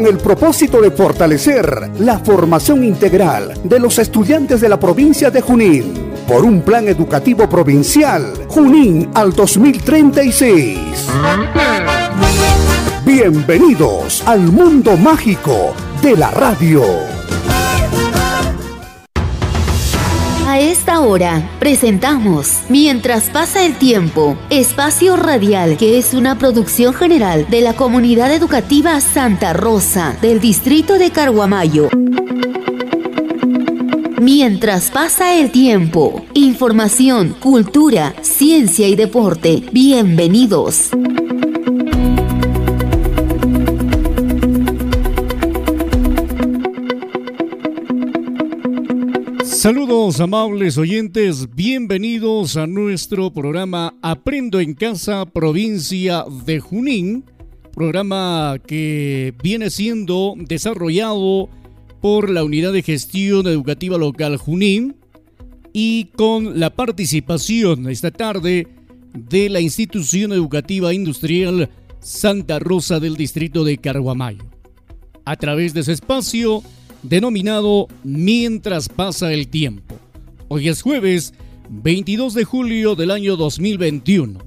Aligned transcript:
con 0.00 0.06
el 0.08 0.16
propósito 0.16 0.80
de 0.80 0.90
fortalecer 0.90 1.90
la 1.98 2.18
formación 2.18 2.84
integral 2.84 3.52
de 3.62 3.78
los 3.78 3.98
estudiantes 3.98 4.60
de 4.62 4.68
la 4.68 4.80
provincia 4.80 5.30
de 5.30 5.42
Junín 5.42 5.92
por 6.26 6.42
un 6.42 6.62
plan 6.62 6.88
educativo 6.88 7.46
provincial 7.48 8.32
Junín 8.48 9.10
al 9.12 9.32
2036. 9.34 10.78
Bienvenidos 13.04 14.22
al 14.26 14.40
mundo 14.40 14.96
mágico 14.96 15.74
de 16.00 16.16
la 16.16 16.30
radio. 16.30 17.19
Esta 20.60 21.00
hora 21.00 21.48
presentamos 21.58 22.64
Mientras 22.68 23.30
pasa 23.30 23.64
el 23.64 23.76
tiempo, 23.76 24.36
Espacio 24.50 25.16
Radial, 25.16 25.78
que 25.78 25.98
es 25.98 26.12
una 26.12 26.36
producción 26.36 26.92
general 26.92 27.46
de 27.48 27.62
la 27.62 27.72
Comunidad 27.74 28.30
Educativa 28.30 29.00
Santa 29.00 29.54
Rosa 29.54 30.16
del 30.20 30.38
distrito 30.38 30.98
de 30.98 31.10
Carguamayo. 31.10 31.88
Mientras 34.20 34.90
pasa 34.90 35.34
el 35.34 35.50
tiempo, 35.50 36.26
información, 36.34 37.34
cultura, 37.40 38.12
ciencia 38.20 38.86
y 38.86 38.96
deporte. 38.96 39.62
Bienvenidos. 39.72 40.90
Saludos 49.60 50.20
amables 50.20 50.78
oyentes, 50.78 51.54
bienvenidos 51.54 52.56
a 52.56 52.66
nuestro 52.66 53.30
programa 53.30 53.94
Aprendo 54.00 54.58
en 54.58 54.72
Casa, 54.72 55.26
provincia 55.26 56.24
de 56.46 56.60
Junín, 56.60 57.26
programa 57.74 58.56
que 58.66 59.34
viene 59.42 59.68
siendo 59.68 60.32
desarrollado 60.38 61.50
por 62.00 62.30
la 62.30 62.42
Unidad 62.42 62.72
de 62.72 62.80
Gestión 62.80 63.46
Educativa 63.48 63.98
Local 63.98 64.38
Junín 64.38 64.96
y 65.74 66.06
con 66.16 66.58
la 66.58 66.70
participación 66.70 67.86
esta 67.90 68.10
tarde 68.10 68.66
de 69.12 69.50
la 69.50 69.60
Institución 69.60 70.32
Educativa 70.32 70.94
Industrial 70.94 71.68
Santa 71.98 72.60
Rosa 72.60 72.98
del 72.98 73.14
Distrito 73.14 73.62
de 73.64 73.76
Carguamayo. 73.76 74.42
A 75.26 75.36
través 75.36 75.74
de 75.74 75.80
ese 75.80 75.92
espacio, 75.92 76.62
denominado 77.02 77.88
Mientras 78.04 78.88
pasa 78.88 79.32
el 79.32 79.48
tiempo. 79.48 79.96
Hoy 80.48 80.68
es 80.68 80.82
jueves 80.82 81.34
22 81.68 82.34
de 82.34 82.44
julio 82.44 82.94
del 82.94 83.10
año 83.10 83.36
2021. 83.36 84.38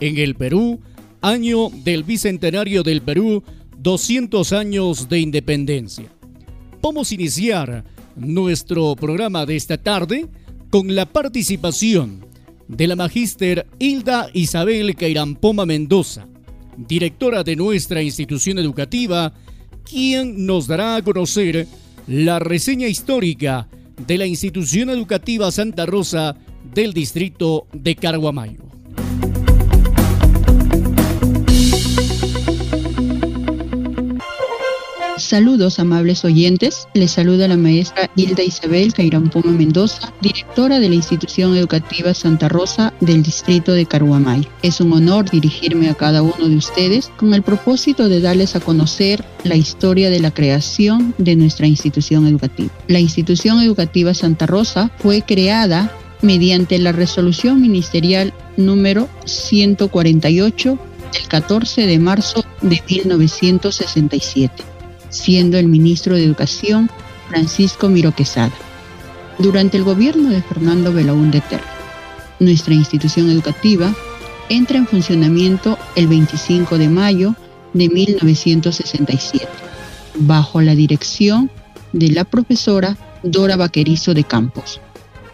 En 0.00 0.18
el 0.18 0.34
Perú, 0.36 0.80
año 1.20 1.70
del 1.84 2.04
Bicentenario 2.04 2.82
del 2.82 3.02
Perú, 3.02 3.42
200 3.78 4.52
años 4.52 5.08
de 5.08 5.20
independencia. 5.20 6.06
Vamos 6.80 7.10
a 7.10 7.14
iniciar 7.14 7.84
nuestro 8.16 8.94
programa 8.96 9.44
de 9.46 9.56
esta 9.56 9.76
tarde 9.76 10.28
con 10.70 10.94
la 10.94 11.06
participación 11.06 12.24
de 12.68 12.86
la 12.86 12.96
magíster 12.96 13.66
Hilda 13.78 14.28
Isabel 14.34 14.94
Cairampoma 14.94 15.66
Mendoza, 15.66 16.28
directora 16.76 17.42
de 17.42 17.56
nuestra 17.56 18.02
institución 18.02 18.58
educativa, 18.58 19.32
quien 19.82 20.46
nos 20.46 20.66
dará 20.66 20.96
a 20.96 21.02
conocer 21.02 21.66
la 22.08 22.38
reseña 22.38 22.88
histórica 22.88 23.68
de 24.06 24.16
la 24.16 24.24
institución 24.24 24.88
educativa 24.88 25.50
Santa 25.52 25.84
Rosa 25.84 26.36
del 26.74 26.94
distrito 26.94 27.66
de 27.72 27.96
Carguamayo. 27.96 28.62
Saludos 35.28 35.78
amables 35.78 36.24
oyentes, 36.24 36.88
les 36.94 37.10
saluda 37.10 37.48
la 37.48 37.58
maestra 37.58 38.10
Hilda 38.16 38.42
Isabel 38.42 38.94
Cairampoma 38.94 39.52
Mendoza, 39.52 40.10
directora 40.22 40.80
de 40.80 40.88
la 40.88 40.94
institución 40.94 41.54
educativa 41.54 42.14
Santa 42.14 42.48
Rosa 42.48 42.94
del 43.00 43.22
distrito 43.22 43.74
de 43.74 43.84
Caruamay. 43.84 44.48
Es 44.62 44.80
un 44.80 44.90
honor 44.94 45.28
dirigirme 45.28 45.90
a 45.90 45.94
cada 45.94 46.22
uno 46.22 46.48
de 46.48 46.56
ustedes 46.56 47.12
con 47.18 47.34
el 47.34 47.42
propósito 47.42 48.08
de 48.08 48.22
darles 48.22 48.56
a 48.56 48.60
conocer 48.60 49.22
la 49.44 49.56
historia 49.56 50.08
de 50.08 50.20
la 50.20 50.30
creación 50.30 51.14
de 51.18 51.36
nuestra 51.36 51.66
institución 51.66 52.26
educativa. 52.26 52.70
La 52.86 52.98
institución 52.98 53.60
educativa 53.60 54.14
Santa 54.14 54.46
Rosa 54.46 54.90
fue 54.96 55.20
creada 55.20 55.92
mediante 56.22 56.78
la 56.78 56.92
resolución 56.92 57.60
ministerial 57.60 58.32
número 58.56 59.10
148 59.26 60.78
del 61.12 61.28
14 61.28 61.86
de 61.86 61.98
marzo 61.98 62.46
de 62.62 62.82
1967 62.88 64.77
siendo 65.10 65.58
el 65.58 65.68
ministro 65.68 66.16
de 66.16 66.24
Educación 66.24 66.90
Francisco 67.28 67.88
Miro 67.88 68.12
Quesada. 68.12 68.52
Durante 69.38 69.76
el 69.76 69.84
gobierno 69.84 70.30
de 70.30 70.42
Fernando 70.42 70.92
Belaúnde 70.92 71.40
Terra, 71.40 71.64
nuestra 72.40 72.74
institución 72.74 73.30
educativa 73.30 73.94
entra 74.48 74.78
en 74.78 74.86
funcionamiento 74.86 75.78
el 75.94 76.08
25 76.08 76.78
de 76.78 76.88
mayo 76.88 77.34
de 77.74 77.88
1967, 77.88 79.46
bajo 80.16 80.60
la 80.60 80.74
dirección 80.74 81.50
de 81.92 82.10
la 82.10 82.24
profesora 82.24 82.96
Dora 83.22 83.56
Vaquerizo 83.56 84.14
de 84.14 84.24
Campos, 84.24 84.80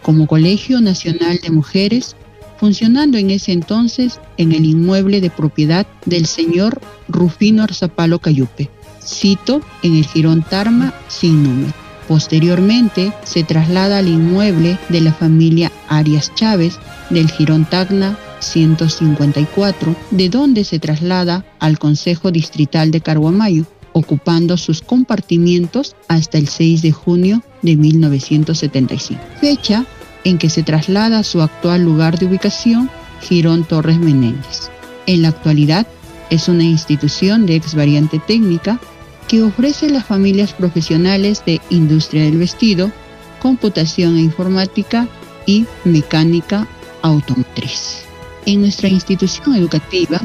como 0.01 0.27
Colegio 0.27 0.81
Nacional 0.81 1.39
de 1.41 1.49
Mujeres, 1.49 2.15
funcionando 2.57 3.17
en 3.17 3.31
ese 3.31 3.51
entonces 3.51 4.19
en 4.37 4.51
el 4.51 4.65
inmueble 4.65 5.21
de 5.21 5.29
propiedad 5.29 5.85
del 6.05 6.25
señor 6.25 6.81
Rufino 7.07 7.63
Arzapalo 7.63 8.19
Cayupe, 8.19 8.69
cito 9.05 9.61
en 9.83 9.95
el 9.95 10.05
Girón 10.05 10.43
Tarma 10.43 10.93
sin 11.07 11.43
número. 11.43 11.73
Posteriormente 12.07 13.13
se 13.23 13.43
traslada 13.43 13.97
al 13.97 14.07
inmueble 14.07 14.77
de 14.89 15.01
la 15.01 15.13
familia 15.13 15.71
Arias 15.89 16.31
Chávez 16.35 16.77
del 17.09 17.29
Girón 17.29 17.65
Tacna 17.65 18.17
154, 18.39 19.95
de 20.11 20.29
donde 20.29 20.63
se 20.63 20.79
traslada 20.79 21.45
al 21.59 21.79
Consejo 21.79 22.31
Distrital 22.31 22.91
de 22.91 23.01
Carguamayo, 23.01 23.65
ocupando 23.93 24.57
sus 24.57 24.81
compartimientos 24.81 25.95
hasta 26.07 26.37
el 26.37 26.47
6 26.47 26.81
de 26.81 26.91
junio 26.91 27.41
de 27.61 27.75
1975, 27.75 29.21
fecha 29.39 29.85
en 30.23 30.37
que 30.37 30.49
se 30.49 30.63
traslada 30.63 31.19
a 31.19 31.23
su 31.23 31.41
actual 31.41 31.83
lugar 31.83 32.19
de 32.19 32.25
ubicación, 32.25 32.89
Girón 33.21 33.63
Torres 33.63 33.97
Menéndez. 33.97 34.69
En 35.07 35.21
la 35.21 35.29
actualidad 35.29 35.87
es 36.29 36.49
una 36.49 36.63
institución 36.63 37.45
de 37.45 37.55
ex 37.55 37.75
variante 37.75 38.19
técnica 38.19 38.79
que 39.27 39.41
ofrece 39.41 39.89
las 39.89 40.05
familias 40.05 40.53
profesionales 40.53 41.43
de 41.45 41.61
industria 41.69 42.23
del 42.23 42.37
vestido, 42.37 42.91
computación 43.39 44.17
e 44.17 44.21
informática 44.21 45.07
y 45.45 45.65
mecánica 45.83 46.67
automotriz. 47.01 48.03
En 48.45 48.61
nuestra 48.61 48.89
institución 48.89 49.55
educativa 49.55 50.21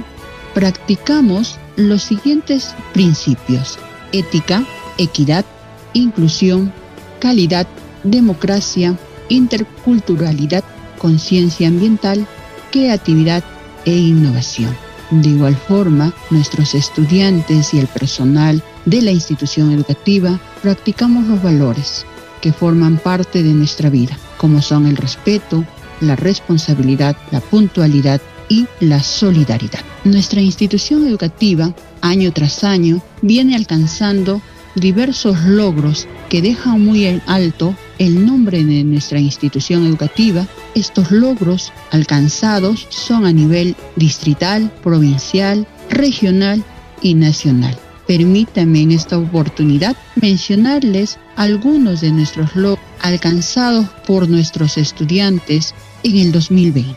practicamos 0.54 1.58
los 1.76 2.02
siguientes 2.02 2.74
principios. 2.92 3.78
Ética, 4.12 4.64
equidad, 4.98 5.44
inclusión, 5.92 6.72
calidad, 7.20 7.66
democracia, 8.02 8.98
interculturalidad, 9.28 10.64
conciencia 10.98 11.68
ambiental, 11.68 12.26
creatividad 12.70 13.42
e 13.84 13.96
innovación. 13.96 14.76
De 15.10 15.30
igual 15.30 15.56
forma, 15.56 16.12
nuestros 16.30 16.74
estudiantes 16.74 17.74
y 17.74 17.78
el 17.78 17.86
personal 17.86 18.62
de 18.84 19.02
la 19.02 19.10
institución 19.10 19.72
educativa 19.72 20.40
practicamos 20.62 21.26
los 21.26 21.42
valores 21.42 22.04
que 22.40 22.52
forman 22.52 22.98
parte 22.98 23.42
de 23.42 23.52
nuestra 23.52 23.90
vida, 23.90 24.16
como 24.36 24.62
son 24.62 24.86
el 24.86 24.96
respeto, 24.96 25.64
la 26.00 26.16
responsabilidad, 26.16 27.16
la 27.30 27.40
puntualidad 27.40 28.20
y 28.48 28.66
la 28.80 29.02
solidaridad. 29.02 29.80
Nuestra 30.04 30.40
institución 30.40 31.06
educativa, 31.06 31.74
año 32.00 32.32
tras 32.32 32.64
año, 32.64 33.02
viene 33.22 33.54
alcanzando 33.54 34.40
diversos 34.74 35.42
logros 35.44 36.08
que 36.28 36.40
dejan 36.40 36.84
muy 36.84 37.04
en 37.04 37.20
alto 37.26 37.74
el 37.98 38.24
nombre 38.24 38.64
de 38.64 38.82
nuestra 38.84 39.20
institución 39.20 39.84
educativa. 39.86 40.46
Estos 40.74 41.10
logros 41.10 41.72
alcanzados 41.90 42.86
son 42.88 43.26
a 43.26 43.32
nivel 43.32 43.76
distrital, 43.96 44.72
provincial, 44.82 45.66
regional 45.90 46.64
y 47.02 47.14
nacional 47.14 47.76
Permítanme 48.10 48.80
en 48.80 48.90
esta 48.90 49.16
oportunidad 49.16 49.96
mencionarles 50.16 51.20
algunos 51.36 52.00
de 52.00 52.10
nuestros 52.10 52.56
logros 52.56 52.84
alcanzados 53.00 53.86
por 54.04 54.28
nuestros 54.28 54.78
estudiantes 54.78 55.76
en 56.02 56.16
el 56.16 56.32
2020. 56.32 56.96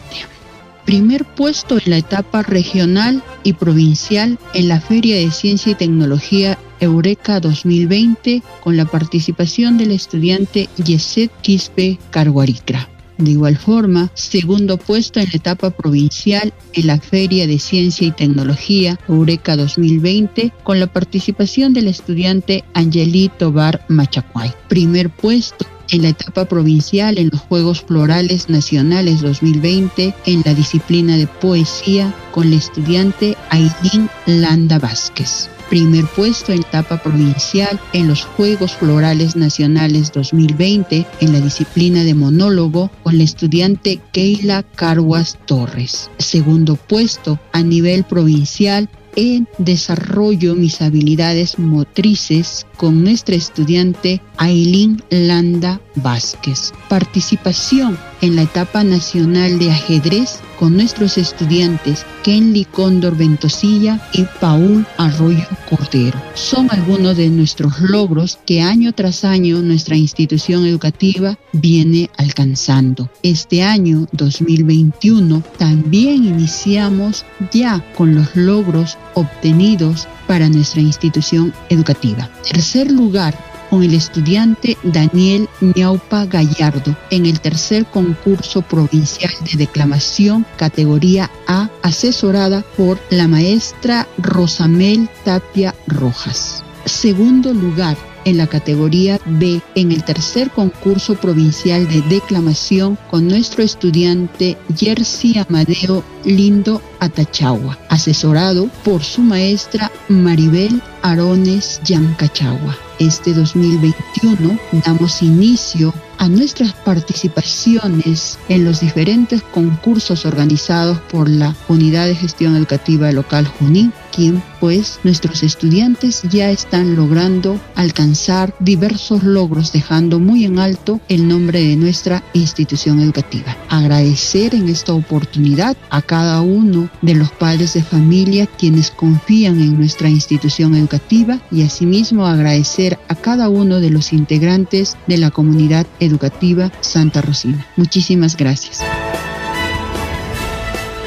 Primer 0.86 1.24
puesto 1.24 1.78
en 1.78 1.84
la 1.86 1.98
etapa 1.98 2.42
regional 2.42 3.22
y 3.44 3.54
provincial 3.54 4.40
en 4.56 4.68
la 4.68 4.82
Feria 4.82 5.18
de 5.18 5.30
Ciencia 5.30 5.74
y 5.74 5.76
Tecnología 5.76 6.58
Eureka 6.80 7.40
2020 7.40 8.42
con 8.64 8.76
la 8.76 8.86
participación 8.86 9.78
del 9.78 9.92
estudiante 9.92 10.68
Yeset 10.84 11.32
Quispe 11.42 12.00
Carguaricra. 12.10 12.90
De 13.24 13.32
igual 13.32 13.58
forma, 13.58 14.12
segundo 14.16 14.76
puesto 14.76 15.22
en 15.22 15.28
la 15.28 15.38
etapa 15.38 15.70
provincial 15.70 16.54
en 16.74 16.88
la 16.88 17.00
Feria 17.00 17.48
de 17.48 17.58
Ciencia 17.58 18.06
y 18.06 18.12
Tecnología 18.12 19.00
Eureka 19.08 19.56
2020 19.56 20.52
con 20.64 20.82
la 20.82 20.88
participación 20.88 21.74
del 21.74 21.88
estudiante 21.88 22.66
Angelito 22.74 23.54
Bar 23.54 23.86
Machacuay. 23.88 24.52
Primer 24.68 25.10
puesto 25.10 25.66
en 25.92 26.02
la 26.02 26.10
etapa 26.10 26.44
provincial 26.44 27.18
en 27.18 27.30
los 27.32 27.40
Juegos 27.40 27.82
Florales 27.88 28.50
Nacionales 28.50 29.22
2020 29.22 30.14
en 30.26 30.42
la 30.44 30.54
disciplina 30.54 31.16
de 31.16 31.28
poesía 31.28 32.14
con 32.34 32.50
la 32.50 32.58
estudiante 32.58 33.38
Aileen 33.52 34.10
Landa 34.26 34.80
Vázquez 34.80 35.50
primer 35.74 36.06
puesto 36.06 36.52
en 36.52 36.60
etapa 36.60 37.02
provincial 37.02 37.80
en 37.94 38.08
los 38.08 38.26
Juegos 38.26 38.74
Florales 38.74 39.36
Nacionales 39.36 40.12
2020 40.12 41.04
en 41.20 41.34
la 41.34 41.40
disciplina 41.40 42.04
de 42.04 42.14
monólogo 42.14 42.92
con 43.02 43.18
la 43.18 43.24
estudiante 43.24 44.00
Keila 44.12 44.62
Carguas 44.62 45.40
Torres. 45.48 46.12
Segundo 46.20 46.76
puesto 46.76 47.40
a 47.54 47.64
nivel 47.64 48.04
provincial 48.04 48.88
en 49.16 49.48
desarrollo 49.58 50.54
mis 50.54 50.80
habilidades 50.80 51.58
motrices 51.58 52.68
con 52.78 53.04
nuestra 53.04 53.34
estudiante 53.34 54.22
Aileen 54.38 55.02
Landa 55.10 55.80
Vázquez. 55.96 56.72
Participación 56.90 57.98
en 58.22 58.36
la 58.36 58.44
etapa 58.44 58.84
nacional 58.84 59.60
de 59.60 59.72
ajedrez 59.72 60.40
con 60.60 60.76
nuestros 60.76 61.18
estudiantes 61.18 62.06
Kenly 62.24 62.66
Cóndor 62.66 63.18
Ventosilla 63.18 64.00
y 64.14 64.26
Paul 64.40 64.86
Arroyo 64.98 65.46
Cordero. 65.70 66.22
Son 66.36 66.70
algunos 66.72 67.18
de 67.18 67.30
nuestros 67.30 67.80
logros 67.82 68.40
que 68.46 68.62
año 68.62 68.94
tras 68.94 69.26
año 69.26 69.62
nuestra 69.62 69.98
institución 69.98 70.66
educativa 70.66 71.38
viene 71.52 72.10
alcanzando. 72.18 73.10
Este 73.24 73.62
año 73.62 74.08
2021 74.14 75.44
también 75.58 76.24
iniciamos 76.26 77.26
ya 77.52 77.84
con 77.96 78.16
los 78.16 78.36
logros 78.36 78.98
obtenidos 79.16 80.08
para 80.28 80.50
nuestra 80.50 80.82
institución 80.82 81.54
educativa. 81.70 82.30
Tercer 82.50 82.92
lugar, 82.92 83.38
con 83.74 83.82
el 83.82 83.96
estudiante 83.96 84.78
Daniel 84.84 85.50
Ñaupa 85.60 86.28
Gallardo 86.28 86.96
en 87.10 87.26
el 87.26 87.40
tercer 87.40 87.88
concurso 87.88 88.62
provincial 88.62 89.32
de 89.52 89.58
declamación 89.58 90.46
categoría 90.58 91.32
A, 91.48 91.72
asesorada 91.82 92.64
por 92.78 93.00
la 93.10 93.28
maestra 93.28 94.08
Rosamel 94.20 95.10
Tapia 95.26 95.74
Rojas. 95.88 96.64
Segundo 96.86 97.52
lugar, 97.52 97.98
en 98.26 98.38
la 98.38 98.46
categoría 98.46 99.20
B 99.26 99.60
en 99.74 99.92
el 99.92 100.04
tercer 100.04 100.52
concurso 100.52 101.16
provincial 101.16 101.88
de 101.88 102.02
declamación 102.04 102.98
con 103.10 103.28
nuestro 103.28 103.64
estudiante 103.64 104.56
Jersey 104.78 105.40
Amadeo 105.40 106.04
Lindo 106.24 106.80
Atachagua, 107.04 107.78
asesorado 107.90 108.70
por 108.86 109.04
su 109.04 109.22
maestra 109.22 109.92
Maribel 110.08 110.82
Arones 111.02 111.82
Yancachagua. 111.84 112.78
Este 113.00 113.34
2021 113.34 114.58
damos 114.86 115.22
inicio 115.22 115.94
a 116.20 116.30
nuestras 116.30 116.72
participaciones 116.72 118.38
en 118.48 118.64
los 118.64 118.80
diferentes 118.80 119.42
concursos 119.42 120.26
organizados 120.26 121.00
por 121.12 121.28
la 121.28 121.54
Unidad 121.68 122.06
de 122.06 122.16
Gestión 122.16 122.56
Educativa 122.56 123.12
Local 123.12 123.46
Junín, 123.46 123.92
quien 124.16 124.42
pues 124.62 125.00
nuestros 125.04 125.44
estudiantes 125.44 126.22
ya 126.30 126.50
están 126.50 126.96
logrando 126.96 127.60
alcanzar 127.76 128.56
diversos 128.60 129.24
logros, 129.24 129.74
dejando 129.74 130.20
muy 130.20 130.46
en 130.46 130.60
alto 130.60 131.02
el 131.10 131.28
nombre 131.28 131.62
de 131.62 131.76
nuestra 131.76 132.24
institución 132.34 133.02
educativa. 133.02 133.58
Agradecer 133.68 134.56
en 134.56 134.70
esta 134.70 134.94
oportunidad 134.94 135.76
a 135.90 136.02
cada 136.02 136.40
uno 136.42 136.90
de 137.02 137.16
los 137.16 137.32
padres 137.32 137.74
de 137.74 137.84
familia 137.84 138.48
quienes 138.48 138.92
confían 138.92 139.60
en 139.60 139.78
nuestra 139.78 140.10
institución 140.10 140.76
educativa 140.76 141.40
y 141.52 141.64
asimismo 141.64 142.26
agradecer 142.26 143.00
a 143.08 143.16
cada 143.16 143.50
uno 143.50 143.80
de 143.80 143.90
los 143.90 144.14
integrantes 144.14 144.98
de 145.08 145.18
la 145.18 145.32
comunidad 145.32 145.86
educativa 146.00 146.72
Santa 146.82 147.22
Rosina. 147.22 147.66
Muchísimas 147.76 148.38
gracias. 148.38 148.82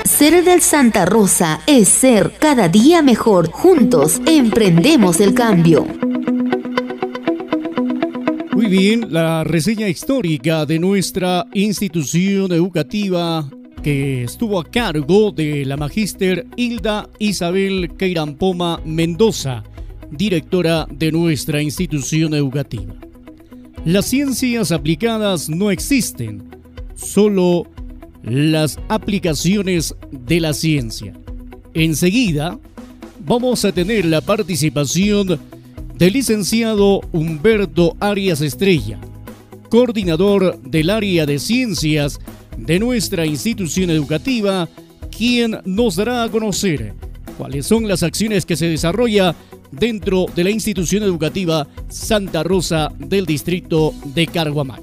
Ser 0.04 0.44
del 0.44 0.62
Santa 0.62 1.04
Rosa 1.04 1.60
es 1.66 1.88
ser 1.88 2.32
cada 2.38 2.68
día 2.68 3.02
mejor. 3.02 3.50
Juntos 3.50 4.20
emprendemos 4.26 5.20
el 5.20 5.34
cambio. 5.34 5.86
Muy 8.52 8.66
bien, 8.66 9.12
la 9.12 9.44
reseña 9.44 9.86
histórica 9.88 10.64
de 10.64 10.78
nuestra 10.78 11.44
institución 11.52 12.50
educativa 12.52 13.46
que 13.86 14.24
estuvo 14.24 14.58
a 14.58 14.64
cargo 14.64 15.30
de 15.30 15.64
la 15.64 15.76
magíster 15.76 16.44
Hilda 16.56 17.08
Isabel 17.20 17.92
Queirampoma 17.96 18.80
Mendoza, 18.84 19.62
directora 20.10 20.88
de 20.90 21.12
nuestra 21.12 21.62
institución 21.62 22.34
educativa. 22.34 22.96
Las 23.84 24.06
ciencias 24.06 24.72
aplicadas 24.72 25.48
no 25.48 25.70
existen, 25.70 26.50
solo 26.96 27.68
las 28.24 28.76
aplicaciones 28.88 29.94
de 30.10 30.40
la 30.40 30.52
ciencia. 30.52 31.12
Enseguida 31.72 32.58
vamos 33.24 33.64
a 33.64 33.70
tener 33.70 34.04
la 34.04 34.20
participación 34.20 35.38
del 35.94 36.12
licenciado 36.12 37.02
Humberto 37.12 37.96
Arias 38.00 38.40
Estrella, 38.40 38.98
coordinador 39.70 40.60
del 40.62 40.90
área 40.90 41.24
de 41.24 41.38
ciencias 41.38 42.18
de 42.56 42.78
nuestra 42.78 43.26
institución 43.26 43.90
educativa, 43.90 44.68
quien 45.16 45.60
nos 45.64 45.96
dará 45.96 46.24
a 46.24 46.30
conocer 46.30 46.94
cuáles 47.36 47.66
son 47.66 47.86
las 47.86 48.02
acciones 48.02 48.46
que 48.46 48.56
se 48.56 48.66
desarrolla 48.66 49.34
dentro 49.70 50.26
de 50.34 50.44
la 50.44 50.50
institución 50.50 51.02
educativa 51.02 51.66
Santa 51.88 52.42
Rosa 52.42 52.88
del 52.98 53.26
distrito 53.26 53.92
de 54.04 54.26
Carguamán. 54.26 54.80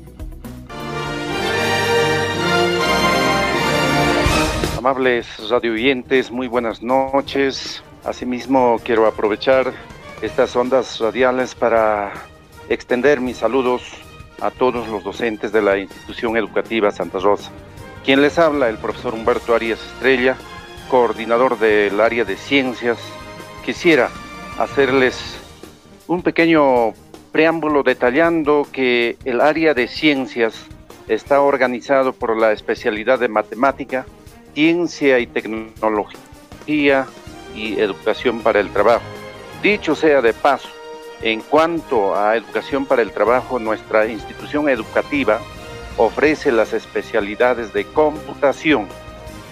Amables 4.77 5.27
radioyentes, 5.49 6.29
muy 6.29 6.47
buenas 6.47 6.83
noches. 6.83 7.81
Asimismo, 8.03 8.79
quiero 8.83 9.07
aprovechar 9.07 9.73
estas 10.21 10.55
ondas 10.55 10.99
radiales 10.99 11.55
para 11.55 12.11
extender 12.69 13.21
mis 13.21 13.37
saludos 13.37 13.81
a 14.41 14.51
todos 14.51 14.87
los 14.89 15.03
docentes 15.03 15.51
de 15.53 15.61
la 15.61 15.77
institución 15.77 16.35
educativa 16.35 16.91
Santa 16.91 17.19
Rosa. 17.19 17.49
Quien 18.03 18.21
les 18.21 18.37
habla, 18.37 18.67
el 18.67 18.77
profesor 18.77 19.13
Humberto 19.13 19.55
Arias 19.55 19.79
Estrella, 19.79 20.35
coordinador 20.89 21.57
del 21.57 22.01
área 22.01 22.25
de 22.25 22.35
ciencias. 22.35 22.97
Quisiera 23.63 24.09
hacerles 24.57 25.37
un 26.07 26.21
pequeño 26.21 26.91
preámbulo 27.31 27.81
detallando 27.81 28.67
que 28.69 29.15
el 29.23 29.39
área 29.39 29.73
de 29.73 29.87
ciencias 29.87 30.65
está 31.07 31.39
organizado 31.39 32.11
por 32.11 32.35
la 32.35 32.51
especialidad 32.51 33.19
de 33.19 33.29
matemática, 33.29 34.05
ciencia 34.53 35.19
y 35.19 35.27
tecnología 35.27 37.07
y 37.55 37.79
educación 37.79 38.41
para 38.41 38.59
el 38.59 38.69
trabajo. 38.69 39.05
Dicho 39.61 39.95
sea 39.95 40.21
de 40.21 40.33
paso, 40.33 40.67
en 41.21 41.39
cuanto 41.39 42.17
a 42.17 42.35
educación 42.35 42.85
para 42.85 43.01
el 43.01 43.13
trabajo, 43.13 43.59
nuestra 43.59 44.07
institución 44.07 44.67
educativa 44.67 45.39
ofrece 45.97 46.51
las 46.51 46.73
especialidades 46.73 47.73
de 47.73 47.85
computación 47.85 48.87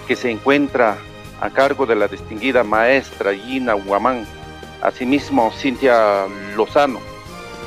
que 0.07 0.15
se 0.15 0.29
encuentra 0.31 0.97
a 1.39 1.49
cargo 1.49 1.85
de 1.85 1.95
la 1.95 2.07
distinguida 2.07 2.63
maestra 2.63 3.33
Gina 3.33 3.75
Huamán, 3.75 4.25
asimismo 4.81 5.51
Cintia 5.51 6.25
Lozano. 6.55 6.99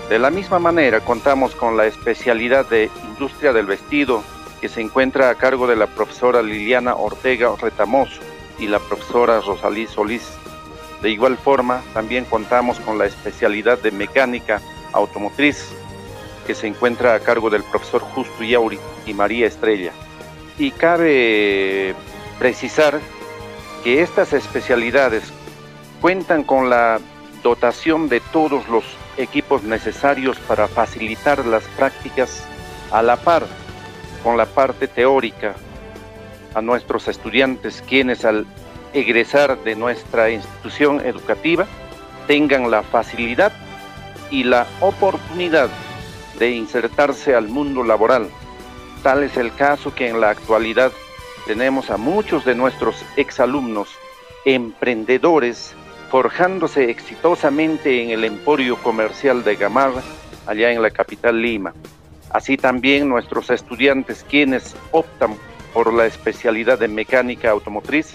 De 0.09 0.19
la 0.19 0.31
misma 0.31 0.59
manera 0.59 1.00
contamos 1.00 1.54
con 1.54 1.76
la 1.76 1.87
especialidad 1.87 2.69
de 2.69 2.90
industria 3.04 3.52
del 3.52 3.66
vestido 3.66 4.23
que 4.61 4.69
se 4.69 4.81
encuentra 4.81 5.31
a 5.31 5.35
cargo 5.35 5.66
de 5.66 5.76
la 5.76 5.87
profesora 5.87 6.43
Liliana 6.43 6.95
Ortega 6.95 7.50
Retamoso 7.61 8.21
y 8.59 8.66
la 8.66 8.78
profesora 8.78 9.40
Rosalí 9.40 9.87
Solís. 9.87 10.28
De 11.02 11.11
igual 11.11 11.37
forma, 11.37 11.83
también 11.93 12.25
contamos 12.25 12.81
con 12.81 12.99
la 12.99 13.07
especialidad 13.07 13.78
de 13.78 13.90
mecánica 13.90 14.61
automotriz 14.93 15.75
que 16.47 16.55
se 16.55 16.67
encuentra 16.67 17.15
a 17.15 17.21
cargo 17.21 17.51
del 17.51 17.63
profesor 17.65 18.01
Justo 18.01 18.43
Yauri 18.43 18.79
y 19.07 19.15
María 19.15 19.47
Estrella. 19.47 19.93
Y 20.59 20.71
cabe 20.71 21.95
precisar 22.39 23.01
que 23.83 24.03
estas 24.03 24.33
especialidades 24.33 25.25
cuentan 26.01 26.45
con 26.45 26.71
la 26.71 27.01
dotación 27.43 28.09
de 28.09 28.21
todos 28.21 28.69
los 28.69 28.85
equipos 29.17 29.63
necesarios 29.63 30.39
para 30.39 30.69
facilitar 30.69 31.45
las 31.47 31.65
prácticas 31.77 32.45
a 32.91 33.03
la 33.03 33.17
par 33.17 33.47
con 34.23 34.37
la 34.37 34.47
parte 34.47 34.89
teórica 34.89 35.55
a 36.55 36.63
nuestros 36.63 37.09
estudiantes 37.09 37.83
quienes 37.87 38.25
al 38.25 38.47
egresar 38.93 39.63
de 39.65 39.77
nuestra 39.77 40.31
institución 40.31 41.05
educativa 41.05 41.67
tengan 42.27 42.71
la 42.71 42.83
facilidad 42.83 43.53
y 44.31 44.45
la 44.45 44.67
oportunidad 44.81 45.69
de 46.38 46.50
insertarse 46.50 47.35
al 47.35 47.49
mundo 47.49 47.83
laboral. 47.83 48.29
Tal 49.03 49.23
es 49.23 49.37
el 49.37 49.55
caso 49.55 49.95
que 49.95 50.09
en 50.09 50.21
la 50.21 50.31
actualidad 50.31 50.93
tenemos 51.47 51.91
a 51.91 51.97
muchos 51.97 52.45
de 52.45 52.55
nuestros 52.55 53.05
exalumnos 53.17 53.88
emprendedores 54.45 55.75
forjándose 56.11 56.91
exitosamente 56.91 58.03
en 58.03 58.11
el 58.11 58.25
emporio 58.25 58.76
comercial 58.76 59.43
de 59.43 59.57
Gamarra, 59.57 60.03
allá 60.47 60.71
en 60.71 60.81
la 60.81 60.91
capital 60.91 61.41
Lima. 61.41 61.75
Así 62.31 62.57
también 62.57 63.09
nuestros 63.09 63.50
estudiantes 63.50 64.25
quienes 64.29 64.76
optan 64.93 65.37
por 65.73 65.93
la 65.93 66.07
especialidad 66.07 66.79
de 66.79 66.88
mecánica 66.88 67.50
automotriz 67.50 68.14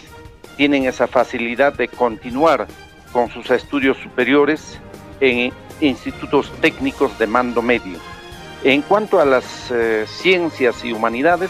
tienen 0.56 0.86
esa 0.86 1.08
facilidad 1.08 1.74
de 1.74 1.88
continuar 1.88 2.68
con 3.12 3.30
sus 3.30 3.50
estudios 3.52 3.98
superiores 3.98 4.80
en 5.20 5.52
institutos 5.82 6.52
técnicos 6.62 7.18
de 7.18 7.28
mando 7.28 7.62
medio. 7.62 7.98
En 8.64 8.82
cuanto 8.82 9.20
a 9.20 9.26
las 9.26 9.72
eh, 9.72 10.06
ciencias 10.08 10.84
y 10.84 10.92
humanidades, 10.92 11.50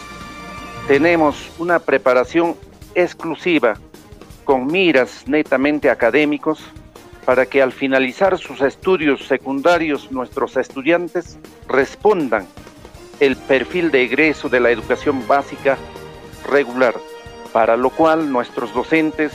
tenemos 0.86 1.50
una 1.58 1.78
preparación 1.78 2.56
exclusiva 2.94 3.76
con 4.44 4.66
miras 4.66 5.26
netamente 5.26 5.90
académicos 5.90 6.60
para 7.24 7.46
que 7.46 7.62
al 7.62 7.72
finalizar 7.72 8.38
sus 8.38 8.60
estudios 8.60 9.26
secundarios 9.26 10.10
nuestros 10.10 10.56
estudiantes 10.56 11.38
respondan 11.68 12.46
el 13.20 13.36
perfil 13.36 13.90
de 13.90 14.02
egreso 14.02 14.48
de 14.48 14.60
la 14.60 14.70
educación 14.70 15.26
básica 15.28 15.76
regular, 16.48 16.94
para 17.52 17.76
lo 17.76 17.90
cual 17.90 18.32
nuestros 18.32 18.72
docentes 18.72 19.32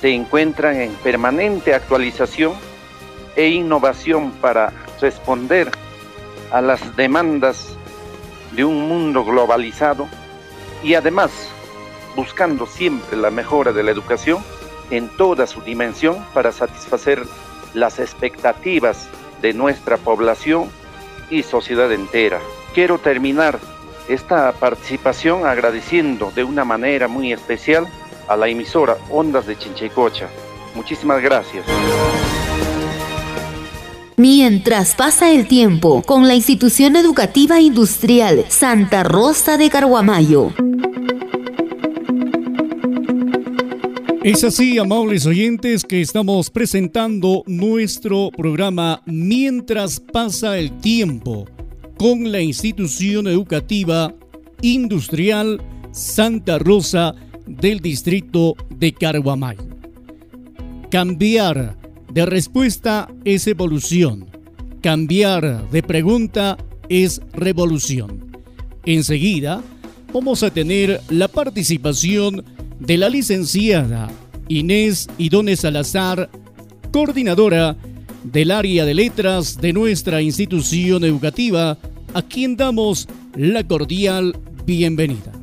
se 0.00 0.10
encuentran 0.10 0.80
en 0.80 0.92
permanente 0.94 1.74
actualización 1.74 2.54
e 3.36 3.48
innovación 3.48 4.30
para 4.32 4.72
responder 5.00 5.70
a 6.50 6.60
las 6.60 6.96
demandas 6.96 7.76
de 8.52 8.64
un 8.64 8.88
mundo 8.88 9.24
globalizado 9.24 10.08
y 10.82 10.94
además 10.94 11.30
buscando 12.14 12.66
siempre 12.66 13.16
la 13.16 13.30
mejora 13.30 13.72
de 13.72 13.82
la 13.82 13.90
educación 13.90 14.42
en 14.90 15.08
toda 15.16 15.46
su 15.46 15.62
dimensión 15.62 16.24
para 16.34 16.52
satisfacer 16.52 17.22
las 17.72 17.98
expectativas 17.98 19.08
de 19.40 19.54
nuestra 19.54 19.96
población 19.96 20.70
y 21.30 21.42
sociedad 21.42 21.90
entera. 21.90 22.40
Quiero 22.74 22.98
terminar 22.98 23.58
esta 24.08 24.52
participación 24.52 25.46
agradeciendo 25.46 26.30
de 26.34 26.44
una 26.44 26.64
manera 26.64 27.08
muy 27.08 27.32
especial 27.32 27.88
a 28.28 28.36
la 28.36 28.48
emisora 28.48 28.96
Ondas 29.10 29.46
de 29.46 29.56
Chinchecocha. 29.56 30.28
Muchísimas 30.74 31.22
gracias. 31.22 31.64
Mientras 34.16 34.94
pasa 34.94 35.32
el 35.32 35.48
tiempo 35.48 36.02
con 36.02 36.28
la 36.28 36.34
institución 36.34 36.96
educativa 36.96 37.60
industrial 37.60 38.44
Santa 38.48 39.04
Rosa 39.04 39.56
de 39.56 39.70
Carguamayo. 39.70 40.52
Es 44.22 44.44
así, 44.44 44.78
amables 44.78 45.24
oyentes, 45.24 45.82
que 45.82 46.02
estamos 46.02 46.50
presentando 46.50 47.42
nuestro 47.46 48.30
programa 48.36 49.02
Mientras 49.06 49.98
pasa 49.98 50.58
el 50.58 50.78
tiempo 50.80 51.46
con 51.98 52.30
la 52.30 52.40
institución 52.40 53.26
educativa 53.26 54.14
industrial 54.60 55.60
Santa 55.90 56.58
Rosa 56.58 57.14
del 57.46 57.80
distrito 57.80 58.56
de 58.70 58.92
Carguamayo. 58.92 59.66
Cambiar 60.90 61.81
de 62.12 62.26
respuesta 62.26 63.08
es 63.24 63.46
evolución. 63.46 64.26
Cambiar 64.82 65.70
de 65.70 65.82
pregunta 65.82 66.58
es 66.88 67.22
revolución. 67.32 68.32
Enseguida 68.84 69.62
vamos 70.12 70.42
a 70.42 70.50
tener 70.50 71.00
la 71.08 71.28
participación 71.28 72.44
de 72.78 72.98
la 72.98 73.08
licenciada 73.08 74.10
Inés 74.48 75.08
Idone 75.16 75.56
Salazar, 75.56 76.28
coordinadora 76.92 77.76
del 78.24 78.50
área 78.50 78.84
de 78.84 78.94
letras 78.94 79.58
de 79.60 79.72
nuestra 79.72 80.20
institución 80.20 81.04
educativa, 81.04 81.78
a 82.12 82.22
quien 82.22 82.56
damos 82.56 83.08
la 83.34 83.66
cordial 83.66 84.36
bienvenida. 84.66 85.41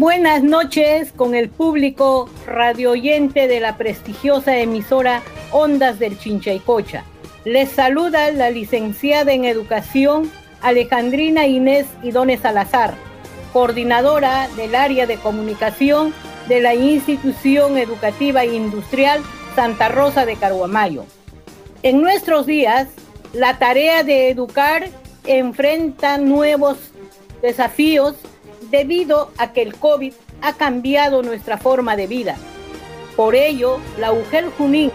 Buenas 0.00 0.44
noches 0.44 1.10
con 1.10 1.34
el 1.34 1.48
público 1.48 2.30
radio 2.46 2.92
oyente 2.92 3.48
de 3.48 3.58
la 3.58 3.76
prestigiosa 3.76 4.56
emisora 4.56 5.22
Ondas 5.50 5.98
del 5.98 6.16
Chinchaycocha. 6.16 7.02
Les 7.44 7.68
saluda 7.68 8.30
la 8.30 8.50
licenciada 8.50 9.32
en 9.32 9.44
Educación 9.44 10.30
Alejandrina 10.62 11.48
Inés 11.48 11.88
Idone 12.04 12.36
Salazar, 12.36 12.94
coordinadora 13.52 14.46
del 14.56 14.76
área 14.76 15.08
de 15.08 15.16
comunicación 15.16 16.14
de 16.46 16.60
la 16.60 16.76
institución 16.76 17.76
educativa 17.76 18.44
e 18.44 18.54
industrial 18.54 19.20
Santa 19.56 19.88
Rosa 19.88 20.24
de 20.24 20.36
Caruamayo. 20.36 21.06
En 21.82 22.00
nuestros 22.00 22.46
días, 22.46 22.86
la 23.32 23.58
tarea 23.58 24.04
de 24.04 24.30
educar 24.30 24.90
enfrenta 25.24 26.18
nuevos 26.18 26.78
desafíos 27.42 28.14
debido 28.70 29.30
a 29.38 29.52
que 29.52 29.62
el 29.62 29.74
COVID 29.74 30.12
ha 30.42 30.52
cambiado 30.54 31.22
nuestra 31.22 31.58
forma 31.58 31.96
de 31.96 32.06
vida. 32.06 32.36
Por 33.16 33.34
ello, 33.34 33.78
la 33.98 34.12
UGEL 34.12 34.50
Junín, 34.56 34.92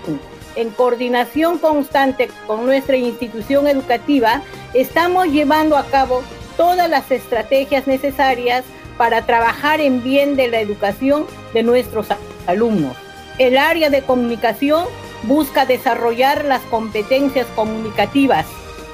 en 0.56 0.70
coordinación 0.70 1.58
constante 1.58 2.30
con 2.48 2.66
nuestra 2.66 2.96
institución 2.96 3.68
educativa, 3.68 4.42
estamos 4.74 5.28
llevando 5.28 5.78
a 5.78 5.86
cabo 5.86 6.24
todas 6.56 6.90
las 6.90 7.12
estrategias 7.12 7.88
necesarias 7.88 8.64
para 8.98 9.26
trabajar 9.26 9.82
en 9.82 10.04
bien 10.04 10.36
de 10.36 10.48
la 10.48 10.60
educación 10.60 11.26
de 11.54 11.64
nuestros 11.64 12.08
alumnos. 12.46 12.96
El 13.40 13.58
área 13.58 13.90
de 13.90 14.04
comunicación 14.04 14.86
busca 15.24 15.66
desarrollar 15.66 16.46
las 16.46 16.62
competencias 16.64 17.48
comunicativas 17.56 18.46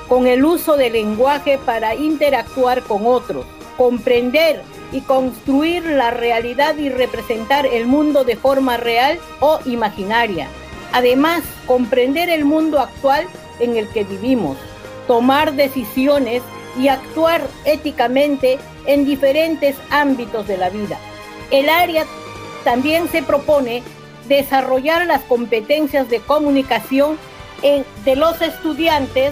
con 0.07 0.27
el 0.27 0.45
uso 0.45 0.77
del 0.77 0.93
lenguaje 0.93 1.59
para 1.65 1.95
interactuar 1.95 2.81
con 2.83 3.05
otros, 3.05 3.45
comprender 3.79 4.61
y 4.91 4.99
construir 4.99 5.85
la 5.85 6.11
realidad 6.11 6.75
y 6.75 6.89
representar 6.89 7.65
el 7.65 7.85
mundo 7.85 8.25
de 8.25 8.35
forma 8.35 8.75
real 8.75 9.17
o 9.39 9.61
imaginaria. 9.63 10.49
Además, 10.91 11.43
comprender 11.65 12.29
el 12.29 12.43
mundo 12.43 12.81
actual 12.81 13.25
en 13.61 13.77
el 13.77 13.87
que 13.87 14.03
vivimos, 14.03 14.57
tomar 15.07 15.53
decisiones 15.53 16.41
y 16.77 16.89
actuar 16.89 17.41
éticamente 17.63 18.59
en 18.85 19.05
diferentes 19.05 19.77
ámbitos 19.91 20.45
de 20.45 20.57
la 20.57 20.69
vida. 20.69 20.97
El 21.49 21.69
área 21.69 22.03
también 22.65 23.07
se 23.07 23.23
propone 23.23 23.81
desarrollar 24.27 25.05
las 25.05 25.21
competencias 25.21 26.09
de 26.09 26.19
comunicación 26.19 27.17
de 28.03 28.15
los 28.17 28.41
estudiantes 28.41 29.31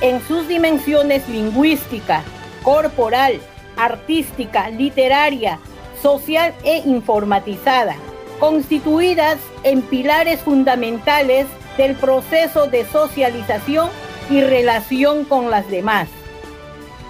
en 0.00 0.24
sus 0.28 0.46
dimensiones 0.46 1.28
lingüística, 1.28 2.22
corporal, 2.62 3.40
artística, 3.78 4.68
literaria, 4.68 5.58
social 6.02 6.54
e 6.64 6.82
informatizada, 6.84 7.96
constituidas 8.38 9.38
en 9.62 9.82
pilares 9.82 10.40
fundamentales 10.40 11.46
del 11.76 11.96
proceso 11.96 12.66
de 12.66 12.84
socialización 12.84 13.88
y 14.30 14.42
relación 14.42 15.24
con 15.24 15.50
las 15.50 15.68
demás. 15.70 16.08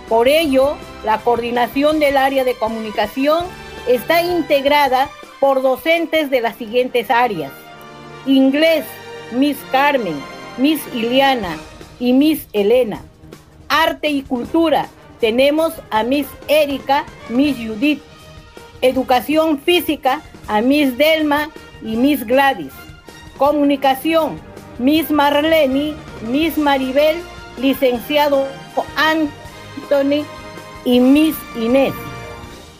Por 0.08 0.28
ello, 0.28 0.76
la 1.04 1.18
coordinación 1.18 1.98
del 1.98 2.16
área 2.16 2.44
de 2.44 2.54
comunicación 2.54 3.44
está 3.86 4.22
integrada 4.22 5.08
por 5.40 5.62
docentes 5.62 6.30
de 6.30 6.40
las 6.40 6.56
siguientes 6.56 7.10
áreas. 7.10 7.52
Inglés, 8.26 8.84
Miss 9.32 9.56
Carmen, 9.70 10.20
Miss 10.56 10.80
Iliana 10.94 11.56
y 12.00 12.12
Miss 12.12 12.46
Elena. 12.52 13.02
Arte 13.68 14.08
y 14.08 14.22
cultura, 14.22 14.88
tenemos 15.20 15.72
a 15.90 16.02
Miss 16.02 16.26
Erika, 16.48 17.04
Miss 17.28 17.56
Judith. 17.56 18.02
Educación 18.80 19.58
física, 19.58 20.22
a 20.46 20.60
Miss 20.60 20.96
Delma 20.96 21.50
y 21.82 21.96
Miss 21.96 22.24
Gladys. 22.24 22.72
Comunicación, 23.36 24.40
Miss 24.78 25.10
Marlene, 25.10 25.94
Miss 26.30 26.56
Maribel, 26.56 27.16
licenciado 27.60 28.46
Anthony 28.96 30.24
y 30.84 31.00
Miss 31.00 31.36
Inés. 31.56 31.94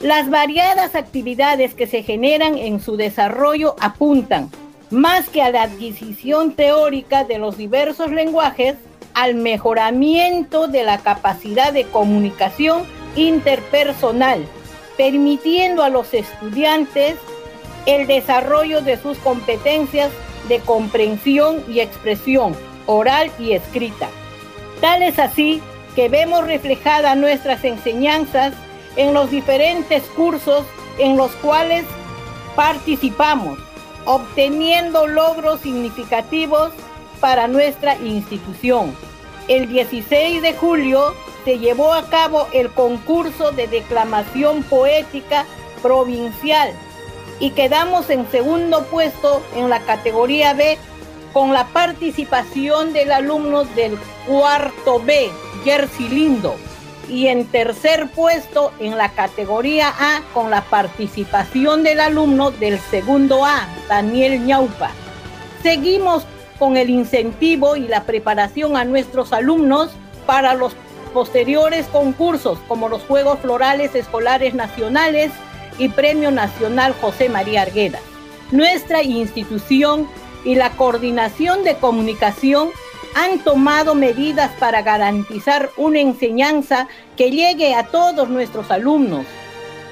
Las 0.00 0.30
variadas 0.30 0.94
actividades 0.94 1.74
que 1.74 1.88
se 1.88 2.02
generan 2.02 2.56
en 2.56 2.80
su 2.80 2.96
desarrollo 2.96 3.74
apuntan, 3.80 4.50
más 4.90 5.28
que 5.28 5.42
a 5.42 5.50
la 5.50 5.62
adquisición 5.62 6.52
teórica 6.52 7.24
de 7.24 7.38
los 7.38 7.56
diversos 7.56 8.12
lenguajes, 8.12 8.76
al 9.18 9.34
mejoramiento 9.34 10.68
de 10.68 10.84
la 10.84 10.98
capacidad 10.98 11.72
de 11.72 11.82
comunicación 11.86 12.84
interpersonal, 13.16 14.46
permitiendo 14.96 15.82
a 15.82 15.88
los 15.88 16.14
estudiantes 16.14 17.16
el 17.86 18.06
desarrollo 18.06 18.80
de 18.80 18.96
sus 18.96 19.18
competencias 19.18 20.12
de 20.48 20.60
comprensión 20.60 21.64
y 21.68 21.80
expresión 21.80 22.54
oral 22.86 23.32
y 23.40 23.54
escrita. 23.54 24.08
Tal 24.80 25.02
es 25.02 25.18
así 25.18 25.60
que 25.96 26.08
vemos 26.08 26.46
reflejadas 26.46 27.16
nuestras 27.16 27.64
enseñanzas 27.64 28.54
en 28.94 29.14
los 29.14 29.32
diferentes 29.32 30.04
cursos 30.14 30.64
en 31.00 31.16
los 31.16 31.32
cuales 31.32 31.84
participamos, 32.54 33.58
obteniendo 34.04 35.08
logros 35.08 35.60
significativos 35.62 36.70
para 37.18 37.48
nuestra 37.48 37.96
institución. 37.96 38.94
El 39.48 39.66
16 39.66 40.42
de 40.42 40.52
julio 40.52 41.14
se 41.46 41.58
llevó 41.58 41.94
a 41.94 42.10
cabo 42.10 42.46
el 42.52 42.70
concurso 42.70 43.50
de 43.50 43.66
declamación 43.66 44.62
poética 44.62 45.46
provincial 45.80 46.70
y 47.40 47.50
quedamos 47.52 48.10
en 48.10 48.30
segundo 48.30 48.84
puesto 48.84 49.42
en 49.56 49.70
la 49.70 49.80
categoría 49.80 50.52
B 50.52 50.76
con 51.32 51.54
la 51.54 51.66
participación 51.68 52.92
del 52.92 53.10
alumno 53.10 53.64
del 53.64 53.98
cuarto 54.26 55.00
B, 55.00 55.30
Jersey 55.64 56.08
Lindo, 56.08 56.54
y 57.08 57.28
en 57.28 57.46
tercer 57.46 58.10
puesto 58.10 58.72
en 58.80 58.98
la 58.98 59.10
categoría 59.12 59.94
A 59.98 60.22
con 60.34 60.50
la 60.50 60.60
participación 60.62 61.84
del 61.84 62.00
alumno 62.00 62.50
del 62.50 62.78
segundo 62.78 63.46
A, 63.46 63.66
Daniel 63.88 64.44
Ñaupa. 64.44 64.90
Seguimos 65.62 66.24
con 66.58 66.76
el 66.76 66.90
incentivo 66.90 67.76
y 67.76 67.88
la 67.88 68.04
preparación 68.04 68.76
a 68.76 68.84
nuestros 68.84 69.32
alumnos 69.32 69.90
para 70.26 70.54
los 70.54 70.74
posteriores 71.14 71.86
concursos 71.86 72.58
como 72.68 72.88
los 72.88 73.02
Juegos 73.02 73.38
Florales 73.40 73.94
Escolares 73.94 74.54
Nacionales 74.54 75.30
y 75.78 75.88
Premio 75.88 76.30
Nacional 76.30 76.94
José 77.00 77.28
María 77.28 77.62
Argueda. 77.62 77.98
Nuestra 78.50 79.02
institución 79.02 80.08
y 80.44 80.54
la 80.54 80.70
Coordinación 80.70 81.64
de 81.64 81.76
Comunicación 81.76 82.70
han 83.14 83.38
tomado 83.40 83.94
medidas 83.94 84.50
para 84.58 84.82
garantizar 84.82 85.70
una 85.76 86.00
enseñanza 86.00 86.88
que 87.16 87.30
llegue 87.30 87.74
a 87.74 87.84
todos 87.84 88.28
nuestros 88.28 88.70
alumnos. 88.70 89.26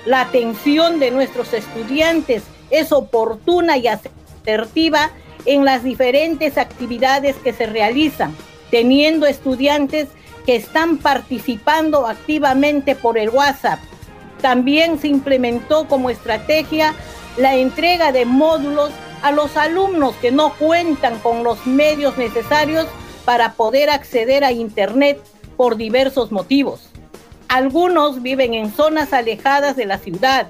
La 0.05 0.23
atención 0.23 1.01
de 1.01 1.11
nuestros 1.11 1.53
estudiantes 1.53 2.45
es 2.71 2.93
oportuna 2.93 3.77
y 3.77 3.89
asertiva 3.89 5.11
en 5.47 5.65
las 5.65 5.83
diferentes 5.83 6.59
actividades 6.59 7.37
que 7.37 7.53
se 7.53 7.67
realizan, 7.67 8.35
teniendo 8.71 9.27
estudiantes 9.27 10.09
que 10.45 10.57
están 10.57 10.99
participando 10.99 12.07
activamente 12.07 12.95
por 12.95 13.19
el 13.19 13.31
WhatsApp. 13.31 13.81
También 14.41 14.99
se 14.99 15.09
implementó 15.09 15.89
como 15.89 16.11
estrategia 16.11 16.95
la 17.37 17.55
entrega 17.55 18.13
de 18.13 18.27
módulos 18.27 18.91
a 19.23 19.33
los 19.33 19.57
alumnos 19.57 20.15
que 20.17 20.31
no 20.31 20.53
cuentan 20.55 21.19
con 21.21 21.43
los 21.43 21.67
medios 21.67 22.19
necesarios 22.19 22.87
para 23.25 23.55
poder 23.55 23.91
acceder 23.91 24.45
a 24.45 24.53
Internet 24.53 25.21
por 25.57 25.77
diversos 25.77 26.31
motivos. 26.31 26.91
Algunos 27.49 28.23
viven 28.23 28.55
en 28.55 28.73
zonas 28.73 29.13
alejadas 29.13 29.77
de 29.77 29.87
la 29.87 29.99
ciudad, 29.99 30.49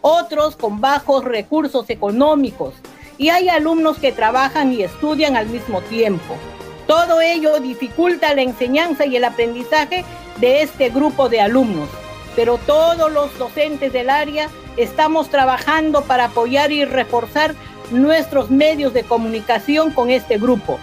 otros 0.00 0.56
con 0.56 0.80
bajos 0.80 1.24
recursos 1.24 1.88
económicos 1.90 2.74
y 3.18 3.28
hay 3.30 3.48
alumnos 3.48 3.98
que 3.98 4.12
trabajan 4.12 4.72
y 4.72 4.82
estudian 4.82 5.36
al 5.36 5.46
mismo 5.46 5.80
tiempo. 5.82 6.36
Todo 6.86 7.20
ello 7.20 7.60
dificulta 7.60 8.34
la 8.34 8.42
enseñanza 8.42 9.06
y 9.06 9.16
el 9.16 9.24
aprendizaje 9.24 10.04
de 10.38 10.62
este 10.62 10.90
grupo 10.90 11.28
de 11.28 11.40
alumnos, 11.40 11.88
pero 12.34 12.58
todos 12.58 13.10
los 13.12 13.36
docentes 13.38 13.92
del 13.92 14.10
área 14.10 14.48
estamos 14.76 15.28
trabajando 15.28 16.02
para 16.02 16.26
apoyar 16.26 16.72
y 16.72 16.84
reforzar 16.84 17.54
nuestros 17.90 18.50
medios 18.50 18.92
de 18.94 19.04
comunicación 19.04 19.92
con 19.92 20.10
este 20.10 20.38
grupo. 20.38 20.78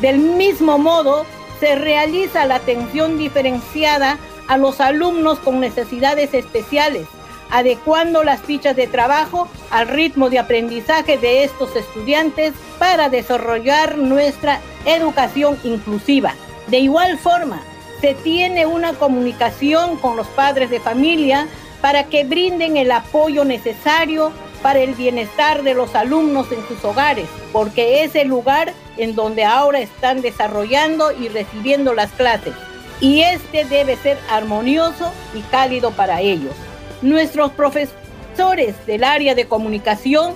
Del 0.00 0.18
mismo 0.18 0.78
modo, 0.78 1.24
se 1.60 1.74
realiza 1.74 2.46
la 2.46 2.56
atención 2.56 3.18
diferenciada 3.18 4.18
a 4.48 4.56
los 4.56 4.80
alumnos 4.80 5.38
con 5.38 5.60
necesidades 5.60 6.34
especiales, 6.34 7.06
adecuando 7.50 8.22
las 8.24 8.40
fichas 8.40 8.76
de 8.76 8.86
trabajo 8.86 9.48
al 9.70 9.88
ritmo 9.88 10.30
de 10.30 10.38
aprendizaje 10.38 11.18
de 11.18 11.44
estos 11.44 11.74
estudiantes 11.76 12.54
para 12.78 13.08
desarrollar 13.08 13.98
nuestra 13.98 14.60
educación 14.84 15.58
inclusiva. 15.64 16.34
De 16.68 16.78
igual 16.78 17.18
forma, 17.18 17.62
se 18.00 18.14
tiene 18.14 18.66
una 18.66 18.94
comunicación 18.94 19.96
con 19.96 20.16
los 20.16 20.26
padres 20.28 20.70
de 20.70 20.80
familia 20.80 21.48
para 21.80 22.04
que 22.04 22.24
brinden 22.24 22.76
el 22.76 22.92
apoyo 22.92 23.44
necesario 23.44 24.32
para 24.62 24.80
el 24.80 24.94
bienestar 24.94 25.62
de 25.62 25.74
los 25.74 25.94
alumnos 25.94 26.52
en 26.52 26.66
sus 26.68 26.84
hogares, 26.84 27.26
porque 27.52 28.04
es 28.04 28.14
el 28.14 28.28
lugar 28.28 28.72
en 28.96 29.14
donde 29.14 29.44
ahora 29.44 29.80
están 29.80 30.20
desarrollando 30.20 31.12
y 31.12 31.28
recibiendo 31.28 31.94
las 31.94 32.10
clases. 32.12 32.54
Y 33.00 33.22
este 33.22 33.64
debe 33.64 33.96
ser 33.96 34.18
armonioso 34.30 35.10
y 35.34 35.40
cálido 35.42 35.90
para 35.92 36.20
ellos. 36.20 36.54
Nuestros 37.02 37.52
profesores 37.52 38.74
del 38.86 39.04
área 39.04 39.34
de 39.34 39.46
comunicación 39.46 40.34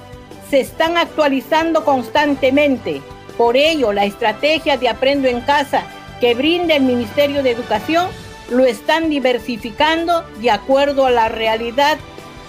se 0.48 0.60
están 0.60 0.96
actualizando 0.96 1.84
constantemente. 1.84 3.02
Por 3.36 3.56
ello, 3.56 3.92
la 3.92 4.04
estrategia 4.04 4.76
de 4.76 4.88
Aprendo 4.88 5.28
en 5.28 5.40
Casa 5.40 5.84
que 6.20 6.34
brinda 6.34 6.76
el 6.76 6.84
Ministerio 6.84 7.42
de 7.42 7.50
Educación 7.50 8.08
lo 8.50 8.64
están 8.64 9.10
diversificando 9.10 10.24
de 10.40 10.50
acuerdo 10.50 11.06
a 11.06 11.10
la 11.10 11.28
realidad 11.28 11.98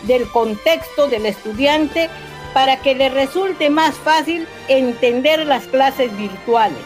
del 0.04 0.30
contexto 0.30 1.08
del 1.08 1.26
estudiante 1.26 2.10
para 2.54 2.78
que 2.78 2.96
le 2.96 3.10
resulte 3.10 3.70
más 3.70 3.96
fácil 3.96 4.48
entender 4.68 5.46
las 5.46 5.64
clases 5.66 6.16
virtuales. 6.16 6.78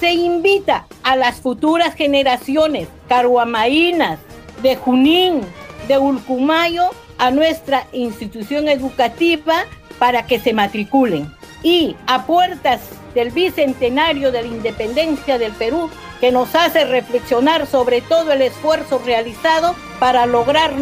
Se 0.00 0.12
invita 0.12 0.86
a 1.02 1.14
las 1.14 1.40
futuras 1.40 1.94
generaciones 1.94 2.88
caruamaínas 3.08 4.18
de 4.62 4.76
Junín, 4.76 5.42
de 5.88 5.98
Ulcumayo, 5.98 6.90
a 7.18 7.30
nuestra 7.30 7.86
institución 7.92 8.68
educativa 8.68 9.64
para 9.98 10.26
que 10.26 10.38
se 10.38 10.52
matriculen. 10.52 11.32
Y 11.62 11.96
a 12.06 12.26
puertas 12.26 12.80
del 13.14 13.30
bicentenario 13.30 14.32
de 14.32 14.42
la 14.42 14.48
independencia 14.48 15.38
del 15.38 15.52
Perú, 15.52 15.88
que 16.20 16.32
nos 16.32 16.54
hace 16.54 16.84
reflexionar 16.84 17.66
sobre 17.66 18.00
todo 18.00 18.32
el 18.32 18.42
esfuerzo 18.42 19.00
realizado 19.04 19.74
para 19.98 20.26
lograr 20.26 20.72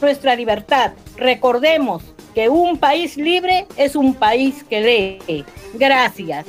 nuestra 0.00 0.34
libertad. 0.34 0.92
Recordemos 1.16 2.02
que 2.34 2.48
un 2.48 2.78
país 2.78 3.16
libre 3.16 3.66
es 3.76 3.94
un 3.94 4.14
país 4.14 4.64
que 4.68 4.80
lee. 4.80 5.44
Gracias. 5.74 6.46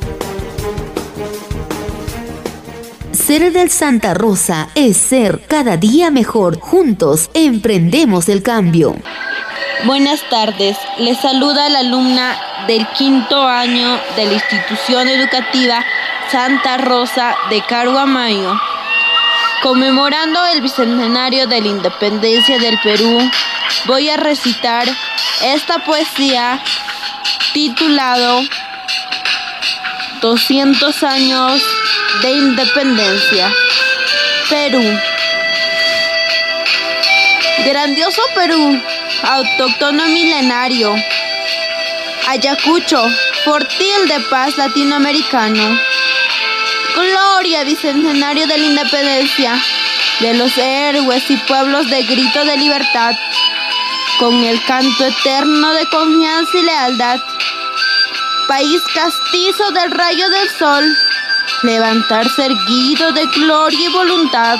Ser 3.25 3.53
del 3.53 3.69
Santa 3.71 4.13
Rosa 4.13 4.67
es 4.75 4.97
ser 4.97 5.39
cada 5.47 5.77
día 5.77 6.11
mejor. 6.11 6.59
Juntos 6.59 7.29
emprendemos 7.33 8.27
el 8.27 8.43
cambio. 8.43 8.97
Buenas 9.85 10.19
tardes, 10.29 10.75
les 10.97 11.17
saluda 11.21 11.69
la 11.69 11.79
alumna 11.79 12.37
del 12.67 12.85
quinto 12.97 13.41
año 13.47 13.97
de 14.17 14.25
la 14.25 14.33
institución 14.33 15.07
educativa 15.07 15.85
Santa 16.33 16.75
Rosa 16.79 17.33
de 17.49 17.61
Caruamayo. 17.61 18.59
Conmemorando 19.61 20.45
el 20.47 20.61
bicentenario 20.61 21.47
de 21.47 21.61
la 21.61 21.67
independencia 21.67 22.59
del 22.59 22.77
Perú, 22.83 23.19
voy 23.85 24.09
a 24.09 24.17
recitar 24.17 24.85
esta 25.41 25.79
poesía 25.85 26.61
titulado 27.53 28.41
200 30.23 31.03
años 31.03 31.61
de 32.21 32.31
independencia. 32.31 33.53
Perú. 34.49 34.81
Grandioso 37.65 38.21
Perú, 38.33 38.81
autóctono 39.21 40.05
milenario. 40.05 40.95
Ayacucho, 42.29 43.05
fortil 43.43 44.07
de 44.07 44.21
paz 44.29 44.55
latinoamericano. 44.55 45.77
Gloria 46.95 47.65
bicentenario 47.65 48.47
de 48.47 48.57
la 48.59 48.65
independencia, 48.65 49.61
de 50.21 50.35
los 50.35 50.57
héroes 50.57 51.29
y 51.29 51.35
pueblos 51.35 51.89
de 51.89 52.01
grito 52.03 52.45
de 52.45 52.55
libertad, 52.55 53.13
con 54.19 54.41
el 54.41 54.63
canto 54.63 55.05
eterno 55.05 55.73
de 55.73 55.85
confianza 55.87 56.57
y 56.57 56.61
lealtad. 56.61 57.32
País 58.47 58.81
castizo 58.93 59.71
del 59.71 59.91
rayo 59.91 60.29
del 60.29 60.49
sol, 60.49 60.83
levantarse 61.63 62.45
erguido 62.45 63.11
de 63.13 63.25
gloria 63.27 63.89
y 63.89 63.93
voluntad. 63.93 64.59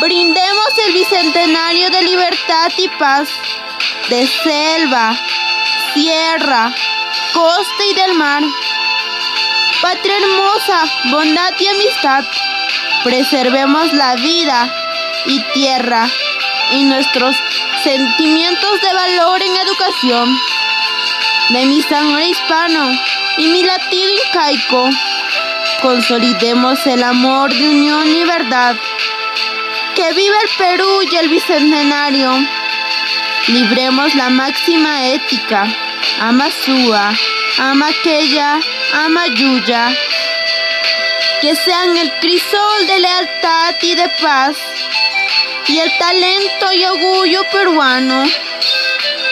Brindemos 0.00 0.68
el 0.86 0.92
bicentenario 0.94 1.90
de 1.90 2.02
libertad 2.02 2.72
y 2.76 2.88
paz 2.98 3.28
de 4.10 4.26
selva, 4.42 5.16
sierra, 5.94 6.72
costa 7.32 7.84
y 7.90 7.94
del 7.94 8.14
mar. 8.14 8.42
Patria 9.80 10.16
hermosa, 10.16 10.84
bondad 11.10 11.52
y 11.58 11.66
amistad, 11.68 12.24
preservemos 13.04 13.92
la 13.92 14.16
vida 14.16 14.68
y 15.26 15.40
tierra 15.52 16.08
y 16.72 16.84
nuestros 16.84 17.36
sentimientos 17.84 18.80
de 18.80 18.92
valor 18.92 19.40
en 19.40 19.56
educación. 19.56 20.38
De 21.50 21.64
mi 21.64 21.80
sangre 21.80 22.26
hispano 22.26 22.92
y 23.38 23.48
mi 23.48 23.62
latido 23.62 24.10
incaico, 24.26 24.90
consolidemos 25.80 26.86
el 26.86 27.02
amor 27.02 27.50
de 27.50 27.68
unión 27.68 28.06
y 28.06 28.22
verdad. 28.24 28.76
Que 29.94 30.12
viva 30.12 30.36
el 30.42 30.48
Perú 30.58 31.02
y 31.10 31.16
el 31.16 31.28
Bicentenario. 31.30 32.30
Libremos 33.46 34.14
la 34.14 34.28
máxima 34.28 35.06
ética. 35.06 35.66
Ama 36.20 36.48
Sua, 36.50 37.14
ama 37.58 37.88
aquella, 37.88 38.60
ama 38.92 39.26
Yuya. 39.28 39.88
Que 41.40 41.56
sean 41.56 41.96
el 41.96 42.12
crisol 42.20 42.86
de 42.86 42.98
lealtad 43.00 43.74
y 43.80 43.94
de 43.94 44.08
paz 44.20 44.56
y 45.66 45.78
el 45.78 45.90
talento 45.98 46.72
y 46.74 46.84
orgullo 46.84 47.42
peruano. 47.50 48.24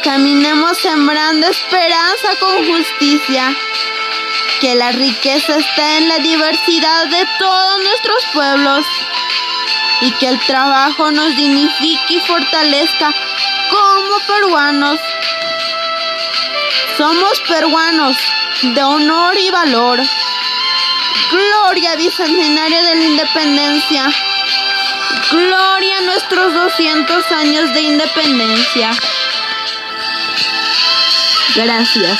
Caminemos 0.06 0.78
sembrando 0.78 1.48
esperanza 1.48 2.28
con 2.38 2.64
justicia. 2.64 3.52
Que 4.60 4.76
la 4.76 4.92
riqueza 4.92 5.56
está 5.56 5.96
en 5.96 6.08
la 6.08 6.20
diversidad 6.20 7.06
de 7.08 7.26
todos 7.40 7.82
nuestros 7.82 8.24
pueblos. 8.32 8.86
Y 10.02 10.12
que 10.12 10.28
el 10.28 10.38
trabajo 10.46 11.10
nos 11.10 11.34
dignifique 11.34 12.14
y 12.14 12.20
fortalezca 12.20 13.12
como 13.68 14.20
peruanos. 14.28 15.00
Somos 16.96 17.40
peruanos 17.40 18.16
de 18.62 18.82
honor 18.84 19.36
y 19.36 19.50
valor. 19.50 20.00
Gloria 21.32 21.96
Bicentenario 21.96 22.80
de 22.84 22.94
la 22.94 23.04
Independencia. 23.04 24.06
Gloria 25.32 25.98
a 25.98 26.02
nuestros 26.02 26.54
200 26.54 27.32
años 27.32 27.74
de 27.74 27.80
independencia. 27.80 28.92
Gracias. 31.56 32.18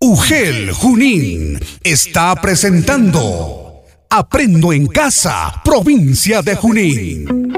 UGEL 0.00 0.72
Junín 0.72 1.60
está 1.84 2.34
presentando 2.34 3.84
Aprendo 4.10 4.72
en 4.72 4.88
Casa, 4.88 5.62
provincia 5.64 6.42
de 6.42 6.56
Junín. 6.56 7.52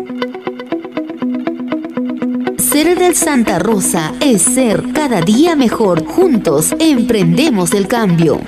Ser 2.58 2.98
del 2.98 3.14
Santa 3.14 3.58
Rosa 3.58 4.12
es 4.20 4.42
ser 4.42 4.92
cada 4.92 5.22
día 5.22 5.56
mejor. 5.56 6.04
Juntos 6.04 6.74
emprendemos 6.78 7.72
el 7.72 7.88
cambio. 7.88 8.40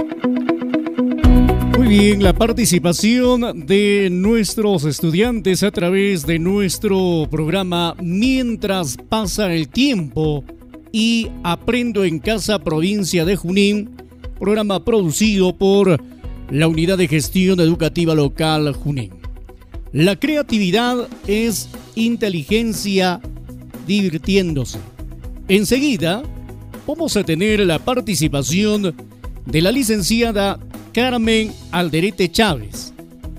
Muy 1.79 1.89
bien, 1.89 2.23
la 2.23 2.35
participación 2.35 3.67
de 3.67 4.09
nuestros 4.12 4.85
estudiantes 4.85 5.62
a 5.62 5.71
través 5.71 6.27
de 6.27 6.39
nuestro 6.39 7.27
programa 7.31 7.95
Mientras 8.03 8.99
pasa 9.09 9.53
el 9.53 9.69
tiempo 9.69 10.45
y 10.92 11.29
Aprendo 11.42 12.05
en 12.05 12.18
Casa 12.18 12.59
Provincia 12.59 13.25
de 13.25 13.37
Junín, 13.37 13.90
programa 14.38 14.85
producido 14.85 15.57
por 15.57 16.01
la 16.51 16.68
Unidad 16.68 16.99
de 16.99 17.09
Gestión 17.09 17.61
Educativa 17.61 18.14
Local 18.14 18.72
Junín. 18.72 19.12
La 19.92 20.16
creatividad 20.16 21.09
es 21.27 21.68
inteligencia 21.94 23.20
divirtiéndose. 23.87 24.79
Enseguida 25.49 26.22
vamos 26.87 27.16
a 27.16 27.25
tener 27.25 27.61
la 27.61 27.79
participación 27.79 28.94
de 29.44 29.62
la 29.62 29.72
licenciada 29.72 30.59
Carmen 30.92 31.53
Alderete 31.72 32.31
Chávez, 32.31 32.92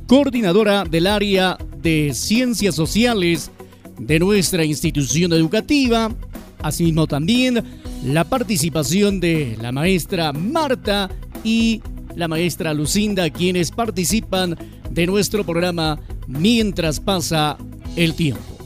coordinadora 0.07 0.83
del 0.83 1.07
área 1.07 1.57
de 1.81 2.11
Ciencias 2.13 2.75
Sociales 2.75 3.51
de 3.99 4.19
nuestra 4.19 4.63
institución 4.63 5.33
educativa, 5.33 6.15
asimismo 6.61 7.07
también 7.07 7.63
la 8.03 8.23
participación 8.23 9.19
de 9.19 9.57
la 9.61 9.71
maestra 9.71 10.33
Marta 10.33 11.09
y 11.43 11.81
la 12.15 12.27
maestra 12.27 12.73
Lucinda, 12.73 13.29
quienes 13.29 13.71
participan 13.71 14.57
de 14.89 15.05
nuestro 15.05 15.43
programa 15.43 15.99
mientras 16.27 16.99
pasa 16.99 17.57
el 17.95 18.15
tiempo. 18.15 18.56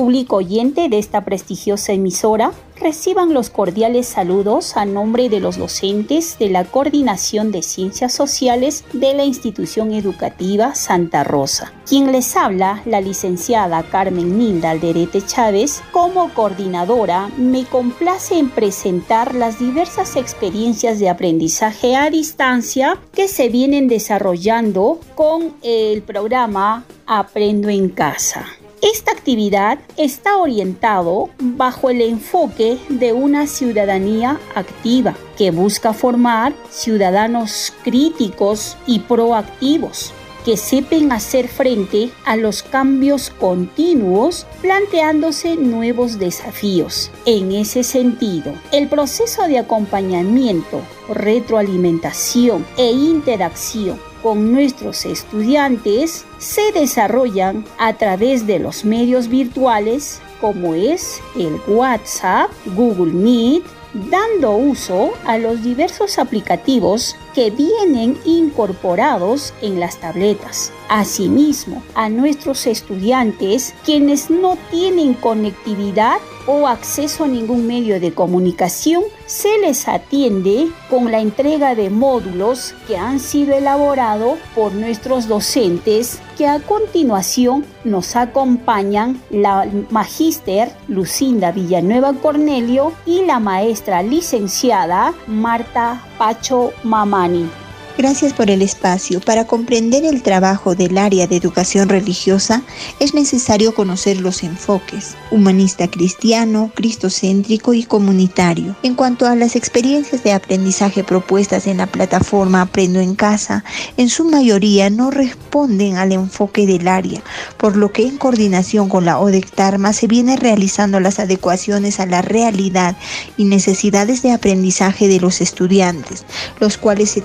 Público 0.00 0.36
oyente 0.36 0.88
de 0.88 0.98
esta 0.98 1.26
prestigiosa 1.26 1.92
emisora, 1.92 2.52
reciban 2.80 3.34
los 3.34 3.50
cordiales 3.50 4.06
saludos 4.06 4.78
a 4.78 4.86
nombre 4.86 5.28
de 5.28 5.40
los 5.40 5.58
docentes 5.58 6.38
de 6.38 6.48
la 6.48 6.64
Coordinación 6.64 7.52
de 7.52 7.60
Ciencias 7.60 8.14
Sociales 8.14 8.82
de 8.94 9.12
la 9.12 9.26
Institución 9.26 9.92
Educativa 9.92 10.74
Santa 10.74 11.22
Rosa. 11.22 11.74
Quien 11.86 12.12
les 12.12 12.34
habla, 12.34 12.80
la 12.86 13.02
licenciada 13.02 13.82
Carmen 13.82 14.38
Nilda 14.38 14.70
Alderete 14.70 15.20
Chávez, 15.20 15.82
como 15.92 16.32
coordinadora, 16.32 17.28
me 17.36 17.66
complace 17.66 18.38
en 18.38 18.48
presentar 18.48 19.34
las 19.34 19.58
diversas 19.58 20.16
experiencias 20.16 20.98
de 20.98 21.10
aprendizaje 21.10 21.94
a 21.94 22.08
distancia 22.08 22.96
que 23.12 23.28
se 23.28 23.50
vienen 23.50 23.86
desarrollando 23.86 24.98
con 25.14 25.52
el 25.60 26.00
programa 26.00 26.86
Aprendo 27.06 27.68
en 27.68 27.90
Casa. 27.90 28.46
Esta 28.82 29.12
actividad 29.12 29.78
está 29.98 30.38
orientado 30.38 31.28
bajo 31.38 31.90
el 31.90 32.00
enfoque 32.00 32.78
de 32.88 33.12
una 33.12 33.46
ciudadanía 33.46 34.40
activa 34.54 35.14
que 35.36 35.50
busca 35.50 35.92
formar 35.92 36.54
ciudadanos 36.70 37.74
críticos 37.84 38.78
y 38.86 39.00
proactivos 39.00 40.14
que 40.46 40.56
sepan 40.56 41.12
hacer 41.12 41.48
frente 41.48 42.10
a 42.24 42.36
los 42.36 42.62
cambios 42.62 43.28
continuos 43.28 44.46
planteándose 44.62 45.56
nuevos 45.56 46.18
desafíos. 46.18 47.10
En 47.26 47.52
ese 47.52 47.82
sentido, 47.82 48.54
el 48.72 48.88
proceso 48.88 49.46
de 49.46 49.58
acompañamiento, 49.58 50.80
retroalimentación 51.10 52.64
e 52.78 52.90
interacción 52.90 54.00
con 54.22 54.52
nuestros 54.52 55.04
estudiantes 55.04 56.24
se 56.38 56.72
desarrollan 56.72 57.64
a 57.78 57.94
través 57.94 58.46
de 58.46 58.58
los 58.58 58.84
medios 58.84 59.28
virtuales 59.28 60.20
como 60.40 60.74
es 60.74 61.20
el 61.36 61.60
WhatsApp, 61.66 62.50
Google 62.74 63.12
Meet, 63.12 63.62
dando 64.10 64.56
uso 64.56 65.12
a 65.24 65.38
los 65.38 65.62
diversos 65.62 66.18
aplicativos 66.18 67.16
que 67.34 67.50
vienen 67.50 68.16
incorporados 68.24 69.52
en 69.62 69.80
las 69.80 69.98
tabletas. 69.98 70.72
Asimismo, 70.88 71.82
a 71.94 72.08
nuestros 72.08 72.66
estudiantes 72.66 73.74
quienes 73.84 74.30
no 74.30 74.56
tienen 74.70 75.14
conectividad 75.14 76.18
o 76.46 76.66
acceso 76.66 77.24
a 77.24 77.28
ningún 77.28 77.66
medio 77.66 78.00
de 78.00 78.12
comunicación, 78.12 79.02
se 79.30 79.58
les 79.60 79.86
atiende 79.86 80.72
con 80.90 81.12
la 81.12 81.20
entrega 81.20 81.76
de 81.76 81.88
módulos 81.88 82.74
que 82.88 82.96
han 82.96 83.20
sido 83.20 83.54
elaborados 83.54 84.40
por 84.56 84.72
nuestros 84.72 85.28
docentes 85.28 86.20
que 86.36 86.48
a 86.48 86.58
continuación 86.58 87.64
nos 87.84 88.16
acompañan 88.16 89.22
la 89.30 89.68
magíster 89.90 90.72
Lucinda 90.88 91.52
Villanueva 91.52 92.12
Cornelio 92.14 92.92
y 93.06 93.24
la 93.24 93.38
maestra 93.38 94.02
licenciada 94.02 95.14
Marta 95.28 96.02
Pacho 96.18 96.72
Mamani. 96.82 97.59
Gracias 97.98 98.32
por 98.32 98.50
el 98.50 98.62
espacio. 98.62 99.20
Para 99.20 99.46
comprender 99.46 100.04
el 100.04 100.22
trabajo 100.22 100.74
del 100.74 100.96
área 100.96 101.26
de 101.26 101.36
educación 101.36 101.88
religiosa 101.88 102.62
es 102.98 103.14
necesario 103.14 103.74
conocer 103.74 104.20
los 104.20 104.42
enfoques, 104.42 105.16
humanista 105.30 105.88
cristiano, 105.88 106.70
cristocéntrico 106.74 107.74
y 107.74 107.84
comunitario. 107.84 108.74
En 108.82 108.94
cuanto 108.94 109.26
a 109.26 109.34
las 109.34 109.54
experiencias 109.54 110.22
de 110.22 110.32
aprendizaje 110.32 111.04
propuestas 111.04 111.66
en 111.66 111.78
la 111.78 111.86
plataforma 111.86 112.62
Aprendo 112.62 113.00
en 113.00 113.14
Casa, 113.14 113.64
en 113.96 114.08
su 114.08 114.24
mayoría 114.24 114.88
no 114.88 115.10
responden 115.10 115.96
al 115.96 116.12
enfoque 116.12 116.66
del 116.66 116.88
área, 116.88 117.22
por 117.58 117.76
lo 117.76 117.92
que 117.92 118.06
en 118.06 118.16
coordinación 118.16 118.88
con 118.88 119.04
la 119.04 119.18
ODECTARMA 119.18 119.92
se 119.92 120.06
viene 120.06 120.36
realizando 120.36 121.00
las 121.00 121.18
adecuaciones 121.18 122.00
a 122.00 122.06
la 122.06 122.22
realidad 122.22 122.96
y 123.36 123.44
necesidades 123.44 124.22
de 124.22 124.32
aprendizaje 124.32 125.08
de 125.08 125.20
los 125.20 125.40
estudiantes, 125.40 126.24
los 126.60 126.78
cuales 126.78 127.10
se 127.10 127.20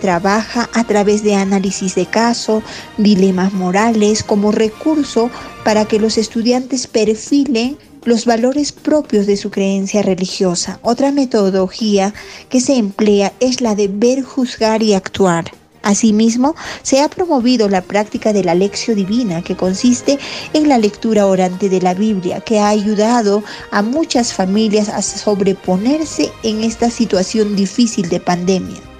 a 0.56 0.84
través 0.86 1.24
de 1.24 1.36
análisis 1.36 1.96
de 1.96 2.06
caso, 2.06 2.63
dilemas 2.98 3.54
morales 3.54 4.24
como 4.24 4.52
recurso 4.52 5.30
para 5.63 5.86
que 5.86 6.00
los 6.00 6.18
estudiantes 6.18 6.88
perfilen 6.88 7.78
los 8.04 8.26
valores 8.26 8.72
propios 8.72 9.26
de 9.26 9.38
su 9.38 9.50
creencia 9.50 10.02
religiosa. 10.02 10.80
Otra 10.82 11.12
metodología 11.12 12.13
que 12.50 12.62
se 12.62 12.78
emplea 12.78 13.34
es 13.39 13.62
la 13.62 13.76
de 13.76 13.88
ver, 13.88 14.22
juzgar 14.22 14.84
y 14.84 14.94
actuar 14.94 15.52
Asimismo, 15.86 16.56
se 16.82 17.00
ha 17.00 17.10
promovido 17.10 17.70
la 17.70 17.82
práctica 17.82 18.34
de 18.34 18.44
la 18.44 18.56
lección 18.56 18.96
divina, 18.96 19.44
que 19.44 19.56
consiste 19.56 20.18
en 20.54 20.68
la 20.68 20.80
lectura 20.80 21.28
orante 21.28 21.70
de 21.70 21.80
la 21.80 21.94
Biblia, 21.94 22.41
que 22.41 22.60
ha 22.60 22.70
ayudado 22.70 23.44
a 23.70 23.84
muchas 23.84 24.34
familias 24.34 24.89
a 24.89 25.04
sobreponerse 25.04 26.32
en 26.41 26.63
esta 26.63 26.89
situación 26.89 27.56
difícil 27.56 28.10
de 28.10 28.20
pandemia. 28.20 28.94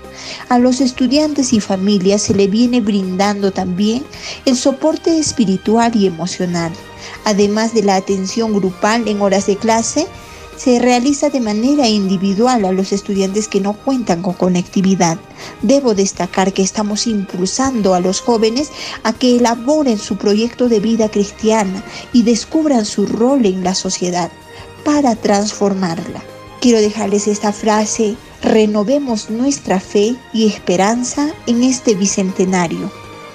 A 0.50 0.60
los 0.60 0.82
estudiantes 0.82 1.54
y 1.54 1.60
familias 1.60 2.22
se 2.22 2.34
le 2.34 2.48
viene 2.48 2.82
brindando 2.82 3.52
también 3.52 4.04
el 4.46 4.56
soporte 4.56 5.18
espiritual 5.18 5.96
y 5.96 6.08
emocional, 6.08 6.72
además 7.24 7.74
de 7.74 7.84
la 7.84 7.96
atención 7.96 8.54
grupal 8.54 9.08
en 9.08 9.22
horas 9.22 9.48
de 9.48 9.58
clase, 9.58 10.08
se 10.58 10.80
realiza 10.80 11.30
de 11.30 11.42
manera 11.42 11.88
individual 11.88 12.66
a 12.66 12.72
los 12.72 12.92
estudiantes 12.92 13.48
que 13.48 13.60
no 13.60 13.74
cuentan 13.74 14.22
con 14.22 14.34
conectividad. 14.34 15.18
Debo 15.62 15.94
destacar 15.94 16.54
que 16.54 16.62
estamos 16.62 17.08
impulsando 17.08 17.94
a 17.94 18.00
los 18.00 18.22
jóvenes 18.22 18.70
a 19.04 19.14
que 19.14 19.36
elaboren 19.36 19.98
su 19.98 20.18
proyecto 20.18 20.70
de 20.70 20.80
vida 20.80 21.10
cristiana 21.10 21.84
y 22.14 22.24
descubran 22.24 22.86
su 22.86 23.06
rol 23.06 23.46
en 23.46 23.64
la 23.64 23.76
sociedad 23.76 24.32
para 24.84 25.16
transformarla. 25.16 26.24
Quiero 26.62 26.80
dejarles 26.80 27.28
esta 27.28 27.52
frase, 27.52 28.16
renovemos 28.45 29.29
nuestra 29.31 29.79
fe 29.79 30.15
y 30.31 30.47
esperanza 30.47 31.34
en 31.47 31.63
este 31.63 31.95
bicentenario 31.95 32.91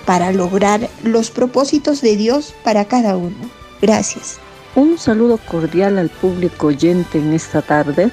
para 0.06 0.32
lograr 0.32 0.88
los 1.02 1.30
propósitos 1.30 2.00
de 2.00 2.16
Dios 2.16 2.54
para 2.64 2.84
cada 2.84 3.16
uno. 3.16 3.36
Gracias. 3.82 4.38
Un 4.76 4.98
saludo 4.98 5.38
cordial 5.38 5.98
al 5.98 6.10
público 6.10 6.68
oyente 6.68 7.18
en 7.18 7.32
esta 7.32 7.60
tarde. 7.60 8.10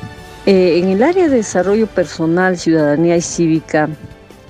Eh, 0.47 0.79
en 0.79 0.89
el 0.89 1.03
área 1.03 1.29
de 1.29 1.37
desarrollo 1.37 1.85
personal, 1.87 2.57
ciudadanía 2.57 3.15
y 3.15 3.21
cívica, 3.21 3.89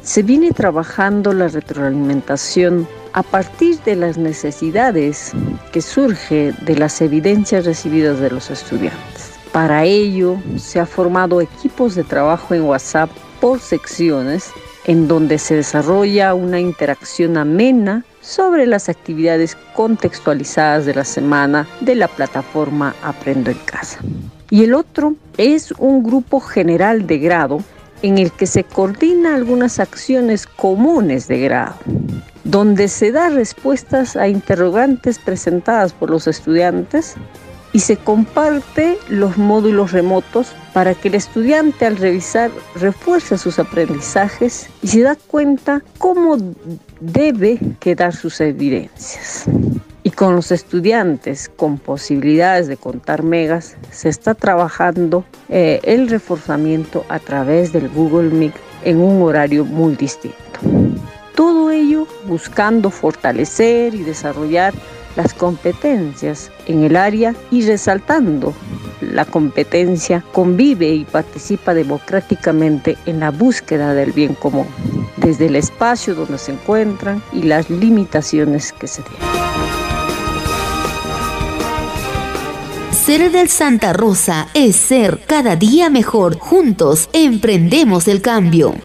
se 0.01 0.23
viene 0.23 0.51
trabajando 0.51 1.33
la 1.33 1.49
retroalimentación 1.49 2.87
a 3.11 3.23
partir 3.23 3.77
de 3.79 3.97
las 3.97 4.17
necesidades 4.17 5.33
que 5.73 5.81
surge 5.81 6.53
de 6.61 6.75
las 6.77 7.01
evidencias 7.01 7.65
recibidas 7.65 8.19
de 8.19 8.29
los 8.29 8.49
estudiantes. 8.49 9.16
Para 9.57 9.85
ello, 9.85 10.37
se 10.57 10.79
ha 10.79 10.85
formado 10.85 11.41
equipos 11.41 11.95
de 11.95 12.03
trabajo 12.03 12.53
en 12.53 12.61
WhatsApp 12.61 13.09
por 13.41 13.59
secciones 13.59 14.51
en 14.85 15.07
donde 15.07 15.39
se 15.39 15.55
desarrolla 15.55 16.35
una 16.35 16.59
interacción 16.59 17.37
amena 17.37 18.05
sobre 18.21 18.67
las 18.67 18.87
actividades 18.87 19.57
contextualizadas 19.75 20.85
de 20.85 20.93
la 20.93 21.03
semana 21.03 21.67
de 21.81 21.95
la 21.95 22.07
plataforma 22.07 22.93
Aprendo 23.01 23.49
en 23.49 23.57
Casa. 23.57 23.97
Y 24.51 24.63
el 24.63 24.75
otro 24.75 25.15
es 25.37 25.71
un 25.79 26.03
grupo 26.03 26.39
general 26.39 27.07
de 27.07 27.17
grado 27.17 27.63
en 28.03 28.19
el 28.19 28.31
que 28.31 28.45
se 28.45 28.63
coordina 28.63 29.33
algunas 29.33 29.79
acciones 29.79 30.45
comunes 30.45 31.27
de 31.27 31.39
grado, 31.39 31.77
donde 32.43 32.87
se 32.87 33.11
da 33.11 33.29
respuestas 33.29 34.17
a 34.17 34.27
interrogantes 34.27 35.17
presentadas 35.17 35.93
por 35.93 36.11
los 36.11 36.27
estudiantes 36.27 37.15
y 37.77 37.79
se 37.79 37.95
comparte 37.95 38.97
los 39.07 39.37
módulos 39.37 39.91
remotos 39.91 40.55
para 40.73 40.95
que 40.95 41.09
el 41.09 41.13
estudiante 41.13 41.85
al 41.85 41.97
revisar 41.97 42.49
refuerce 42.73 43.37
sus 43.37 43.59
aprendizajes 43.59 44.67
y 44.81 44.87
se 44.87 45.03
da 45.03 45.15
cuenta 45.15 45.83
cómo 45.99 46.37
debe 46.99 47.59
quedar 47.79 48.15
sus 48.15 48.41
evidencias. 48.41 49.45
Y 50.01 50.09
con 50.09 50.35
los 50.35 50.51
estudiantes 50.51 51.51
con 51.55 51.77
posibilidades 51.77 52.65
de 52.65 52.77
contar 52.77 53.21
megas, 53.21 53.77
se 53.91 54.09
está 54.09 54.33
trabajando 54.33 55.23
eh, 55.47 55.79
el 55.83 56.09
reforzamiento 56.09 57.05
a 57.09 57.19
través 57.19 57.73
del 57.73 57.89
Google 57.89 58.31
Meet 58.31 58.55
en 58.85 58.97
un 58.97 59.21
horario 59.21 59.65
muy 59.65 59.95
distinto. 59.95 60.35
Todo 61.35 61.69
ello 61.69 62.07
buscando 62.25 62.89
fortalecer 62.89 63.93
y 63.93 64.01
desarrollar 64.01 64.73
las 65.17 65.33
competencias 65.33 66.51
en 66.67 66.83
el 66.83 66.95
área 66.95 67.35
y 67.51 67.65
resaltando 67.65 68.53
la 69.01 69.25
competencia, 69.25 70.23
convive 70.31 70.89
y 70.93 71.03
participa 71.03 71.73
democráticamente 71.73 72.97
en 73.05 73.19
la 73.19 73.31
búsqueda 73.31 73.93
del 73.93 74.11
bien 74.11 74.35
común, 74.35 74.67
desde 75.17 75.47
el 75.47 75.55
espacio 75.55 76.15
donde 76.15 76.37
se 76.37 76.53
encuentran 76.53 77.21
y 77.33 77.43
las 77.43 77.69
limitaciones 77.69 78.71
que 78.71 78.87
se 78.87 79.01
tienen. 79.01 79.27
Ser 82.91 83.31
del 83.31 83.47
Santa 83.47 83.93
Rosa 83.93 84.49
es 84.53 84.75
ser 84.75 85.21
cada 85.25 85.55
día 85.55 85.89
mejor. 85.89 86.37
Juntos 86.37 87.09
emprendemos 87.13 88.07
el 88.07 88.21
cambio. 88.21 88.75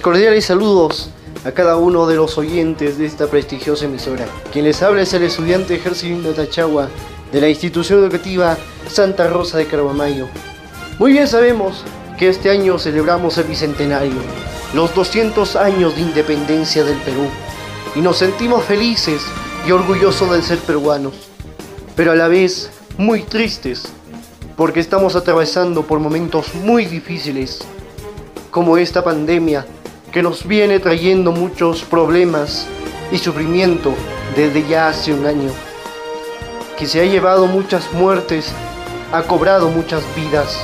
Cordiales 0.00 0.44
saludos 0.44 1.10
a 1.44 1.52
cada 1.52 1.76
uno 1.76 2.06
de 2.06 2.16
los 2.16 2.36
oyentes 2.36 2.98
de 2.98 3.06
esta 3.06 3.26
prestigiosa 3.26 3.86
emisora. 3.86 4.26
Quien 4.52 4.64
les 4.64 4.82
habla 4.82 5.02
es 5.02 5.14
el 5.14 5.22
estudiante 5.22 5.78
de 5.78 6.32
Tachagua 6.34 6.88
de 7.32 7.40
la 7.40 7.48
institución 7.48 8.00
educativa 8.00 8.56
Santa 8.88 9.28
Rosa 9.28 9.58
de 9.58 9.66
Carvamayo. 9.66 10.26
Muy 10.98 11.12
bien 11.12 11.26
sabemos 11.26 11.84
que 12.18 12.28
este 12.28 12.50
año 12.50 12.78
celebramos 12.78 13.38
el 13.38 13.44
bicentenario, 13.44 14.20
los 14.74 14.94
200 14.94 15.56
años 15.56 15.94
de 15.94 16.02
independencia 16.02 16.84
del 16.84 16.98
Perú, 16.98 17.28
y 17.94 18.00
nos 18.00 18.18
sentimos 18.18 18.64
felices 18.64 19.22
y 19.66 19.70
orgullosos 19.72 20.30
de 20.32 20.42
ser 20.42 20.58
peruanos, 20.58 21.14
pero 21.96 22.12
a 22.12 22.16
la 22.16 22.28
vez 22.28 22.70
muy 22.96 23.22
tristes 23.22 23.84
porque 24.56 24.80
estamos 24.80 25.14
atravesando 25.14 25.82
por 25.82 26.00
momentos 26.00 26.54
muy 26.54 26.84
difíciles, 26.84 27.60
como 28.50 28.76
esta 28.76 29.04
pandemia 29.04 29.64
que 30.12 30.22
nos 30.22 30.46
viene 30.46 30.80
trayendo 30.80 31.32
muchos 31.32 31.82
problemas 31.82 32.66
y 33.12 33.18
sufrimiento 33.18 33.92
desde 34.34 34.66
ya 34.66 34.88
hace 34.88 35.12
un 35.12 35.26
año, 35.26 35.50
que 36.78 36.86
se 36.86 37.00
ha 37.00 37.04
llevado 37.04 37.46
muchas 37.46 37.92
muertes, 37.92 38.52
ha 39.12 39.22
cobrado 39.22 39.68
muchas 39.68 40.02
vidas, 40.16 40.60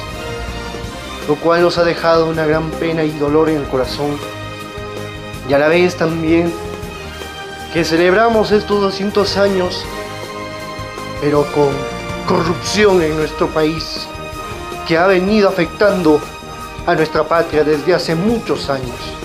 lo 1.28 1.36
cual 1.36 1.62
nos 1.62 1.76
ha 1.76 1.84
dejado 1.84 2.26
una 2.26 2.46
gran 2.46 2.70
pena 2.72 3.04
y 3.04 3.10
dolor 3.10 3.50
en 3.50 3.58
el 3.58 3.68
corazón. 3.68 4.16
Y 5.48 5.52
a 5.52 5.58
la 5.58 5.68
vez 5.68 5.96
también 5.96 6.52
que 7.74 7.84
celebramos 7.84 8.50
estos 8.50 8.80
200 8.80 9.36
años, 9.36 9.84
pero 11.20 11.44
con 11.52 11.70
corrupción 12.26 13.02
en 13.02 13.16
nuestro 13.16 13.48
país, 13.48 14.06
que 14.88 14.96
ha 14.96 15.06
venido 15.06 15.48
afectando 15.50 16.18
a 16.86 16.94
nuestra 16.94 17.24
patria 17.24 17.62
desde 17.62 17.94
hace 17.94 18.14
muchos 18.14 18.70
años 18.70 19.23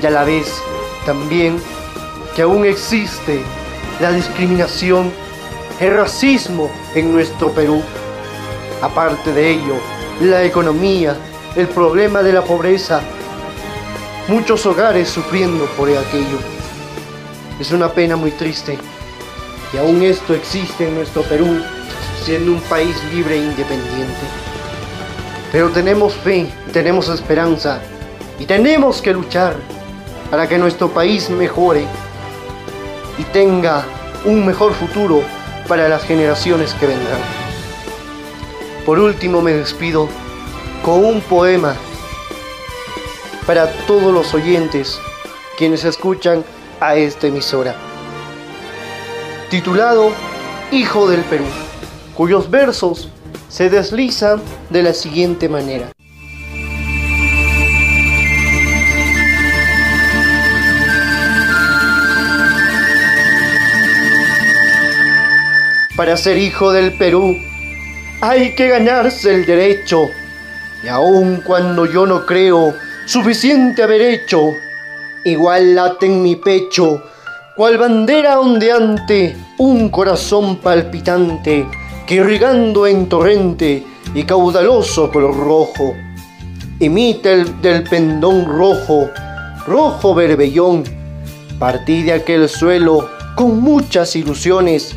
y 0.00 0.06
a 0.06 0.10
la 0.10 0.24
vez 0.24 0.62
también 1.04 1.60
que 2.34 2.42
aún 2.42 2.64
existe 2.64 3.40
la 4.00 4.12
discriminación, 4.12 5.10
el 5.80 5.96
racismo 5.96 6.70
en 6.94 7.12
nuestro 7.12 7.50
Perú. 7.50 7.82
Aparte 8.80 9.32
de 9.32 9.50
ello, 9.50 9.74
la 10.20 10.44
economía, 10.44 11.16
el 11.56 11.66
problema 11.68 12.22
de 12.22 12.32
la 12.32 12.42
pobreza, 12.42 13.00
muchos 14.28 14.64
hogares 14.66 15.08
sufriendo 15.08 15.64
por 15.76 15.88
aquello. 15.88 16.38
Es 17.58 17.72
una 17.72 17.90
pena 17.92 18.14
muy 18.14 18.30
triste 18.30 18.78
que 19.72 19.78
aún 19.78 20.02
esto 20.02 20.34
existe 20.34 20.86
en 20.86 20.94
nuestro 20.94 21.22
Perú, 21.22 21.60
siendo 22.24 22.52
un 22.52 22.60
país 22.62 22.96
libre 23.12 23.34
e 23.34 23.38
independiente. 23.38 24.26
Pero 25.50 25.70
tenemos 25.70 26.14
fe, 26.14 26.46
tenemos 26.72 27.08
esperanza 27.08 27.80
y 28.38 28.44
tenemos 28.44 29.02
que 29.02 29.12
luchar 29.12 29.56
para 30.30 30.48
que 30.48 30.58
nuestro 30.58 30.88
país 30.90 31.30
mejore 31.30 31.86
y 33.18 33.24
tenga 33.24 33.84
un 34.24 34.46
mejor 34.46 34.72
futuro 34.74 35.22
para 35.66 35.88
las 35.88 36.04
generaciones 36.04 36.74
que 36.74 36.86
vendrán. 36.86 37.20
Por 38.84 38.98
último 38.98 39.42
me 39.42 39.52
despido 39.52 40.08
con 40.82 41.04
un 41.04 41.20
poema 41.20 41.74
para 43.46 43.70
todos 43.86 44.12
los 44.12 44.34
oyentes 44.34 45.00
quienes 45.56 45.84
escuchan 45.84 46.44
a 46.80 46.94
esta 46.94 47.26
emisora, 47.26 47.74
titulado 49.50 50.12
Hijo 50.70 51.08
del 51.08 51.22
Perú, 51.22 51.46
cuyos 52.14 52.50
versos 52.50 53.08
se 53.48 53.68
deslizan 53.68 54.40
de 54.70 54.82
la 54.82 54.92
siguiente 54.92 55.48
manera. 55.48 55.90
Para 65.98 66.16
ser 66.16 66.38
hijo 66.38 66.70
del 66.70 66.92
Perú 66.96 67.36
hay 68.20 68.54
que 68.54 68.68
ganarse 68.68 69.34
el 69.34 69.44
derecho. 69.44 70.08
Y 70.84 70.86
aun 70.86 71.42
cuando 71.44 71.86
yo 71.86 72.06
no 72.06 72.24
creo 72.24 72.72
suficiente 73.04 73.82
haber 73.82 74.02
hecho, 74.02 74.52
igual 75.24 75.74
late 75.74 76.06
en 76.06 76.22
mi 76.22 76.36
pecho, 76.36 77.02
cual 77.56 77.78
bandera 77.78 78.38
ondeante, 78.38 79.36
un 79.58 79.88
corazón 79.88 80.58
palpitante 80.58 81.66
que 82.06 82.14
irrigando 82.14 82.86
en 82.86 83.08
torrente 83.08 83.84
y 84.14 84.22
caudaloso 84.22 85.10
color 85.10 85.36
rojo. 85.36 85.96
Imita 86.78 87.32
el 87.32 87.60
del 87.60 87.82
pendón 87.82 88.44
rojo, 88.44 89.10
rojo 89.66 90.14
berbellón. 90.14 90.84
Partí 91.58 92.04
de 92.04 92.12
aquel 92.12 92.48
suelo 92.48 93.10
con 93.34 93.60
muchas 93.60 94.14
ilusiones, 94.14 94.94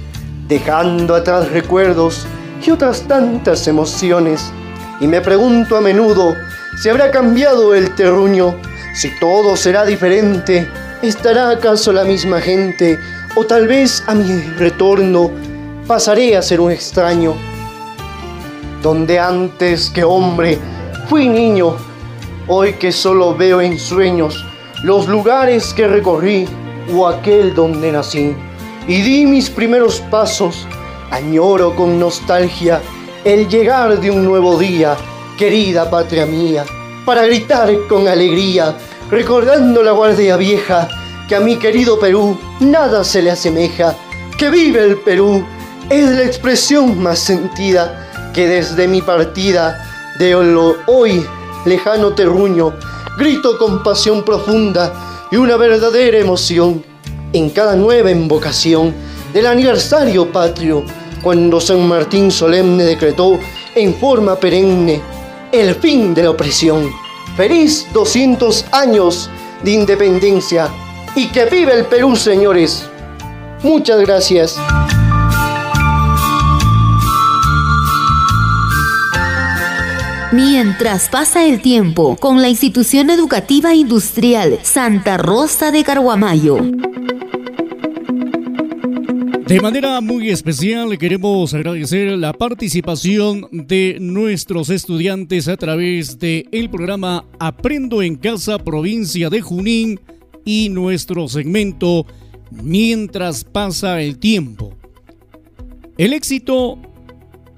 dejando 0.52 1.16
atrás 1.16 1.50
recuerdos 1.50 2.28
y 2.62 2.72
otras 2.72 3.04
tantas 3.04 3.70
emociones. 3.70 4.52
Y 5.00 5.08
me 5.08 5.22
pregunto 5.22 5.78
a 5.78 5.82
menudo 5.82 6.36
si 6.78 6.90
habrá 6.90 7.10
cambiado 7.10 7.74
el 7.74 7.96
terruño, 7.96 8.58
si 8.94 9.18
todo 9.18 9.56
será 9.56 9.86
diferente, 9.86 10.68
estará 11.02 11.52
acaso 11.52 11.94
la 11.94 12.04
misma 12.04 12.42
gente, 12.42 13.00
o 13.36 13.46
tal 13.46 13.66
vez 13.66 14.04
a 14.08 14.14
mi 14.14 14.42
retorno 14.58 15.32
pasaré 15.88 16.36
a 16.36 16.42
ser 16.42 16.60
un 16.60 16.72
extraño. 16.72 17.34
Donde 18.82 19.20
antes 19.20 19.90
que 19.90 20.04
hombre 20.04 20.60
fui 21.08 21.30
niño, 21.30 21.78
hoy 22.50 22.74
que 22.74 22.92
solo 22.92 23.38
veo 23.38 23.62
en 23.62 23.80
sueños 23.80 24.46
los 24.84 25.08
lugares 25.08 25.74
que 25.74 25.88
recorrí 25.88 26.46
o 26.94 27.08
aquel 27.08 27.56
donde 27.56 27.94
nací 27.94 28.36
y 28.88 29.02
di 29.02 29.26
mis 29.26 29.50
primeros 29.50 30.00
pasos, 30.10 30.68
añoro 31.12 31.76
con 31.76 32.00
nostalgia 32.00 32.82
el 33.24 33.48
llegar 33.48 34.00
de 34.00 34.10
un 34.10 34.26
nuevo 34.26 34.58
día, 34.58 34.98
querida 35.38 35.90
patria 35.90 36.26
mía, 36.26 36.66
para 37.06 37.26
gritar 37.26 37.70
con 37.88 38.08
alegría, 38.08 38.76
recordando 39.10 39.84
la 39.84 39.92
guardia 39.92 40.38
vieja, 40.38 40.88
que 41.28 41.36
a 41.36 41.40
mi 41.40 41.58
querido 41.58 42.00
Perú 42.00 42.38
nada 42.60 43.04
se 43.04 43.22
le 43.22 43.32
asemeja, 43.32 43.96
que 44.38 44.50
vive 44.50 44.84
el 44.84 44.98
Perú, 44.98 45.46
es 45.90 46.10
la 46.10 46.24
expresión 46.24 47.02
más 47.02 47.20
sentida 47.20 48.32
que 48.34 48.48
desde 48.48 48.88
mi 48.88 49.02
partida 49.02 50.16
de 50.18 50.36
hoy 50.36 51.26
lejano 51.66 52.14
terruño, 52.14 52.74
grito 53.18 53.58
con 53.58 53.84
pasión 53.84 54.24
profunda 54.24 55.28
y 55.32 55.36
una 55.36 55.58
verdadera 55.58 56.18
emoción 56.18 56.91
en 57.34 57.50
cada 57.50 57.76
nueva 57.76 58.12
invocación 58.12 58.94
del 59.34 59.48
aniversario 59.48 60.32
patrio, 60.32 60.84
cuando 61.22 61.62
San 61.62 61.88
Martín 61.88 62.32
solemne 62.32 62.84
decretó 62.84 63.40
en 63.76 63.94
forma 63.96 64.36
perenne 64.36 65.02
el 65.52 65.76
fin 65.76 66.14
de 66.14 66.24
la 66.24 66.32
opresión. 66.32 66.90
Feliz 67.36 67.88
200 67.94 68.66
años 68.72 69.30
de 69.64 69.72
independencia 69.72 70.70
y 71.16 71.28
que 71.28 71.46
vive 71.46 71.74
el 71.74 71.86
Perú, 71.86 72.16
señores. 72.16 72.88
Muchas 73.64 74.02
gracias. 74.02 74.58
Mientras 80.34 81.10
pasa 81.10 81.46
el 81.46 81.62
tiempo 81.62 82.16
con 82.16 82.42
la 82.42 82.48
institución 82.48 83.10
educativa 83.10 83.76
industrial 83.76 84.60
Santa 84.64 85.18
Rosa 85.18 85.72
de 85.72 85.84
Carguamayo. 85.84 86.58
De 89.46 89.60
manera 89.60 90.00
muy 90.00 90.30
especial 90.30 90.98
queremos 90.98 91.54
agradecer 91.54 92.18
la 92.18 92.32
participación 92.32 93.46
de 93.52 93.98
nuestros 94.00 94.70
estudiantes 94.70 95.50
a 95.50 95.58
través 95.58 96.18
del 96.18 96.48
el 96.54 96.70
programa 96.70 97.26
Aprendo 97.38 98.02
en 98.02 98.16
Casa 98.16 98.58
Provincia 98.58 99.30
de 99.30 99.42
Junín 99.42 100.00
y 100.46 100.70
nuestro 100.70 101.28
segmento 101.28 102.06
Mientras 102.52 103.44
pasa 103.44 104.02
el 104.02 104.18
tiempo. 104.18 104.74
El 105.98 106.14
éxito 106.14 106.78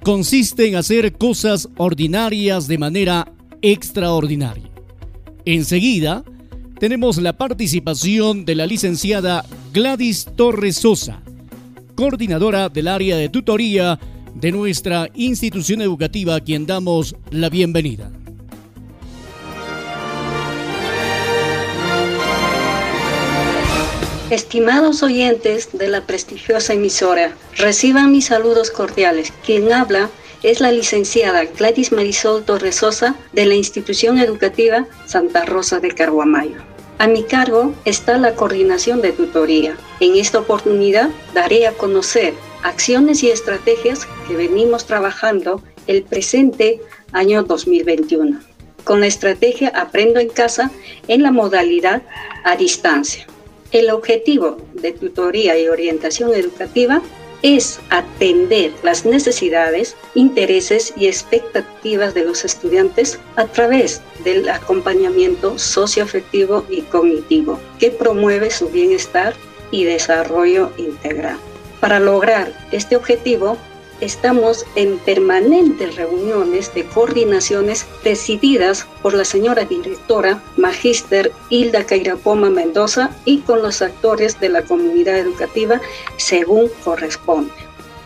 consiste 0.04 0.68
en 0.68 0.76
hacer 0.76 1.14
cosas 1.14 1.68
ordinarias 1.78 2.68
de 2.68 2.76
manera 2.76 3.32
extraordinaria. 3.62 4.70
Enseguida 5.46 6.22
tenemos 6.78 7.16
la 7.16 7.32
participación 7.32 8.44
de 8.44 8.54
la 8.54 8.66
licenciada 8.66 9.46
Gladys 9.72 10.26
Torres 10.36 10.76
Sosa 10.76 11.22
coordinadora 11.94 12.68
del 12.68 12.88
área 12.88 13.16
de 13.16 13.30
tutoría 13.30 13.98
de 14.34 14.52
nuestra 14.52 15.08
institución 15.14 15.80
educativa, 15.80 16.34
a 16.34 16.40
quien 16.40 16.66
damos 16.66 17.16
la 17.30 17.48
bienvenida. 17.48 18.10
Estimados 24.34 25.04
oyentes 25.04 25.68
de 25.74 25.86
la 25.86 26.00
prestigiosa 26.08 26.72
emisora, 26.72 27.36
reciban 27.56 28.10
mis 28.10 28.24
saludos 28.24 28.72
cordiales. 28.72 29.32
Quien 29.46 29.72
habla 29.72 30.10
es 30.42 30.60
la 30.60 30.72
licenciada 30.72 31.44
Gladys 31.44 31.92
Marisol 31.92 32.44
Torresosa 32.44 33.14
de 33.32 33.46
la 33.46 33.54
institución 33.54 34.18
educativa 34.18 34.88
Santa 35.06 35.44
Rosa 35.44 35.78
de 35.78 35.92
Carguamayo. 35.92 36.56
A 36.98 37.06
mi 37.06 37.22
cargo 37.22 37.74
está 37.84 38.18
la 38.18 38.34
coordinación 38.34 39.02
de 39.02 39.12
tutoría. 39.12 39.76
En 40.00 40.16
esta 40.16 40.40
oportunidad 40.40 41.10
daré 41.32 41.68
a 41.68 41.72
conocer 41.72 42.34
acciones 42.64 43.22
y 43.22 43.30
estrategias 43.30 44.08
que 44.26 44.34
venimos 44.34 44.84
trabajando 44.84 45.62
el 45.86 46.02
presente 46.02 46.80
año 47.12 47.44
2021 47.44 48.40
con 48.82 49.00
la 49.00 49.06
estrategia 49.06 49.68
Aprendo 49.68 50.18
en 50.18 50.28
casa 50.28 50.72
en 51.06 51.22
la 51.22 51.30
modalidad 51.30 52.02
a 52.44 52.56
distancia. 52.56 53.28
El 53.74 53.90
objetivo 53.90 54.56
de 54.74 54.92
tutoría 54.92 55.58
y 55.58 55.66
orientación 55.66 56.32
educativa 56.32 57.02
es 57.42 57.80
atender 57.90 58.70
las 58.84 59.04
necesidades, 59.04 59.96
intereses 60.14 60.94
y 60.96 61.08
expectativas 61.08 62.14
de 62.14 62.24
los 62.24 62.44
estudiantes 62.44 63.18
a 63.34 63.46
través 63.46 64.00
del 64.22 64.48
acompañamiento 64.48 65.58
socioafectivo 65.58 66.64
y 66.70 66.82
cognitivo 66.82 67.58
que 67.80 67.90
promueve 67.90 68.52
su 68.52 68.68
bienestar 68.68 69.34
y 69.72 69.82
desarrollo 69.82 70.70
integral. 70.78 71.38
Para 71.80 71.98
lograr 71.98 72.56
este 72.70 72.94
objetivo, 72.94 73.58
estamos 74.04 74.66
en 74.76 74.98
permanentes 74.98 75.96
reuniones 75.96 76.72
de 76.74 76.84
coordinaciones 76.84 77.86
presididas 78.02 78.86
por 79.02 79.14
la 79.14 79.24
señora 79.24 79.64
directora 79.64 80.42
Magíster 80.56 81.32
Hilda 81.48 81.84
Cairapoma 81.84 82.50
Mendoza 82.50 83.10
y 83.24 83.38
con 83.38 83.62
los 83.62 83.80
actores 83.80 84.38
de 84.40 84.50
la 84.50 84.62
comunidad 84.62 85.18
educativa 85.18 85.80
según 86.18 86.68
corresponde. 86.84 87.52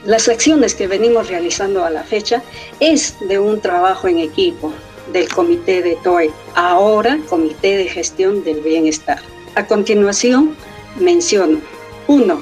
Las 0.05 0.29
acciones 0.29 0.75
que 0.75 0.87
venimos 0.87 1.29
realizando 1.29 1.85
a 1.85 1.91
la 1.91 2.05
fecha 2.05 2.43
es 2.79 3.17
de 3.29 3.39
un 3.41 3.61
trabajo 3.61 4.07
en 4.07 4.19
equipo 4.19 4.73
del 5.13 5.29
comité 5.29 5.83
de 5.83 5.97
TOE, 5.97 6.31
ahora 6.55 7.19
Comité 7.29 7.77
de 7.77 7.89
Gestión 7.89 8.45
del 8.45 8.61
Bienestar. 8.61 9.21
A 9.57 9.67
continuación, 9.67 10.55
menciono 11.01 11.61
1. 12.07 12.41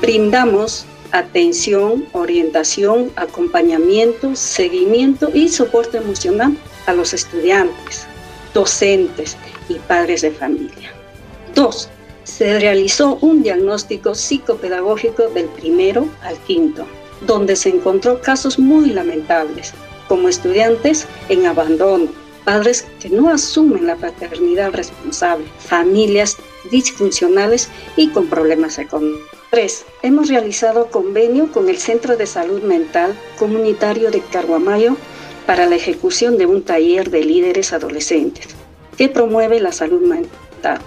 Brindamos 0.00 0.86
atención, 1.12 2.06
orientación, 2.12 3.10
acompañamiento, 3.16 4.34
seguimiento 4.34 5.30
y 5.32 5.48
soporte 5.48 5.98
emocional 5.98 6.56
a 6.86 6.92
los 6.92 7.12
estudiantes, 7.12 8.06
docentes 8.52 9.36
y 9.68 9.74
padres 9.74 10.22
de 10.22 10.30
familia. 10.30 10.92
Dos, 11.54 11.88
se 12.24 12.58
realizó 12.58 13.18
un 13.20 13.42
diagnóstico 13.42 14.14
psicopedagógico 14.14 15.28
del 15.28 15.46
primero 15.46 16.08
al 16.22 16.36
quinto, 16.38 16.86
donde 17.26 17.54
se 17.54 17.68
encontró 17.68 18.20
casos 18.20 18.58
muy 18.58 18.90
lamentables, 18.90 19.72
como 20.08 20.28
estudiantes 20.28 21.06
en 21.28 21.46
abandono, 21.46 22.08
padres 22.44 22.86
que 23.00 23.08
no 23.08 23.30
asumen 23.30 23.86
la 23.86 23.96
paternidad 23.96 24.72
responsable, 24.72 25.46
familias 25.58 26.36
disfuncionales 26.70 27.68
y 27.96 28.08
con 28.08 28.26
problemas 28.26 28.78
económicos. 28.78 29.43
3. 29.54 29.86
Hemos 30.02 30.30
realizado 30.30 30.88
convenio 30.88 31.52
con 31.52 31.68
el 31.68 31.78
Centro 31.78 32.16
de 32.16 32.26
Salud 32.26 32.62
Mental 32.62 33.16
Comunitario 33.38 34.10
de 34.10 34.20
Carguamayo 34.20 34.96
para 35.46 35.66
la 35.66 35.76
ejecución 35.76 36.38
de 36.38 36.46
un 36.46 36.64
taller 36.64 37.08
de 37.08 37.22
líderes 37.22 37.72
adolescentes 37.72 38.48
que 38.98 39.08
promueve 39.08 39.60
la 39.60 39.70
salud 39.70 40.00
mental. 40.00 40.80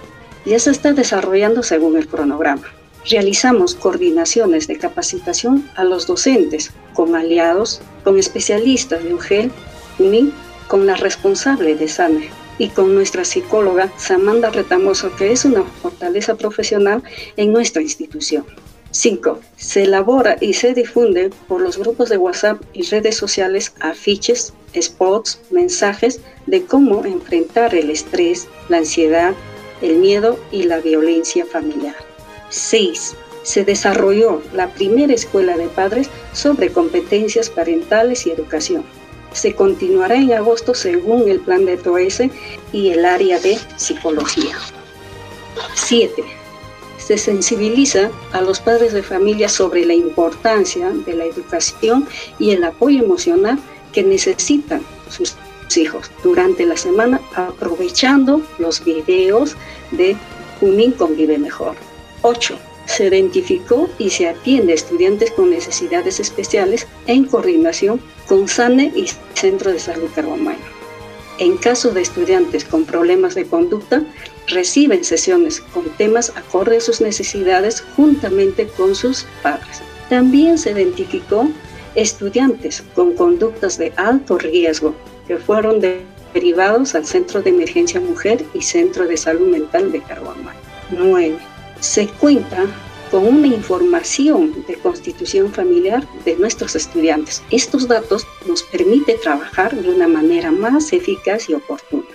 Ya 0.44 0.58
se 0.58 0.70
está 0.70 0.92
desarrollando 0.92 1.62
según 1.62 1.96
el 1.96 2.08
cronograma. 2.08 2.66
Realizamos 3.08 3.74
coordinaciones 3.74 4.66
de 4.66 4.76
capacitación 4.76 5.66
a 5.74 5.84
los 5.84 6.06
docentes 6.06 6.70
con 6.92 7.16
aliados, 7.16 7.80
con 8.04 8.18
especialistas 8.18 9.02
de 9.02 9.14
UGEL, 9.14 9.50
UNI, 9.98 10.30
con 10.66 10.86
la 10.86 10.96
responsable 10.96 11.74
de 11.74 11.88
SANE 11.88 12.28
y 12.58 12.68
con 12.68 12.94
nuestra 12.94 13.24
psicóloga 13.24 13.92
Samanda 13.96 14.50
Retamoso, 14.50 15.14
que 15.16 15.32
es 15.32 15.44
una 15.44 15.62
fortaleza 15.62 16.36
profesional 16.36 17.02
en 17.36 17.52
nuestra 17.52 17.82
institución. 17.82 18.44
5. 18.90 19.38
Se 19.56 19.84
elabora 19.84 20.36
y 20.40 20.54
se 20.54 20.74
difunde 20.74 21.30
por 21.46 21.60
los 21.60 21.78
grupos 21.78 22.08
de 22.08 22.16
WhatsApp 22.16 22.60
y 22.72 22.82
redes 22.84 23.16
sociales 23.16 23.74
afiches, 23.80 24.54
spots, 24.80 25.40
mensajes 25.50 26.20
de 26.46 26.64
cómo 26.64 27.04
enfrentar 27.04 27.74
el 27.74 27.90
estrés, 27.90 28.48
la 28.68 28.78
ansiedad, 28.78 29.34
el 29.82 29.96
miedo 29.96 30.38
y 30.50 30.64
la 30.64 30.78
violencia 30.78 31.44
familiar. 31.44 31.96
6. 32.48 33.14
Se 33.42 33.64
desarrolló 33.64 34.42
la 34.52 34.72
primera 34.72 35.14
escuela 35.14 35.56
de 35.56 35.68
padres 35.68 36.08
sobre 36.32 36.72
competencias 36.72 37.50
parentales 37.50 38.26
y 38.26 38.30
educación 38.30 38.84
se 39.32 39.54
continuará 39.54 40.16
en 40.16 40.32
agosto 40.32 40.74
según 40.74 41.28
el 41.28 41.40
plan 41.40 41.64
de 41.64 41.76
TOS 41.76 42.22
y 42.72 42.90
el 42.90 43.04
área 43.04 43.38
de 43.38 43.58
psicología. 43.76 44.56
7. 45.74 46.22
Se 46.98 47.18
sensibiliza 47.18 48.10
a 48.32 48.40
los 48.40 48.60
padres 48.60 48.92
de 48.92 49.02
familia 49.02 49.48
sobre 49.48 49.84
la 49.84 49.94
importancia 49.94 50.90
de 50.90 51.14
la 51.14 51.24
educación 51.24 52.06
y 52.38 52.50
el 52.50 52.64
apoyo 52.64 53.02
emocional 53.02 53.58
que 53.92 54.02
necesitan 54.02 54.82
sus 55.10 55.34
hijos 55.76 56.10
durante 56.22 56.64
la 56.66 56.76
semana 56.76 57.20
aprovechando 57.34 58.42
los 58.58 58.84
videos 58.84 59.56
de 59.92 60.16
Junín 60.60 60.92
Convive 60.92 61.38
Mejor. 61.38 61.76
8 62.22 62.58
se 62.88 63.06
identificó 63.06 63.88
y 63.98 64.10
se 64.10 64.28
atiende 64.28 64.72
a 64.72 64.76
estudiantes 64.76 65.30
con 65.32 65.50
necesidades 65.50 66.20
especiales 66.20 66.86
en 67.06 67.24
coordinación 67.24 68.00
con 68.28 68.46
SANE 68.46 68.92
y 68.94 69.08
Centro 69.34 69.72
de 69.72 69.78
Salud 69.78 70.08
Carbomayo. 70.14 70.58
En 71.38 71.56
caso 71.56 71.90
de 71.90 72.02
estudiantes 72.02 72.64
con 72.64 72.84
problemas 72.84 73.34
de 73.34 73.46
conducta, 73.46 74.02
reciben 74.48 75.04
sesiones 75.04 75.60
con 75.60 75.84
temas 75.96 76.32
acorde 76.36 76.78
a 76.78 76.80
sus 76.80 77.00
necesidades 77.00 77.84
juntamente 77.96 78.66
con 78.68 78.94
sus 78.94 79.24
padres. 79.42 79.82
También 80.08 80.58
se 80.58 80.72
identificó 80.72 81.48
estudiantes 81.94 82.82
con 82.94 83.14
conductas 83.14 83.78
de 83.78 83.92
alto 83.96 84.38
riesgo 84.38 84.94
que 85.26 85.36
fueron 85.36 85.80
derivados 86.34 86.94
al 86.94 87.06
Centro 87.06 87.40
de 87.42 87.50
Emergencia 87.50 88.00
Mujer 88.00 88.44
y 88.54 88.62
Centro 88.62 89.06
de 89.06 89.16
Salud 89.16 89.48
Mental 89.48 89.92
de 89.92 90.02
Carhuamayo. 90.02 90.58
9 90.90 91.38
se 91.80 92.08
cuenta 92.08 92.66
con 93.10 93.26
una 93.26 93.46
información 93.46 94.64
de 94.66 94.74
constitución 94.74 95.52
familiar 95.52 96.06
de 96.24 96.36
nuestros 96.36 96.76
estudiantes. 96.76 97.42
Estos 97.50 97.88
datos 97.88 98.26
nos 98.46 98.62
permiten 98.64 99.20
trabajar 99.20 99.74
de 99.74 99.88
una 99.88 100.08
manera 100.08 100.50
más 100.50 100.92
eficaz 100.92 101.48
y 101.48 101.54
oportuna. 101.54 102.08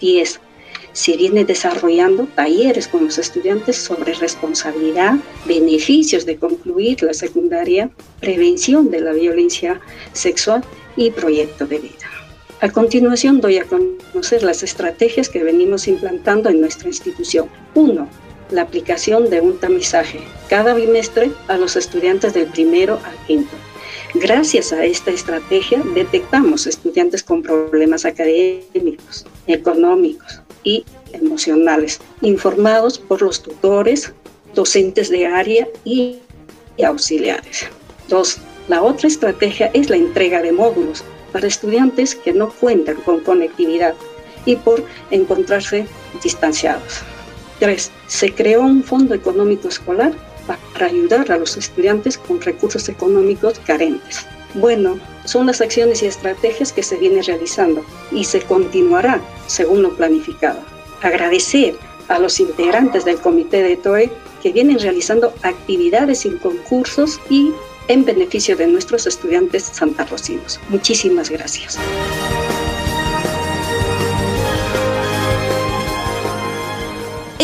10. 0.00 0.40
Se 0.92 1.16
viene 1.16 1.44
desarrollando 1.44 2.26
talleres 2.34 2.88
con 2.88 3.04
los 3.04 3.18
estudiantes 3.18 3.76
sobre 3.76 4.14
responsabilidad, 4.14 5.16
beneficios 5.46 6.24
de 6.24 6.36
concluir 6.36 7.02
la 7.02 7.14
secundaria, 7.14 7.90
prevención 8.20 8.90
de 8.90 9.00
la 9.00 9.12
violencia 9.12 9.80
sexual 10.12 10.64
y 10.96 11.10
proyecto 11.10 11.66
de 11.66 11.78
vida. 11.78 12.08
A 12.60 12.68
continuación 12.70 13.40
doy 13.40 13.58
a 13.58 13.64
conocer 13.64 14.42
las 14.42 14.62
estrategias 14.62 15.28
que 15.28 15.44
venimos 15.44 15.86
implantando 15.86 16.48
en 16.48 16.60
nuestra 16.60 16.88
institución. 16.88 17.48
1 17.74 18.27
la 18.50 18.62
aplicación 18.62 19.30
de 19.30 19.40
un 19.40 19.58
tamizaje 19.58 20.20
cada 20.48 20.74
bimestre 20.74 21.30
a 21.48 21.56
los 21.56 21.76
estudiantes 21.76 22.34
del 22.34 22.46
primero 22.46 22.98
al 23.04 23.26
quinto. 23.26 23.54
Gracias 24.14 24.72
a 24.72 24.84
esta 24.84 25.10
estrategia 25.10 25.82
detectamos 25.94 26.66
estudiantes 26.66 27.22
con 27.22 27.42
problemas 27.42 28.06
académicos, 28.06 29.26
económicos 29.46 30.40
y 30.64 30.84
emocionales, 31.12 32.00
informados 32.22 32.98
por 32.98 33.20
los 33.20 33.42
tutores, 33.42 34.12
docentes 34.54 35.10
de 35.10 35.26
área 35.26 35.68
y, 35.84 36.18
auxiliares. 36.82 37.66
Dos, 38.08 38.38
la 38.68 38.82
otra 38.82 39.08
estrategia 39.08 39.70
es 39.74 39.90
la 39.90 39.96
entrega 39.96 40.40
de 40.40 40.52
módulos 40.52 41.04
para 41.32 41.46
estudiantes 41.46 42.14
que 42.14 42.32
no 42.32 42.48
cuentan 42.48 42.96
con 42.96 43.20
conectividad 43.20 43.94
y 44.46 44.56
por 44.56 44.82
encontrarse 45.10 45.86
distanciados. 46.22 47.02
3. 47.58 47.90
Se 48.06 48.32
creó 48.32 48.62
un 48.62 48.82
fondo 48.82 49.14
económico 49.14 49.68
escolar 49.68 50.12
para 50.72 50.86
ayudar 50.86 51.30
a 51.30 51.38
los 51.38 51.56
estudiantes 51.56 52.18
con 52.18 52.40
recursos 52.40 52.88
económicos 52.88 53.58
carentes. 53.66 54.26
Bueno, 54.54 54.98
son 55.24 55.46
las 55.46 55.60
acciones 55.60 56.02
y 56.02 56.06
estrategias 56.06 56.72
que 56.72 56.82
se 56.82 56.96
vienen 56.96 57.22
realizando 57.22 57.84
y 58.10 58.24
se 58.24 58.40
continuará 58.40 59.20
según 59.46 59.82
lo 59.82 59.94
planificado. 59.94 60.60
Agradecer 61.02 61.76
a 62.08 62.18
los 62.18 62.40
integrantes 62.40 63.04
del 63.04 63.18
comité 63.18 63.62
de 63.62 63.76
TOE 63.76 64.10
que 64.42 64.52
vienen 64.52 64.78
realizando 64.78 65.34
actividades 65.42 66.24
y 66.24 66.30
concursos 66.30 67.20
y 67.28 67.52
en 67.88 68.04
beneficio 68.04 68.56
de 68.56 68.66
nuestros 68.66 69.06
estudiantes 69.06 69.64
santarrocinos. 69.64 70.60
Muchísimas 70.68 71.30
gracias. 71.30 71.78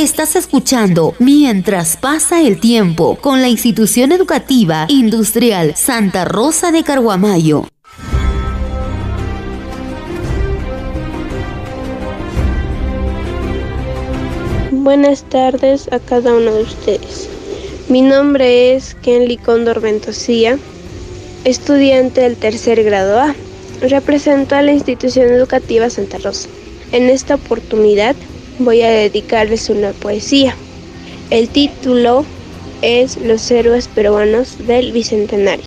Estás 0.04 0.36
escuchando 0.36 1.14
Mientras 1.18 1.96
pasa 1.96 2.42
el 2.42 2.60
tiempo 2.60 3.16
con 3.22 3.40
la 3.40 3.48
institución 3.48 4.12
educativa 4.12 4.84
industrial 4.90 5.74
Santa 5.76 6.26
Rosa 6.26 6.70
de 6.72 6.82
Carguamayo. 6.82 7.66
Buenas 14.72 15.22
tardes 15.30 15.90
a 15.90 15.98
cada 16.00 16.34
uno 16.34 16.52
de 16.52 16.64
ustedes. 16.64 17.30
Mi 17.88 18.02
nombre 18.02 18.76
es 18.76 18.94
Kenly 18.96 19.38
Condor 19.38 19.80
Ventosía, 19.80 20.58
estudiante 21.44 22.20
del 22.20 22.36
tercer 22.36 22.84
grado 22.84 23.18
A. 23.18 23.34
Represento 23.80 24.54
a 24.54 24.60
la 24.60 24.72
institución 24.72 25.28
educativa 25.30 25.88
Santa 25.88 26.18
Rosa. 26.18 26.50
En 26.92 27.08
esta 27.08 27.36
oportunidad 27.36 28.14
voy 28.58 28.82
a 28.82 28.90
dedicarles 28.90 29.70
una 29.70 29.92
poesía. 29.92 30.54
El 31.30 31.48
título 31.48 32.24
es 32.82 33.16
Los 33.16 33.50
héroes 33.50 33.88
peruanos 33.88 34.66
del 34.66 34.92
Bicentenario. 34.92 35.66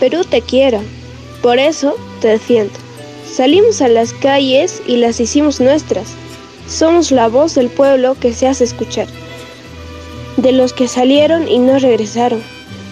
Perú 0.00 0.24
te 0.28 0.40
quiero, 0.40 0.80
por 1.42 1.58
eso 1.58 1.96
te 2.20 2.28
defiendo. 2.28 2.74
Salimos 3.32 3.80
a 3.80 3.88
las 3.88 4.12
calles 4.12 4.82
y 4.86 4.96
las 4.96 5.20
hicimos 5.20 5.60
nuestras. 5.60 6.08
Somos 6.68 7.10
la 7.12 7.28
voz 7.28 7.54
del 7.54 7.68
pueblo 7.68 8.16
que 8.18 8.34
se 8.34 8.48
hace 8.48 8.64
escuchar. 8.64 9.06
De 10.36 10.52
los 10.52 10.72
que 10.72 10.88
salieron 10.88 11.48
y 11.48 11.58
no 11.58 11.78
regresaron. 11.78 12.42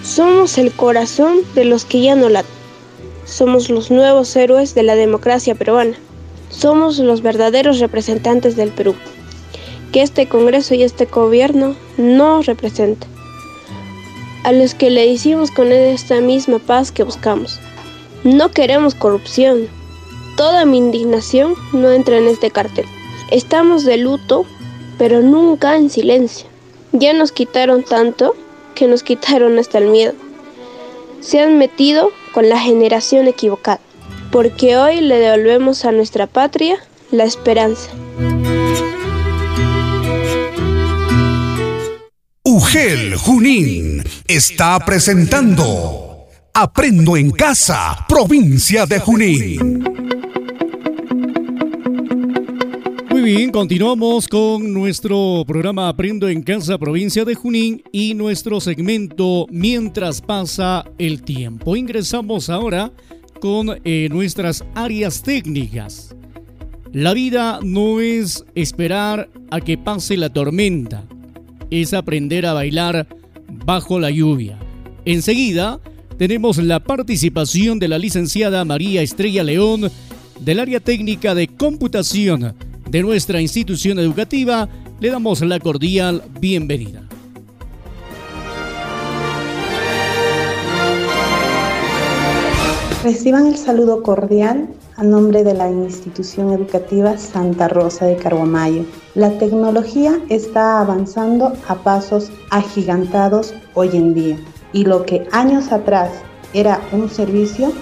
Somos 0.04 0.56
el 0.56 0.72
corazón 0.72 1.40
de 1.54 1.64
los 1.64 1.84
que 1.84 2.00
ya 2.00 2.14
no 2.14 2.28
laten. 2.28 2.59
Somos 3.30 3.70
los 3.70 3.92
nuevos 3.92 4.34
héroes 4.34 4.74
de 4.74 4.82
la 4.82 4.96
democracia 4.96 5.54
peruana. 5.54 5.96
Somos 6.50 6.98
los 6.98 7.22
verdaderos 7.22 7.78
representantes 7.78 8.56
del 8.56 8.70
Perú, 8.70 8.96
que 9.92 10.02
este 10.02 10.28
Congreso 10.28 10.74
y 10.74 10.82
este 10.82 11.04
gobierno 11.04 11.76
no 11.96 12.42
representan. 12.42 13.08
A 14.42 14.50
los 14.50 14.74
que 14.74 14.90
le 14.90 15.06
hicimos 15.06 15.52
con 15.52 15.70
esta 15.70 16.20
misma 16.20 16.58
paz 16.58 16.90
que 16.90 17.04
buscamos. 17.04 17.60
No 18.24 18.50
queremos 18.50 18.96
corrupción. 18.96 19.68
Toda 20.36 20.64
mi 20.64 20.78
indignación 20.78 21.54
no 21.72 21.92
entra 21.92 22.18
en 22.18 22.26
este 22.26 22.50
cartel. 22.50 22.86
Estamos 23.30 23.84
de 23.84 23.96
luto, 23.96 24.44
pero 24.98 25.22
nunca 25.22 25.76
en 25.76 25.88
silencio. 25.88 26.48
Ya 26.90 27.12
nos 27.12 27.30
quitaron 27.30 27.84
tanto 27.84 28.34
que 28.74 28.88
nos 28.88 29.04
quitaron 29.04 29.56
hasta 29.60 29.78
el 29.78 29.86
miedo. 29.86 30.14
Se 31.20 31.38
han 31.38 31.58
metido 31.58 32.10
con 32.32 32.48
la 32.48 32.58
generación 32.58 33.26
equivocada, 33.28 33.80
porque 34.30 34.76
hoy 34.76 35.00
le 35.00 35.18
devolvemos 35.18 35.84
a 35.84 35.92
nuestra 35.92 36.26
patria 36.26 36.78
la 37.10 37.24
esperanza. 37.24 37.90
UGEL 42.44 43.16
Junín 43.16 44.02
está 44.26 44.78
presentando 44.84 46.26
Aprendo 46.54 47.16
en 47.16 47.30
Casa, 47.30 48.04
provincia 48.08 48.86
de 48.86 48.98
Junín. 48.98 50.19
Continuamos 53.52 54.28
con 54.28 54.72
nuestro 54.72 55.44
programa 55.46 55.88
Aprendo 55.88 56.28
en 56.28 56.42
Casa, 56.42 56.78
provincia 56.78 57.24
de 57.24 57.34
Junín 57.34 57.82
y 57.90 58.14
nuestro 58.14 58.60
segmento 58.60 59.46
Mientras 59.50 60.20
pasa 60.20 60.84
el 60.98 61.22
tiempo. 61.22 61.74
Ingresamos 61.74 62.48
ahora 62.48 62.92
con 63.40 63.80
eh, 63.84 64.08
nuestras 64.10 64.64
áreas 64.74 65.22
técnicas. 65.22 66.14
La 66.92 67.12
vida 67.12 67.60
no 67.62 68.00
es 68.00 68.44
esperar 68.54 69.28
a 69.50 69.60
que 69.60 69.76
pase 69.76 70.16
la 70.16 70.30
tormenta, 70.30 71.04
es 71.70 71.92
aprender 71.92 72.46
a 72.46 72.52
bailar 72.52 73.08
bajo 73.64 73.98
la 73.98 74.10
lluvia. 74.10 74.58
Enseguida 75.04 75.80
tenemos 76.18 76.58
la 76.58 76.80
participación 76.80 77.78
de 77.78 77.88
la 77.88 77.98
licenciada 77.98 78.64
María 78.64 79.02
Estrella 79.02 79.42
León 79.42 79.90
del 80.40 80.60
área 80.60 80.78
técnica 80.78 81.34
de 81.34 81.48
computación 81.48 82.54
de 82.90 83.02
nuestra 83.02 83.40
institución 83.40 84.00
educativa, 84.00 84.68
le 84.98 85.10
damos 85.10 85.40
la 85.42 85.60
cordial 85.60 86.24
bienvenida. 86.40 87.02
Reciban 93.04 93.46
el 93.46 93.56
saludo 93.56 94.02
cordial 94.02 94.68
a 94.96 95.04
nombre 95.04 95.44
de 95.44 95.54
la 95.54 95.70
institución 95.70 96.52
educativa 96.52 97.16
Santa 97.16 97.68
Rosa 97.68 98.06
de 98.06 98.16
Carguamayo. 98.16 98.84
La 99.14 99.38
tecnología 99.38 100.20
está 100.28 100.80
avanzando 100.80 101.52
a 101.68 101.76
pasos 101.76 102.30
agigantados 102.50 103.54
hoy 103.74 103.90
en 103.94 104.14
día. 104.14 104.36
y 104.72 104.84
lo 104.84 105.04
que 105.04 105.26
años 105.32 105.72
atrás 105.72 106.12
era 106.54 106.80
un 106.92 107.10
servicio, 107.10 107.72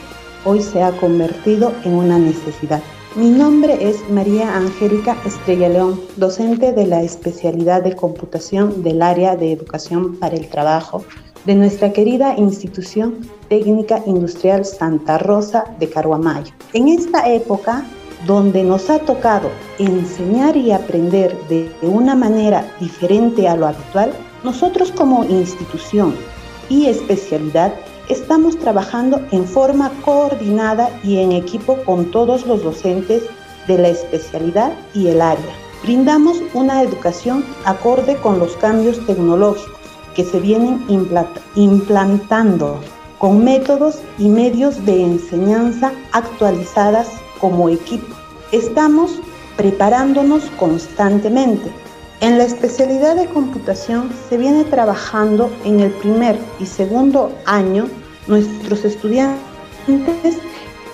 hoy 0.47 0.63
se 0.63 0.83
ha 0.83 0.91
convertido 0.93 1.75
en 1.85 1.93
una 1.93 2.19
necesidad. 2.19 2.83
Mi 3.19 3.31
nombre 3.31 3.77
es 3.81 4.09
María 4.11 4.57
Angélica 4.57 5.16
Estrella 5.27 5.69
León, 5.69 6.01
docente 6.19 6.73
de 6.73 6.87
la 6.87 7.03
especialidad 7.03 7.83
de 7.83 7.97
computación 7.97 8.85
del 8.85 9.03
área 9.03 9.35
de 9.35 9.51
educación 9.51 10.14
para 10.19 10.37
el 10.37 10.49
trabajo 10.49 11.05
de 11.45 11.57
nuestra 11.57 11.93
querida 11.93 12.37
institución 12.39 13.29
técnica 13.49 14.01
industrial 14.07 14.64
Santa 14.64 15.19
Rosa 15.19 15.64
de 15.81 15.91
Caruamayo. 15.91 16.53
En 16.75 16.87
esta 16.87 17.29
época, 17.29 17.85
donde 18.25 18.62
nos 18.62 18.89
ha 18.89 19.01
tocado 19.01 19.51
enseñar 19.81 20.57
y 20.57 20.71
aprender 20.71 21.37
de 21.49 21.69
una 21.83 22.14
manera 22.14 22.73
diferente 22.79 23.49
a 23.49 23.57
lo 23.57 23.66
habitual, 23.66 24.12
nosotros 24.45 24.93
como 24.93 25.25
institución 25.25 26.14
y 26.69 26.87
especialidad 26.87 27.75
estamos 28.09 28.59
trabajando 28.59 29.21
en 29.31 29.47
forma 29.47 29.91
coordinada 30.05 30.91
y 31.05 31.19
en 31.19 31.33
equipo 31.33 31.77
con 31.85 32.11
todos 32.11 32.47
los 32.47 32.63
docentes 32.63 33.25
de 33.67 33.79
la 33.79 33.89
especialidad 33.89 34.73
y 34.95 35.09
el 35.09 35.21
área. 35.21 35.55
Brindamos 35.83 36.43
una 36.55 36.83
educación 36.83 37.45
acorde 37.65 38.17
con 38.17 38.39
los 38.39 38.57
cambios 38.57 39.05
tecnológicos 39.07 39.73
que 40.15 40.25
se 40.25 40.41
vienen 40.41 40.85
implantando 41.55 42.81
con 43.19 43.45
métodos 43.45 44.01
y 44.19 44.29
medios 44.29 44.85
de 44.85 45.05
enseñanza 45.05 45.93
actualizadas 46.13 47.09
como 47.41 47.69
equipo. 47.69 48.15
Estamos 48.53 49.21
preparándonos 49.57 50.45
constantemente 50.59 51.71
en 52.21 52.37
la 52.37 52.45
especialidad 52.45 53.14
de 53.14 53.27
computación 53.27 54.11
se 54.29 54.39
viene 54.39 54.64
trabajando 54.64 55.53
en 55.64 55.79
el 55.79 55.93
primer 55.93 56.37
y 56.59 56.66
segundo 56.66 57.33
año. 57.47 57.89
Nuestros 58.27 58.85
estudiantes 58.85 59.39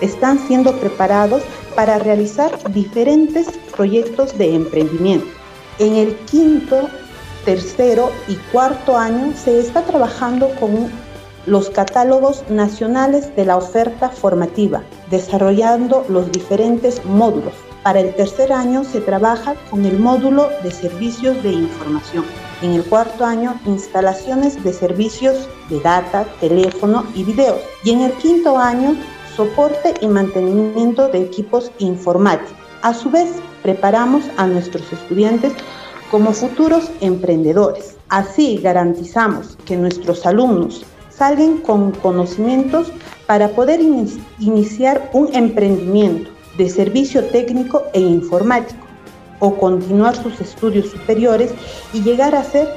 están 0.01 0.37
siendo 0.47 0.79
preparados 0.79 1.41
para 1.75 1.97
realizar 1.97 2.51
diferentes 2.71 3.47
proyectos 3.75 4.37
de 4.37 4.53
emprendimiento. 4.53 5.25
En 5.79 5.95
el 5.95 6.15
quinto, 6.25 6.89
tercero 7.43 8.11
y 8.27 8.35
cuarto 8.51 8.95
año 8.95 9.33
se 9.35 9.59
está 9.59 9.81
trabajando 9.83 10.49
con 10.59 10.91
los 11.47 11.71
catálogos 11.71 12.43
nacionales 12.49 13.35
de 13.35 13.45
la 13.45 13.57
oferta 13.57 14.09
formativa, 14.09 14.83
desarrollando 15.09 16.05
los 16.07 16.31
diferentes 16.31 17.03
módulos 17.03 17.64
para 17.85 17.99
el 17.99 18.15
tercer 18.15 18.51
año 18.51 18.83
se 18.83 18.99
trabaja 18.99 19.53
con 19.69 19.85
el 19.85 19.99
módulo 19.99 20.49
de 20.63 20.71
servicios 20.71 21.43
de 21.43 21.51
información. 21.51 22.25
En 22.63 22.71
el 22.71 22.83
cuarto 22.83 23.23
año, 23.23 23.59
instalaciones 23.67 24.63
de 24.63 24.73
servicios 24.73 25.47
de 25.69 25.79
data, 25.81 26.25
teléfono 26.39 27.05
y 27.13 27.23
video. 27.23 27.59
Y 27.83 27.91
en 27.91 28.01
el 28.01 28.13
quinto 28.13 28.57
año, 28.57 28.95
soporte 29.35 29.93
y 30.01 30.07
mantenimiento 30.07 31.09
de 31.09 31.21
equipos 31.21 31.71
informáticos. 31.77 32.55
A 32.81 32.91
su 32.91 33.11
vez, 33.11 33.29
preparamos 33.61 34.23
a 34.37 34.47
nuestros 34.47 34.91
estudiantes 34.91 35.53
como 36.09 36.33
futuros 36.33 36.89
emprendedores. 37.01 37.97
Así 38.09 38.57
garantizamos 38.57 39.59
que 39.63 39.77
nuestros 39.77 40.25
alumnos 40.25 40.83
salgan 41.11 41.57
con 41.57 41.91
conocimientos 41.91 42.91
para 43.27 43.49
poder 43.49 43.79
iniciar 44.39 45.07
un 45.13 45.31
emprendimiento 45.35 46.34
de 46.57 46.69
servicio 46.69 47.23
técnico 47.25 47.83
e 47.93 47.99
informático 47.99 48.85
o 49.39 49.55
continuar 49.55 50.15
sus 50.15 50.39
estudios 50.39 50.89
superiores 50.89 51.51
y 51.93 52.01
llegar 52.01 52.35
a 52.35 52.43
ser 52.43 52.67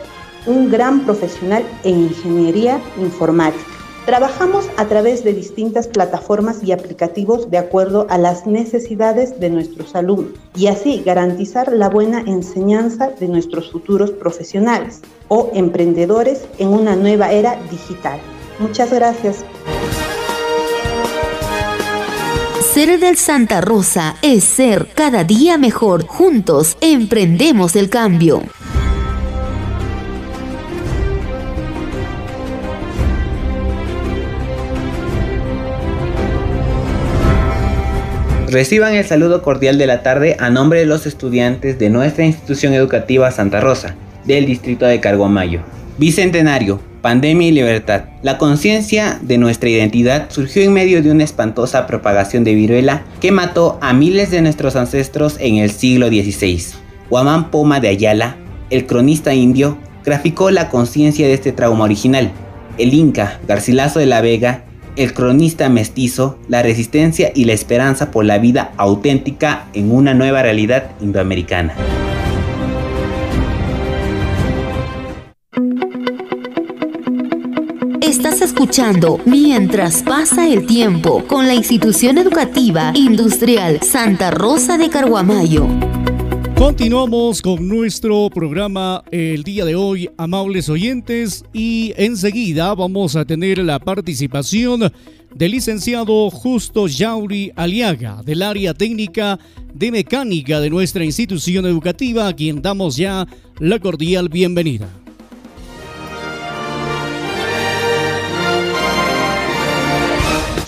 un 0.47 0.71
gran 0.71 1.05
profesional 1.05 1.65
en 1.85 2.05
ingeniería 2.05 2.81
informática. 2.99 3.65
Trabajamos 4.07 4.71
a 4.79 4.87
través 4.87 5.23
de 5.23 5.35
distintas 5.35 5.87
plataformas 5.87 6.65
y 6.65 6.73
aplicativos 6.73 7.51
de 7.51 7.59
acuerdo 7.59 8.07
a 8.09 8.17
las 8.17 8.47
necesidades 8.47 9.39
de 9.39 9.51
nuestros 9.51 9.95
alumnos 9.95 10.33
y 10.57 10.69
así 10.69 11.03
garantizar 11.05 11.71
la 11.71 11.91
buena 11.91 12.21
enseñanza 12.21 13.11
de 13.21 13.29
nuestros 13.29 13.71
futuros 13.71 14.11
profesionales 14.11 15.03
o 15.29 15.51
emprendedores 15.53 16.49
en 16.59 16.69
una 16.69 16.97
nueva 16.97 17.33
era 17.33 17.59
digital. 17.71 18.19
Muchas 18.59 18.91
gracias. 18.91 19.45
Ser 22.73 23.01
del 23.01 23.17
Santa 23.17 23.63
Rosa 23.63 24.17
es 24.21 24.45
ser 24.45 24.89
cada 24.95 25.25
día 25.25 25.57
mejor. 25.57 26.07
Juntos 26.07 26.77
emprendemos 26.83 27.75
el 27.77 27.89
cambio. 27.89 28.43
Reciban 38.49 38.95
el 38.95 39.05
saludo 39.07 39.43
cordial 39.43 39.79
de 39.79 39.87
la 39.87 40.03
tarde 40.03 40.37
a 40.39 40.51
nombre 40.51 40.81
de 40.81 40.87
los 40.87 41.07
estudiantes 41.07 41.79
de 41.79 41.89
nuestra 41.89 42.27
institución 42.27 42.75
educativa 42.75 43.31
Santa 43.31 43.61
Rosa, 43.61 43.95
del 44.25 44.45
distrito 44.45 44.85
de 44.85 45.01
Carguamayo. 45.01 45.63
Bicentenario, 45.97 46.81
Pandemia 47.03 47.49
y 47.49 47.53
libertad. 47.53 48.05
La 48.23 48.39
conciencia 48.39 49.19
de 49.23 49.39
nuestra 49.39 49.69
identidad 49.69 50.31
surgió 50.31 50.63
en 50.63 50.73
medio 50.73 51.03
de 51.03 51.11
una 51.11 51.25
espantosa 51.25 51.87
propagación 51.87 52.43
de 52.45 52.55
viruela 52.55 53.03
que 53.21 53.31
mató 53.31 53.79
a 53.81 53.93
miles 53.93 54.31
de 54.31 54.43
nuestros 54.43 54.75
ancestros 54.75 55.37
en 55.39 55.57
el 55.57 55.71
siglo 55.71 56.09
XVI. 56.09 56.61
Guamán 57.09 57.51
Poma 57.51 57.81
de 57.81 57.89
Ayala, 57.89 58.37
el 58.71 58.87
cronista 58.87 59.33
indio, 59.33 59.79
graficó 60.05 60.51
la 60.51 60.69
conciencia 60.69 61.27
de 61.27 61.35
este 61.35 61.53
trauma 61.53 61.85
original. 61.85 62.33
El 62.79 62.95
Inca, 62.95 63.41
Garcilaso 63.47 63.99
de 64.01 64.07
la 64.07 64.21
Vega, 64.21 64.65
el 64.97 65.15
cronista 65.15 65.69
mestizo, 65.69 66.39
la 66.49 66.63
resistencia 66.63 67.31
y 67.35 67.45
la 67.45 67.53
esperanza 67.53 68.11
por 68.11 68.25
la 68.25 68.39
vida 68.39 68.73
auténtica 68.77 69.67
en 69.73 69.93
una 69.93 70.15
nueva 70.15 70.43
realidad 70.43 70.91
indoamericana. 71.01 71.75
Mientras 79.25 80.03
pasa 80.03 80.47
el 80.47 80.67
tiempo 80.67 81.25
con 81.27 81.47
la 81.47 81.55
institución 81.55 82.19
educativa 82.19 82.93
industrial 82.95 83.81
Santa 83.83 84.31
Rosa 84.31 84.77
de 84.77 84.91
Carguamayo. 84.91 85.67
Continuamos 86.55 87.41
con 87.41 87.67
nuestro 87.67 88.29
programa 88.31 89.03
el 89.11 89.43
día 89.43 89.65
de 89.65 89.75
hoy, 89.75 90.11
amables 90.19 90.69
oyentes, 90.69 91.45
y 91.53 91.95
enseguida 91.97 92.75
vamos 92.75 93.17
a 93.17 93.25
tener 93.25 93.59
la 93.59 93.79
participación 93.79 94.93
del 95.35 95.51
licenciado 95.51 96.31
Justo 96.31 96.87
Yauri 96.87 97.51
Aliaga, 97.57 98.23
del 98.23 98.43
área 98.43 98.75
técnica 98.75 99.39
de 99.75 99.91
mecánica 99.91 100.61
de 100.61 100.71
nuestra 100.71 101.05
institución 101.05 101.65
educativa, 101.65 102.29
a 102.29 102.33
quien 102.33 102.61
damos 102.61 102.97
ya 102.97 103.27
la 103.59 103.79
cordial 103.79 104.29
bienvenida. 104.29 104.89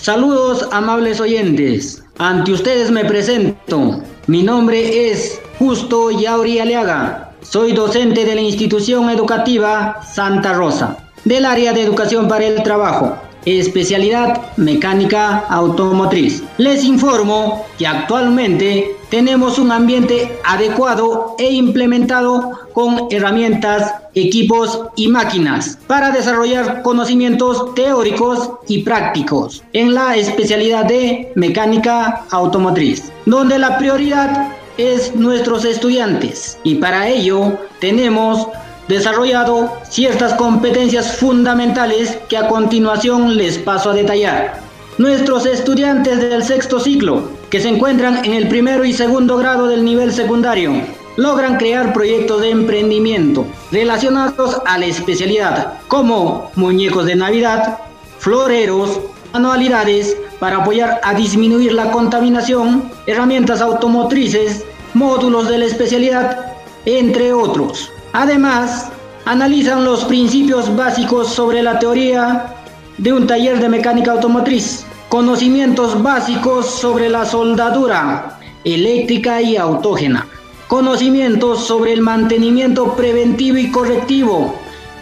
Saludos 0.01 0.67
amables 0.71 1.21
oyentes. 1.21 2.03
Ante 2.17 2.53
ustedes 2.53 2.89
me 2.89 3.05
presento. 3.05 4.01
Mi 4.25 4.41
nombre 4.41 5.11
es 5.11 5.39
Justo 5.59 6.09
Yauri 6.09 6.57
Aliaga. 6.57 7.35
Soy 7.43 7.73
docente 7.73 8.25
de 8.25 8.33
la 8.33 8.41
institución 8.41 9.11
educativa 9.11 10.01
Santa 10.01 10.53
Rosa, 10.53 10.97
del 11.23 11.45
área 11.45 11.71
de 11.73 11.83
educación 11.83 12.27
para 12.27 12.47
el 12.47 12.63
trabajo 12.63 13.15
especialidad 13.45 14.55
mecánica 14.57 15.45
automotriz. 15.49 16.43
Les 16.57 16.83
informo 16.83 17.65
que 17.77 17.87
actualmente 17.87 18.95
tenemos 19.09 19.59
un 19.59 19.71
ambiente 19.71 20.39
adecuado 20.45 21.35
e 21.37 21.51
implementado 21.51 22.51
con 22.73 23.07
herramientas, 23.11 23.93
equipos 24.15 24.83
y 24.95 25.09
máquinas 25.09 25.77
para 25.87 26.11
desarrollar 26.11 26.81
conocimientos 26.81 27.75
teóricos 27.75 28.51
y 28.67 28.83
prácticos 28.83 29.63
en 29.73 29.93
la 29.93 30.15
especialidad 30.15 30.85
de 30.85 31.31
mecánica 31.35 32.25
automotriz, 32.31 33.11
donde 33.25 33.59
la 33.59 33.77
prioridad 33.77 34.53
es 34.77 35.13
nuestros 35.15 35.65
estudiantes 35.65 36.57
y 36.63 36.75
para 36.75 37.07
ello 37.07 37.57
tenemos 37.79 38.47
desarrollado 38.91 39.71
ciertas 39.89 40.33
competencias 40.33 41.17
fundamentales 41.17 42.19
que 42.29 42.37
a 42.37 42.47
continuación 42.47 43.37
les 43.37 43.57
paso 43.57 43.89
a 43.89 43.93
detallar. 43.93 44.59
Nuestros 44.97 45.45
estudiantes 45.45 46.19
del 46.19 46.43
sexto 46.43 46.79
ciclo, 46.79 47.23
que 47.49 47.61
se 47.61 47.69
encuentran 47.69 48.23
en 48.25 48.33
el 48.33 48.49
primero 48.49 48.83
y 48.85 48.93
segundo 48.93 49.37
grado 49.37 49.67
del 49.67 49.83
nivel 49.85 50.13
secundario, 50.13 50.73
logran 51.15 51.57
crear 51.57 51.93
proyectos 51.93 52.41
de 52.41 52.49
emprendimiento 52.49 53.45
relacionados 53.71 54.61
a 54.65 54.77
la 54.77 54.85
especialidad, 54.85 55.73
como 55.87 56.51
muñecos 56.55 57.05
de 57.05 57.15
Navidad, 57.15 57.79
floreros, 58.19 58.99
manualidades 59.33 60.17
para 60.39 60.57
apoyar 60.57 60.99
a 61.03 61.13
disminuir 61.13 61.71
la 61.73 61.91
contaminación, 61.91 62.91
herramientas 63.07 63.61
automotrices, 63.61 64.65
módulos 64.93 65.47
de 65.47 65.59
la 65.59 65.65
especialidad, 65.65 66.53
entre 66.85 67.31
otros. 67.31 67.89
Además, 68.13 68.89
analizan 69.25 69.85
los 69.85 70.03
principios 70.05 70.75
básicos 70.75 71.29
sobre 71.29 71.63
la 71.63 71.79
teoría 71.79 72.55
de 72.97 73.13
un 73.13 73.25
taller 73.25 73.59
de 73.59 73.69
mecánica 73.69 74.11
automotriz, 74.11 74.85
conocimientos 75.07 76.01
básicos 76.03 76.65
sobre 76.65 77.09
la 77.09 77.25
soldadura 77.25 78.37
eléctrica 78.65 79.41
y 79.41 79.55
autógena, 79.55 80.27
conocimientos 80.67 81.65
sobre 81.65 81.93
el 81.93 82.01
mantenimiento 82.01 82.95
preventivo 82.95 83.57
y 83.57 83.71
correctivo 83.71 84.55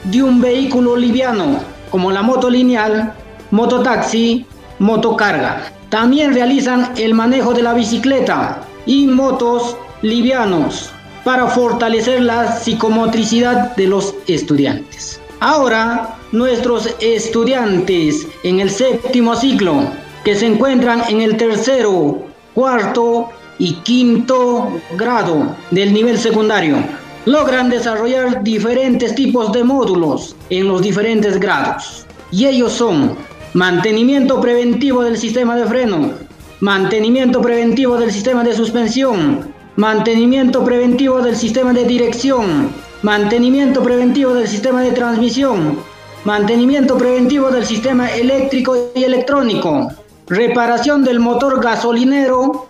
de 0.03 0.23
un 0.23 0.39
vehículo 0.39 0.95
liviano 0.95 1.59
como 1.89 2.11
la 2.11 2.21
moto 2.21 2.49
lineal, 2.49 3.13
mototaxi, 3.49 4.45
motocarga. 4.77 5.73
También 5.89 6.35
realizan 6.35 6.93
el 6.95 7.15
manejo 7.15 7.53
de 7.53 7.63
la 7.63 7.73
bicicleta 7.73 8.61
y 8.85 9.07
motos 9.07 9.75
livianos 10.03 10.91
para 11.23 11.47
fortalecer 11.47 12.21
la 12.21 12.59
psicomotricidad 12.59 13.75
de 13.75 13.87
los 13.87 14.15
estudiantes. 14.27 15.19
Ahora, 15.39 16.17
nuestros 16.31 16.93
estudiantes 16.99 18.27
en 18.43 18.59
el 18.59 18.69
séptimo 18.69 19.35
ciclo, 19.35 19.83
que 20.23 20.35
se 20.35 20.45
encuentran 20.45 21.01
en 21.09 21.21
el 21.21 21.37
tercero, 21.37 22.23
cuarto 22.53 23.29
y 23.57 23.73
quinto 23.83 24.81
grado 24.97 25.55
del 25.71 25.93
nivel 25.93 26.17
secundario, 26.17 26.77
logran 27.25 27.69
desarrollar 27.69 28.43
diferentes 28.43 29.15
tipos 29.15 29.51
de 29.51 29.63
módulos 29.63 30.35
en 30.49 30.67
los 30.67 30.81
diferentes 30.81 31.39
grados. 31.39 32.05
Y 32.31 32.45
ellos 32.45 32.73
son 32.73 33.15
mantenimiento 33.53 34.41
preventivo 34.41 35.03
del 35.03 35.17
sistema 35.17 35.55
de 35.55 35.65
freno, 35.65 36.11
mantenimiento 36.59 37.41
preventivo 37.41 37.97
del 37.97 38.11
sistema 38.11 38.43
de 38.43 38.53
suspensión, 38.53 39.53
mantenimiento 39.79 40.65
preventivo 40.65 41.21
del 41.21 41.37
sistema 41.37 41.71
de 41.71 41.85
dirección, 41.85 42.69
mantenimiento 43.01 43.81
preventivo 43.81 44.33
del 44.33 44.45
sistema 44.45 44.81
de 44.81 44.91
transmisión, 44.91 45.79
mantenimiento 46.25 46.97
preventivo 46.97 47.49
del 47.49 47.65
sistema 47.65 48.09
eléctrico 48.11 48.91
y 48.93 49.05
electrónico, 49.05 49.89
reparación 50.27 51.05
del 51.05 51.21
motor 51.21 51.63
gasolinero 51.63 52.67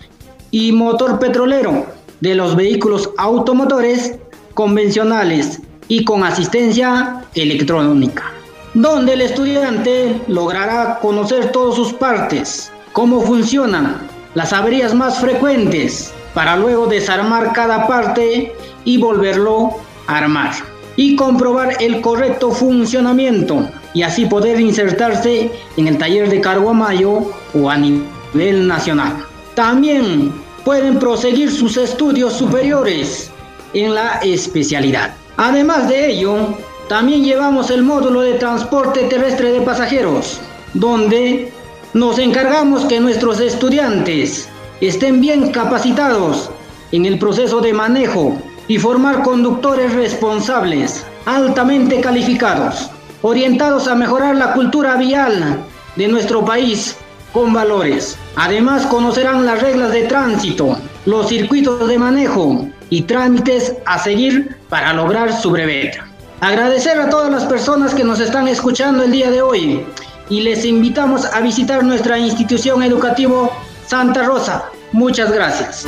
y 0.51 0.71
motor 0.71 1.17
petrolero 1.17 1.87
de 2.19 2.35
los 2.35 2.55
vehículos 2.55 3.09
automotores 3.17 4.19
convencionales 4.53 5.63
y 5.87 6.03
con 6.03 6.23
asistencia 6.23 7.25
electrónica, 7.33 8.31
donde 8.75 9.13
el 9.13 9.21
estudiante 9.21 10.21
logrará 10.27 10.99
conocer 10.99 11.51
todas 11.51 11.73
sus 11.73 11.91
partes, 11.91 12.71
cómo 12.93 13.21
funcionan, 13.21 13.97
las 14.35 14.53
averías 14.53 14.93
más 14.93 15.17
frecuentes, 15.17 16.13
para 16.33 16.55
luego 16.55 16.87
desarmar 16.87 17.53
cada 17.53 17.87
parte 17.87 18.53
y 18.85 18.97
volverlo 18.97 19.71
a 20.07 20.17
armar 20.17 20.51
y 20.95 21.15
comprobar 21.15 21.77
el 21.79 22.01
correcto 22.01 22.51
funcionamiento 22.51 23.69
y 23.93 24.01
así 24.01 24.25
poder 24.25 24.59
insertarse 24.59 25.49
en 25.77 25.87
el 25.87 25.97
taller 25.97 26.29
de 26.29 26.41
cargo 26.41 26.71
a 26.71 26.73
mayo 26.73 27.31
o 27.53 27.69
a 27.69 27.77
nivel 27.77 28.67
nacional. 28.67 29.25
También 29.55 30.33
pueden 30.65 30.99
proseguir 30.99 31.51
sus 31.51 31.77
estudios 31.77 32.33
superiores 32.33 33.31
en 33.73 33.95
la 33.95 34.19
especialidad. 34.23 35.15
Además 35.37 35.87
de 35.87 36.11
ello, 36.11 36.57
también 36.89 37.23
llevamos 37.23 37.69
el 37.69 37.83
módulo 37.83 38.21
de 38.21 38.33
transporte 38.33 39.03
terrestre 39.03 39.53
de 39.53 39.61
pasajeros, 39.61 40.41
donde 40.73 41.53
nos 41.93 42.19
encargamos 42.19 42.83
que 42.85 42.99
nuestros 42.99 43.39
estudiantes 43.39 44.49
estén 44.81 45.21
bien 45.21 45.51
capacitados 45.51 46.49
en 46.91 47.05
el 47.05 47.19
proceso 47.19 47.61
de 47.61 47.73
manejo 47.73 48.37
y 48.67 48.77
formar 48.77 49.23
conductores 49.23 49.93
responsables, 49.93 51.05
altamente 51.25 52.01
calificados, 52.01 52.89
orientados 53.21 53.87
a 53.87 53.95
mejorar 53.95 54.35
la 54.35 54.53
cultura 54.53 54.95
vial 54.95 55.59
de 55.95 56.07
nuestro 56.07 56.45
país 56.45 56.95
con 57.33 57.53
valores. 57.53 58.17
Además 58.35 58.85
conocerán 58.85 59.45
las 59.45 59.61
reglas 59.61 59.91
de 59.91 60.03
tránsito, 60.03 60.77
los 61.05 61.27
circuitos 61.27 61.87
de 61.87 61.99
manejo 61.99 62.67
y 62.89 63.01
trámites 63.01 63.75
a 63.85 63.99
seguir 63.99 64.57
para 64.69 64.93
lograr 64.93 65.33
su 65.33 65.51
brevete. 65.51 65.99
Agradecer 66.41 66.99
a 66.99 67.09
todas 67.09 67.29
las 67.29 67.45
personas 67.45 67.93
que 67.93 68.03
nos 68.03 68.19
están 68.19 68.47
escuchando 68.47 69.03
el 69.03 69.11
día 69.11 69.29
de 69.29 69.41
hoy 69.41 69.85
y 70.29 70.41
les 70.41 70.63
invitamos 70.63 71.25
a 71.25 71.41
visitar 71.41 71.83
nuestra 71.83 72.17
institución 72.17 72.81
educativa 72.81 73.49
Santa 73.89 74.21
Rosa. 74.21 74.65
Muchas 74.91 75.31
gracias. 75.31 75.87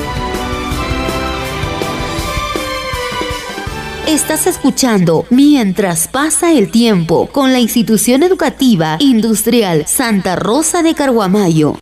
Estás 4.08 4.48
escuchando 4.48 5.28
Mientras 5.30 6.08
pasa 6.08 6.52
el 6.52 6.72
tiempo 6.72 7.28
con 7.28 7.54
la 7.54 7.60
institución 7.60 8.24
educativa 8.24 8.98
industrial 8.98 9.86
Santa 9.86 10.36
Rosa 10.36 10.82
de 10.82 10.96
Carguamayo. 10.96 11.78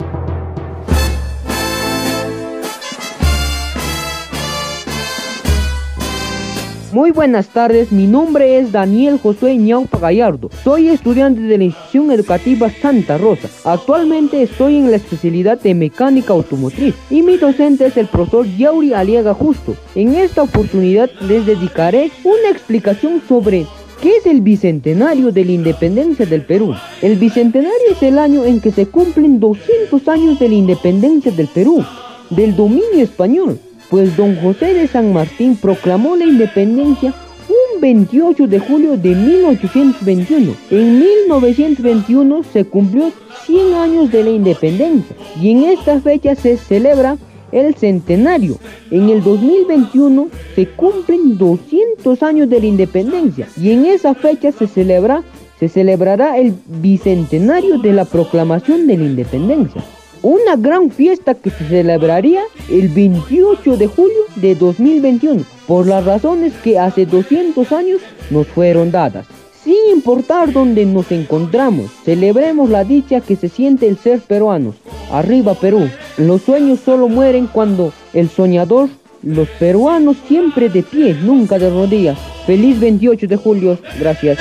Muy 6.92 7.12
buenas 7.12 7.50
tardes, 7.50 7.92
mi 7.92 8.08
nombre 8.08 8.58
es 8.58 8.72
Daniel 8.72 9.20
Josué 9.22 9.56
Ñaupa 9.58 10.00
Gallardo. 10.00 10.50
Soy 10.64 10.90
estudiante 10.90 11.40
de 11.42 11.60
la 11.60 11.66
institución 11.66 12.10
educativa 12.12 12.68
Santa 12.72 13.20
Rosa. 13.20 13.48
Actualmente 13.64 14.42
estoy 14.42 14.78
en 14.78 14.90
la 14.90 14.98
especialidad 14.98 15.62
de 15.62 15.76
mecánica 15.76 16.34
automotriz 16.34 16.96
y 17.12 17.22
mi 17.22 17.38
docente 17.38 17.86
es 17.86 17.98
el 17.98 18.08
profesor 18.08 18.48
Yauri 18.58 18.94
Aliaga 18.94 19.36
Justo. 19.36 19.76
En 19.94 20.16
esta 20.16 20.42
oportunidad 20.42 21.12
les 21.22 21.46
dedicaré 21.46 22.12
una 22.24 22.50
explicación 22.50 23.22
sobre 23.28 23.68
¿Qué 24.02 24.16
es 24.16 24.26
el 24.26 24.42
bicentenario 24.42 25.32
de 25.32 25.46
la 25.46 25.52
independencia 25.52 26.26
del 26.26 26.42
Perú? 26.44 26.74
El 27.04 27.18
bicentenario 27.18 27.92
es 27.92 28.02
el 28.02 28.18
año 28.18 28.46
en 28.46 28.62
que 28.62 28.72
se 28.72 28.88
cumplen 28.88 29.40
200 29.40 30.08
años 30.08 30.40
de 30.40 30.50
la 30.50 30.56
independencia 30.56 31.32
del 31.32 31.50
Perú, 31.50 31.86
del 32.32 32.56
dominio 32.56 33.04
español 33.04 33.60
pues 33.90 34.16
don 34.16 34.36
José 34.36 34.74
de 34.74 34.88
San 34.88 35.14
Martín 35.14 35.56
proclamó 35.56 36.16
la 36.16 36.26
independencia 36.26 37.14
un 37.50 37.82
28 37.82 38.48
de 38.48 38.60
julio 38.60 38.98
de 38.98 39.16
1821. 39.16 40.54
En 40.70 41.00
1921 41.00 42.44
se 42.44 42.66
cumplió 42.66 43.12
100 43.46 43.74
años 43.74 44.12
de 44.12 44.24
la 44.24 44.30
independencia 44.30 45.16
y 45.42 45.52
en 45.52 45.64
esta 45.64 46.00
fecha 46.00 46.36
se 46.36 46.58
celebra 46.58 47.18
el 47.52 47.74
centenario. 47.74 48.58
En 48.92 49.10
el 49.10 49.24
2021 49.24 50.30
se 50.56 50.68
cumplen 50.68 51.38
200 51.38 52.22
años 52.22 52.50
de 52.50 52.60
la 52.60 52.66
independencia 52.68 53.48
y 53.58 53.72
en 53.72 53.86
esa 53.86 54.14
fecha 54.14 54.52
se 54.52 54.68
celebra 54.68 55.24
se 55.60 55.68
celebrará 55.68 56.38
el 56.38 56.54
bicentenario 56.68 57.80
de 57.80 57.92
la 57.92 58.06
proclamación 58.06 58.88
de 58.88 58.98
la 58.98 59.04
independencia 59.04 59.84
una 60.22 60.56
gran 60.56 60.92
fiesta 60.92 61.34
que 61.34 61.50
se 61.50 61.66
celebraría 61.68 62.44
el 62.70 62.90
28 62.90 63.78
de 63.78 63.88
julio 63.88 64.22
de 64.36 64.56
2021, 64.56 65.44
por 65.68 65.88
las 65.88 66.06
razones 66.06 66.54
que 66.64 66.80
hace 66.80 67.06
200 67.06 67.72
años 67.72 68.02
nos 68.30 68.48
fueron 68.48 68.92
dadas. 68.92 69.28
Sin 69.64 69.76
importar 69.94 70.54
dónde 70.54 70.86
nos 70.86 71.12
encontramos, 71.12 71.92
celebremos 72.04 72.70
la 72.70 72.84
dicha 72.84 73.22
que 73.22 73.36
se 73.36 73.50
siente 73.50 73.88
el 73.88 73.98
ser 73.98 74.22
peruanos. 74.22 74.76
Arriba 75.12 75.54
Perú, 75.54 75.90
los 76.18 76.42
sueños 76.42 76.80
solo 76.84 77.10
mueren 77.10 77.48
cuando 77.48 77.92
el 78.14 78.30
soñador, 78.30 78.90
los 79.22 79.50
peruanos 79.50 80.16
siempre 80.28 80.70
de 80.70 80.82
pie, 80.82 81.14
nunca 81.14 81.60
de 81.60 81.70
rodillas. 81.70 82.18
Feliz 82.46 82.80
28 82.80 83.28
de 83.28 83.36
julio, 83.36 83.78
gracias. 84.00 84.40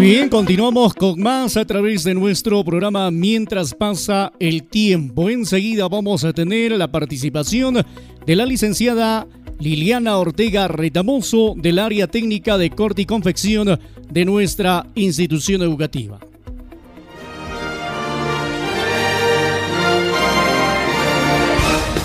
Bien, 0.00 0.28
continuamos 0.28 0.94
con 0.94 1.20
más 1.20 1.56
a 1.56 1.64
través 1.64 2.04
de 2.04 2.14
nuestro 2.14 2.64
programa 2.64 3.10
Mientras 3.10 3.74
pasa 3.74 4.32
el 4.38 4.62
tiempo. 4.62 5.28
Enseguida 5.28 5.88
vamos 5.88 6.24
a 6.24 6.32
tener 6.32 6.70
la 6.72 6.86
participación 6.86 7.84
de 8.24 8.36
la 8.36 8.46
licenciada 8.46 9.26
Liliana 9.58 10.16
Ortega 10.16 10.68
Retamoso 10.68 11.54
del 11.56 11.80
área 11.80 12.06
técnica 12.06 12.56
de 12.56 12.70
corte 12.70 13.02
y 13.02 13.06
confección 13.06 13.80
de 14.08 14.24
nuestra 14.24 14.86
institución 14.94 15.62
educativa. 15.62 16.20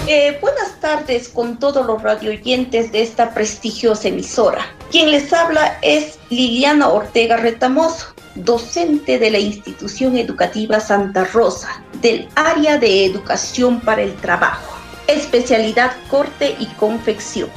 Eh, 0.08 0.36
tardes 0.84 1.30
con 1.30 1.60
todos 1.60 1.86
los 1.86 2.04
radioyentes 2.04 2.92
de 2.92 3.04
esta 3.04 3.34
prestigiosa 3.34 4.10
emisora. 4.10 4.66
Quien 4.92 5.12
les 5.12 5.32
habla 5.32 5.80
es 5.82 6.20
Liliana 6.30 6.90
Ortega 6.90 7.38
Retamoso, 7.38 8.08
docente 8.36 9.18
de 9.18 9.32
la 9.32 9.40
institución 9.40 10.18
educativa 10.18 10.82
Santa 10.82 11.24
Rosa, 11.24 11.82
del 12.02 12.28
área 12.36 12.78
de 12.78 13.06
educación 13.06 13.80
para 13.80 14.02
el 14.02 14.14
trabajo, 14.16 14.76
especialidad 15.08 15.96
corte 16.12 16.58
y 16.60 16.66
confección. 16.76 17.50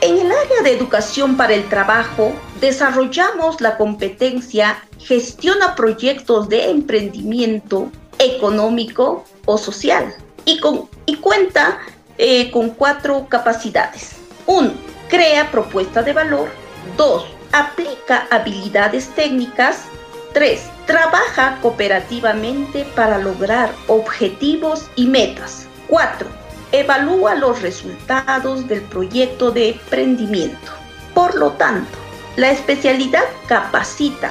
En 0.00 0.16
el 0.16 0.30
área 0.30 0.62
de 0.62 0.70
educación 0.70 1.36
para 1.36 1.54
el 1.54 1.68
trabajo 1.68 2.32
desarrollamos 2.60 3.60
la 3.60 3.76
competencia 3.76 4.78
gestiona 5.00 5.74
proyectos 5.74 6.48
de 6.48 6.70
emprendimiento 6.70 7.90
económico 8.20 9.24
o 9.46 9.58
social 9.58 10.14
y, 10.44 10.60
con, 10.60 10.88
y 11.06 11.16
cuenta 11.16 11.80
eh, 12.18 12.50
con 12.50 12.70
cuatro 12.70 13.26
capacidades. 13.28 14.16
Uno, 14.46 14.72
Crea 15.08 15.50
propuesta 15.50 16.02
de 16.02 16.12
valor. 16.12 16.50
2. 16.98 17.24
Aplica 17.52 18.26
habilidades 18.30 19.08
técnicas. 19.14 19.84
3. 20.34 20.60
Trabaja 20.86 21.58
cooperativamente 21.62 22.84
para 22.94 23.16
lograr 23.16 23.72
objetivos 23.86 24.90
y 24.96 25.06
metas. 25.06 25.66
4. 25.88 26.28
Evalúa 26.72 27.36
los 27.36 27.62
resultados 27.62 28.68
del 28.68 28.82
proyecto 28.82 29.50
de 29.50 29.70
emprendimiento. 29.70 30.72
Por 31.14 31.34
lo 31.34 31.52
tanto, 31.52 31.96
la 32.36 32.50
especialidad 32.50 33.24
capacita 33.46 34.30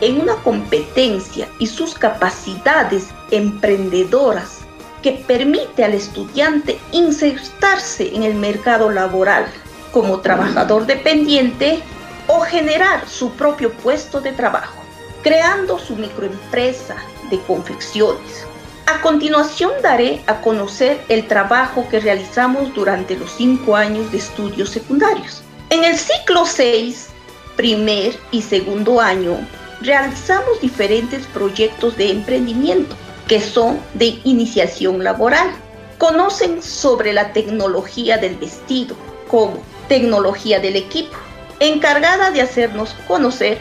en 0.00 0.22
una 0.22 0.36
competencia 0.36 1.46
y 1.58 1.66
sus 1.66 1.92
capacidades 1.94 3.08
emprendedoras 3.30 4.63
que 5.04 5.12
permite 5.12 5.84
al 5.84 5.92
estudiante 5.92 6.80
insertarse 6.90 8.16
en 8.16 8.22
el 8.22 8.34
mercado 8.34 8.88
laboral 8.88 9.44
como 9.92 10.20
trabajador 10.20 10.86
dependiente 10.86 11.82
o 12.26 12.40
generar 12.40 13.06
su 13.06 13.30
propio 13.32 13.70
puesto 13.70 14.22
de 14.22 14.32
trabajo, 14.32 14.82
creando 15.22 15.78
su 15.78 15.94
microempresa 15.96 16.96
de 17.28 17.38
confecciones. 17.40 18.46
A 18.86 19.02
continuación 19.02 19.72
daré 19.82 20.22
a 20.26 20.40
conocer 20.40 20.98
el 21.10 21.28
trabajo 21.28 21.86
que 21.90 22.00
realizamos 22.00 22.72
durante 22.72 23.14
los 23.14 23.30
cinco 23.32 23.76
años 23.76 24.10
de 24.10 24.16
estudios 24.16 24.70
secundarios. 24.70 25.42
En 25.68 25.84
el 25.84 25.98
ciclo 25.98 26.46
6, 26.46 27.08
primer 27.56 28.18
y 28.30 28.40
segundo 28.40 29.02
año, 29.02 29.36
realizamos 29.82 30.62
diferentes 30.62 31.26
proyectos 31.26 31.94
de 31.98 32.10
emprendimiento 32.10 32.96
que 33.28 33.40
son 33.40 33.80
de 33.94 34.20
iniciación 34.24 35.02
laboral. 35.02 35.50
Conocen 35.98 36.62
sobre 36.62 37.12
la 37.12 37.32
tecnología 37.32 38.18
del 38.18 38.36
vestido 38.36 38.96
como 39.28 39.62
tecnología 39.88 40.60
del 40.60 40.76
equipo, 40.76 41.16
encargada 41.60 42.30
de 42.30 42.42
hacernos 42.42 42.94
conocer 43.06 43.58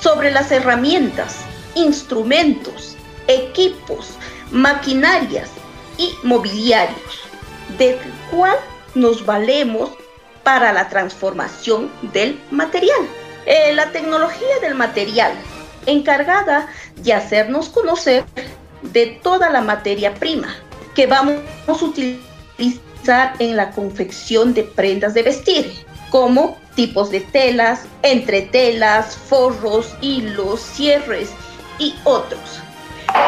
sobre 0.00 0.30
las 0.30 0.50
herramientas, 0.50 1.36
instrumentos, 1.74 2.96
equipos, 3.28 4.10
maquinarias 4.50 5.50
y 5.98 6.12
mobiliarios, 6.22 7.20
del 7.78 7.96
cual 8.30 8.56
nos 8.94 9.24
valemos 9.24 9.90
para 10.42 10.72
la 10.72 10.88
transformación 10.88 11.90
del 12.12 12.40
material. 12.50 13.08
Eh, 13.46 13.72
la 13.74 13.90
tecnología 13.92 14.58
del 14.60 14.74
material, 14.74 15.32
encargada 15.86 16.68
de 16.96 17.12
hacernos 17.12 17.68
conocer 17.68 18.24
de 18.82 19.18
toda 19.22 19.50
la 19.50 19.60
materia 19.60 20.14
prima 20.14 20.54
que 20.94 21.06
vamos 21.06 21.42
a 21.66 21.72
utilizar 21.72 23.34
en 23.38 23.56
la 23.56 23.70
confección 23.72 24.54
de 24.54 24.64
prendas 24.64 25.14
de 25.14 25.22
vestir, 25.22 25.72
como 26.10 26.56
tipos 26.74 27.10
de 27.10 27.20
telas, 27.20 27.82
entretelas, 28.02 29.16
forros, 29.16 29.94
hilos, 30.00 30.60
cierres 30.60 31.30
y 31.78 31.94
otros. 32.04 32.60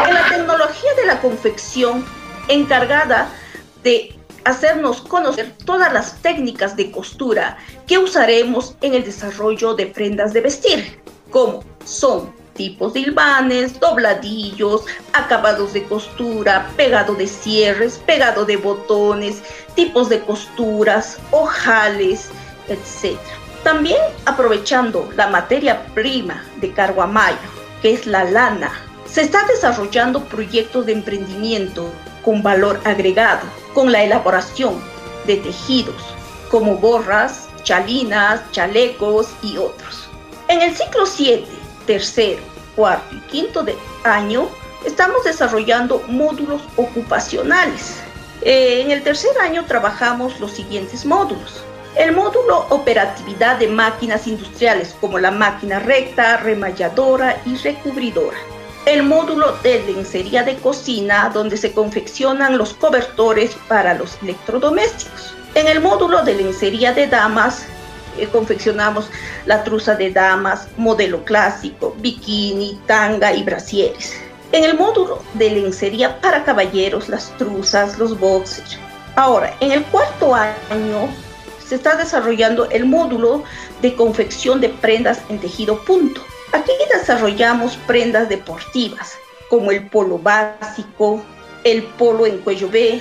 En 0.07 0.15
la 0.15 0.29
tecnología 0.29 0.91
de 0.97 1.07
la 1.07 1.21
confección, 1.21 2.05
encargada 2.49 3.29
de 3.83 4.15
hacernos 4.45 5.03
conocer 5.03 5.53
todas 5.65 5.93
las 5.93 6.21
técnicas 6.23 6.77
de 6.77 6.91
costura 6.91 7.59
que 7.87 7.99
usaremos 7.99 8.75
en 8.81 8.95
el 8.95 9.05
desarrollo 9.05 9.75
de 9.75 9.87
prendas 9.87 10.33
de 10.33 10.41
vestir, 10.41 11.01
como 11.31 11.63
son 11.85 12.33
tipos 12.59 12.93
de 12.93 13.01
hilvanes, 13.01 13.79
dobladillos, 13.81 14.85
acabados 15.13 15.73
de 15.73 15.85
costura, 15.85 16.69
pegado 16.77 17.15
de 17.15 17.27
cierres, 17.27 17.99
pegado 18.05 18.45
de 18.45 18.57
botones, 18.57 19.43
tipos 19.75 20.09
de 20.11 20.21
costuras, 20.21 21.19
ojales, 21.31 22.31
etc. 22.69 23.17
También 23.63 24.01
aprovechando 24.27 25.09
la 25.17 25.29
materia 25.29 25.87
prima 25.95 26.45
de 26.57 26.73
Carguamayo, 26.73 27.39
que 27.81 27.95
es 27.95 28.07
la 28.07 28.25
lana, 28.25 28.73
se 29.07 29.23
está 29.23 29.47
desarrollando 29.47 30.25
proyectos 30.25 30.85
de 30.87 30.93
emprendimiento 30.93 31.91
con 32.25 32.43
valor 32.43 32.81
agregado, 32.85 33.47
con 33.73 33.93
la 33.93 34.03
elaboración 34.03 34.83
de 35.27 35.37
tejidos 35.37 36.03
como 36.51 36.77
gorras, 36.79 37.49
chalinas, 37.63 38.41
chalecos 38.53 39.29
y 39.43 39.59
otros. 39.59 40.09
En 40.49 40.63
el 40.63 40.75
ciclo 40.75 41.05
7 41.07 41.68
tercero, 41.89 42.43
cuarto 42.77 43.17
y 43.17 43.21
quinto 43.31 43.63
de 43.63 43.75
año, 44.05 44.47
estamos 44.85 45.25
desarrollando 45.25 46.03
módulos 46.07 46.61
ocupacionales. 46.77 47.97
Eh, 48.43 48.83
en 48.83 48.91
el 48.91 49.03
tercer 49.03 49.37
año 49.41 49.65
trabajamos 49.65 50.39
los 50.39 50.53
siguientes 50.53 51.07
módulos. 51.07 51.65
El 51.97 52.13
módulo 52.13 52.67
operatividad 52.69 53.59
de 53.59 53.69
máquinas 53.69 54.27
industriales 54.27 54.95
como 55.01 55.19
la 55.19 55.31
máquina 55.31 55.79
recta, 55.79 56.37
remalladora 56.37 57.41
y 57.47 57.57
recubridora. 57.57 58.37
El 58.85 59.03
módulo 59.03 59.57
de 59.63 59.83
lencería 59.85 60.43
de 60.43 60.57
cocina 60.57 61.31
donde 61.33 61.57
se 61.57 61.73
confeccionan 61.73 62.59
los 62.59 62.75
cobertores 62.75 63.57
para 63.67 63.95
los 63.95 64.19
electrodomésticos. 64.23 65.35
En 65.55 65.67
el 65.67 65.81
módulo 65.81 66.23
de 66.23 66.35
lencería 66.35 66.93
de 66.93 67.07
damas 67.07 67.67
eh, 68.19 68.29
confeccionamos 68.31 69.11
la 69.47 69.65
truza 69.65 69.95
de 69.95 70.11
damas, 70.11 70.69
modelo 70.77 71.25
clásico, 71.25 71.95
bikini, 71.99 72.81
tanga 72.87 73.33
y 73.33 73.43
brasieres. 73.43 74.15
En 74.53 74.65
el 74.65 74.79
módulo 74.79 75.23
de 75.35 75.51
lencería 75.51 76.21
para 76.21 76.45
caballeros, 76.45 77.09
las 77.09 77.37
truzas, 77.37 77.99
los 77.99 78.19
boxers. 78.19 78.79
Ahora, 79.17 79.55
en 79.61 79.73
el 79.73 79.85
cuarto 79.85 80.35
año 80.35 81.09
se 81.67 81.75
está 81.75 81.97
desarrollando 81.97 82.69
el 82.71 82.87
módulo 82.87 83.45
de 83.83 83.95
confección 83.95 84.61
de 84.61 84.71
prendas 84.71 85.21
en 85.29 85.39
tejido 85.39 85.85
punto. 85.85 86.23
Aquí 86.53 86.73
desarrollamos 86.91 87.77
prendas 87.87 88.29
deportivas 88.29 89.19
como 89.51 89.71
el 89.71 89.87
polo 89.89 90.19
básico, 90.19 91.23
el 91.65 91.83
polo 91.83 92.27
en 92.27 92.39
cuello 92.39 92.69
B, 92.71 93.01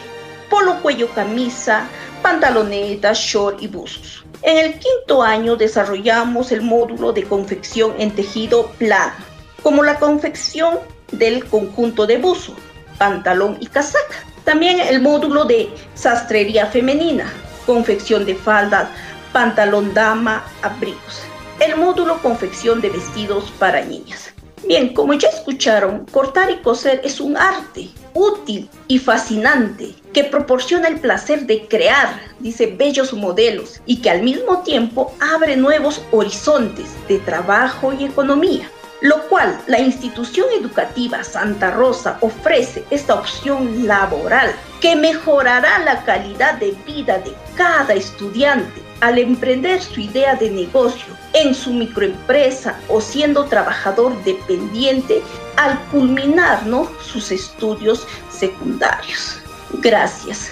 polo 0.50 0.82
cuello 0.82 1.10
camisa, 1.14 1.88
pantalonetas, 2.22 3.18
short 3.18 3.62
y 3.62 3.68
buzos. 3.68 4.17
En 4.44 4.58
el 4.58 4.80
quinto 4.80 5.24
año 5.24 5.56
desarrollamos 5.56 6.52
el 6.52 6.62
módulo 6.62 7.12
de 7.12 7.24
confección 7.24 7.96
en 7.98 8.12
tejido 8.12 8.68
plano, 8.78 9.16
como 9.64 9.84
la 9.84 9.98
confección 9.98 10.80
del 11.12 11.46
conjunto 11.46 12.06
de 12.06 12.18
buzo, 12.18 12.56
pantalón 12.98 13.58
y 13.60 13.66
casaca. 13.68 14.24
También 14.44 14.80
el 14.80 15.02
módulo 15.02 15.46
de 15.46 15.70
sastrería 15.96 16.68
femenina, 16.68 17.32
confección 17.66 18.26
de 18.26 18.36
faldas, 18.36 18.90
pantalón 19.34 19.94
dama, 19.94 20.46
abrigos. 20.62 21.24
El 21.60 21.76
módulo 21.76 22.22
confección 22.22 22.80
de 22.80 22.90
vestidos 22.90 23.52
para 23.58 23.82
niñas. 23.82 24.32
Bien, 24.68 24.94
como 24.94 25.14
ya 25.14 25.30
escucharon, 25.30 26.06
cortar 26.06 26.52
y 26.52 26.58
coser 26.58 27.02
es 27.04 27.20
un 27.20 27.36
arte 27.36 27.90
útil 28.18 28.70
y 28.88 28.98
fascinante 28.98 29.94
que 30.12 30.24
proporciona 30.24 30.88
el 30.88 31.00
placer 31.00 31.46
de 31.46 31.68
crear, 31.68 32.20
dice, 32.40 32.66
bellos 32.66 33.14
modelos 33.14 33.80
y 33.86 34.02
que 34.02 34.10
al 34.10 34.24
mismo 34.24 34.64
tiempo 34.64 35.14
abre 35.20 35.56
nuevos 35.56 36.02
horizontes 36.12 36.90
de 37.08 37.20
trabajo 37.20 37.94
y 37.94 38.06
economía 38.06 38.70
lo 39.02 39.28
cual 39.28 39.62
la 39.68 39.80
institución 39.80 40.48
educativa 40.60 41.24
Santa 41.24 41.70
Rosa 41.70 42.18
ofrece 42.22 42.84
esta 42.90 43.14
opción 43.14 43.86
laboral 43.86 44.52
que 44.82 44.96
mejorará 44.96 45.78
la 45.80 46.04
calidad 46.04 46.56
de 46.56 46.72
vida 46.86 47.20
de 47.20 47.32
cada 47.56 47.94
estudiante 47.94 48.87
al 49.02 49.18
emprender 49.18 49.82
su 49.82 50.00
idea 50.00 50.36
de 50.36 50.50
negocio 50.50 51.14
en 51.34 51.54
su 51.54 51.72
microempresa 51.72 52.80
o 52.90 53.02
siendo 53.02 53.46
trabajador 53.46 54.22
dependiente 54.24 55.22
al 55.56 55.80
culminar 55.92 56.64
sus 57.02 57.32
estudios 57.32 58.08
secundarios. 58.30 59.40
Gracias. 59.74 60.52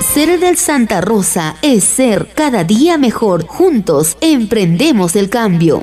Ser 0.00 0.40
del 0.40 0.56
Santa 0.56 1.02
Rosa 1.02 1.56
es 1.60 1.84
ser 1.84 2.28
cada 2.34 2.64
día 2.64 2.96
mejor. 2.96 3.46
Juntos 3.46 4.16
emprendemos 4.20 5.14
el 5.14 5.28
cambio. 5.28 5.82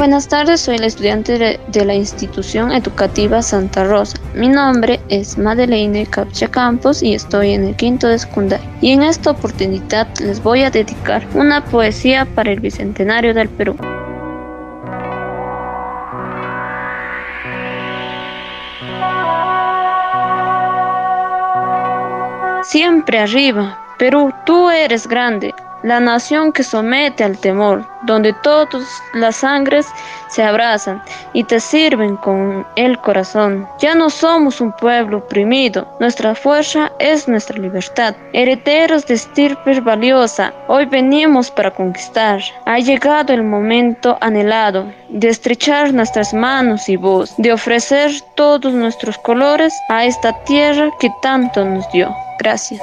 Buenas 0.00 0.28
tardes, 0.28 0.62
soy 0.62 0.78
la 0.78 0.86
estudiante 0.86 1.60
de 1.66 1.84
la 1.84 1.92
institución 1.92 2.72
educativa 2.72 3.42
Santa 3.42 3.84
Rosa. 3.84 4.16
Mi 4.34 4.48
nombre 4.48 4.98
es 5.10 5.36
Madeleine 5.36 6.06
Capcha 6.06 6.48
Campos 6.48 7.02
y 7.02 7.12
estoy 7.12 7.50
en 7.50 7.66
el 7.66 7.76
quinto 7.76 8.08
de 8.08 8.18
secundaria. 8.18 8.66
Y 8.80 8.92
en 8.92 9.02
esta 9.02 9.32
oportunidad 9.32 10.08
les 10.20 10.42
voy 10.42 10.62
a 10.62 10.70
dedicar 10.70 11.22
una 11.34 11.62
poesía 11.62 12.24
para 12.34 12.50
el 12.50 12.60
Bicentenario 12.60 13.34
del 13.34 13.50
Perú. 13.50 13.76
Siempre 22.62 23.18
arriba, 23.18 23.78
Perú, 23.98 24.32
tú 24.46 24.70
eres 24.70 25.06
grande, 25.06 25.52
la 25.82 26.00
nación 26.00 26.52
que 26.52 26.62
somete 26.62 27.24
al 27.24 27.38
temor 27.38 27.86
donde 28.02 28.32
todas 28.42 29.02
las 29.14 29.36
sangres 29.36 29.86
se 30.28 30.42
abrazan 30.42 31.02
y 31.32 31.44
te 31.44 31.60
sirven 31.60 32.16
con 32.16 32.66
el 32.76 32.98
corazón. 32.98 33.68
Ya 33.78 33.94
no 33.94 34.10
somos 34.10 34.60
un 34.60 34.72
pueblo 34.72 35.18
oprimido, 35.18 35.86
nuestra 36.00 36.34
fuerza 36.34 36.92
es 36.98 37.28
nuestra 37.28 37.58
libertad. 37.58 38.14
Herederos 38.32 39.06
de 39.06 39.14
estirpe 39.14 39.80
valiosa, 39.80 40.52
hoy 40.68 40.86
venimos 40.86 41.50
para 41.50 41.70
conquistar. 41.70 42.40
Ha 42.66 42.78
llegado 42.78 43.32
el 43.32 43.42
momento 43.42 44.16
anhelado 44.20 44.86
de 45.08 45.28
estrechar 45.28 45.92
nuestras 45.92 46.32
manos 46.32 46.88
y 46.88 46.96
voz, 46.96 47.34
de 47.38 47.52
ofrecer 47.52 48.12
todos 48.34 48.72
nuestros 48.72 49.18
colores 49.18 49.74
a 49.88 50.04
esta 50.04 50.32
tierra 50.44 50.90
que 51.00 51.10
tanto 51.22 51.64
nos 51.64 51.90
dio. 51.92 52.14
Gracias. 52.38 52.80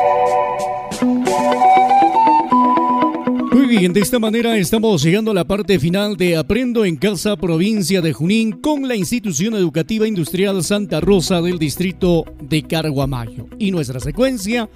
Muy 3.67 3.79
bien, 3.79 3.91
de 3.91 3.99
esta 3.99 4.17
manera 4.17 4.55
estamos 4.55 5.03
llegando 5.03 5.31
a 5.31 5.33
la 5.33 5.43
parte 5.43 5.77
final 5.77 6.15
de 6.15 6.37
Aprendo 6.37 6.85
en 6.85 6.95
Casa, 6.95 7.35
provincia 7.35 8.01
de 8.01 8.13
Junín, 8.13 8.53
con 8.53 8.87
la 8.87 8.95
institución 8.95 9.55
educativa 9.55 10.07
industrial 10.07 10.63
Santa 10.63 11.01
Rosa 11.01 11.41
del 11.41 11.59
distrito 11.59 12.23
de 12.41 12.63
Carguamayo. 12.63 13.47
Y 13.59 13.71
nuestra 13.71 13.99
secuencia, 13.99 14.69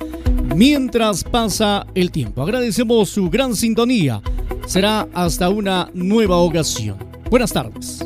mientras 0.57 1.23
pasa 1.23 1.87
el 1.95 2.11
tiempo. 2.11 2.41
Agradecemos 2.41 3.07
su 3.07 3.29
gran 3.29 3.55
sintonía. 3.55 4.21
Será 4.67 5.07
hasta 5.13 5.47
una 5.47 5.89
nueva 5.93 6.35
ocasión. 6.39 6.97
Buenas 7.29 7.53
tardes. 7.53 8.05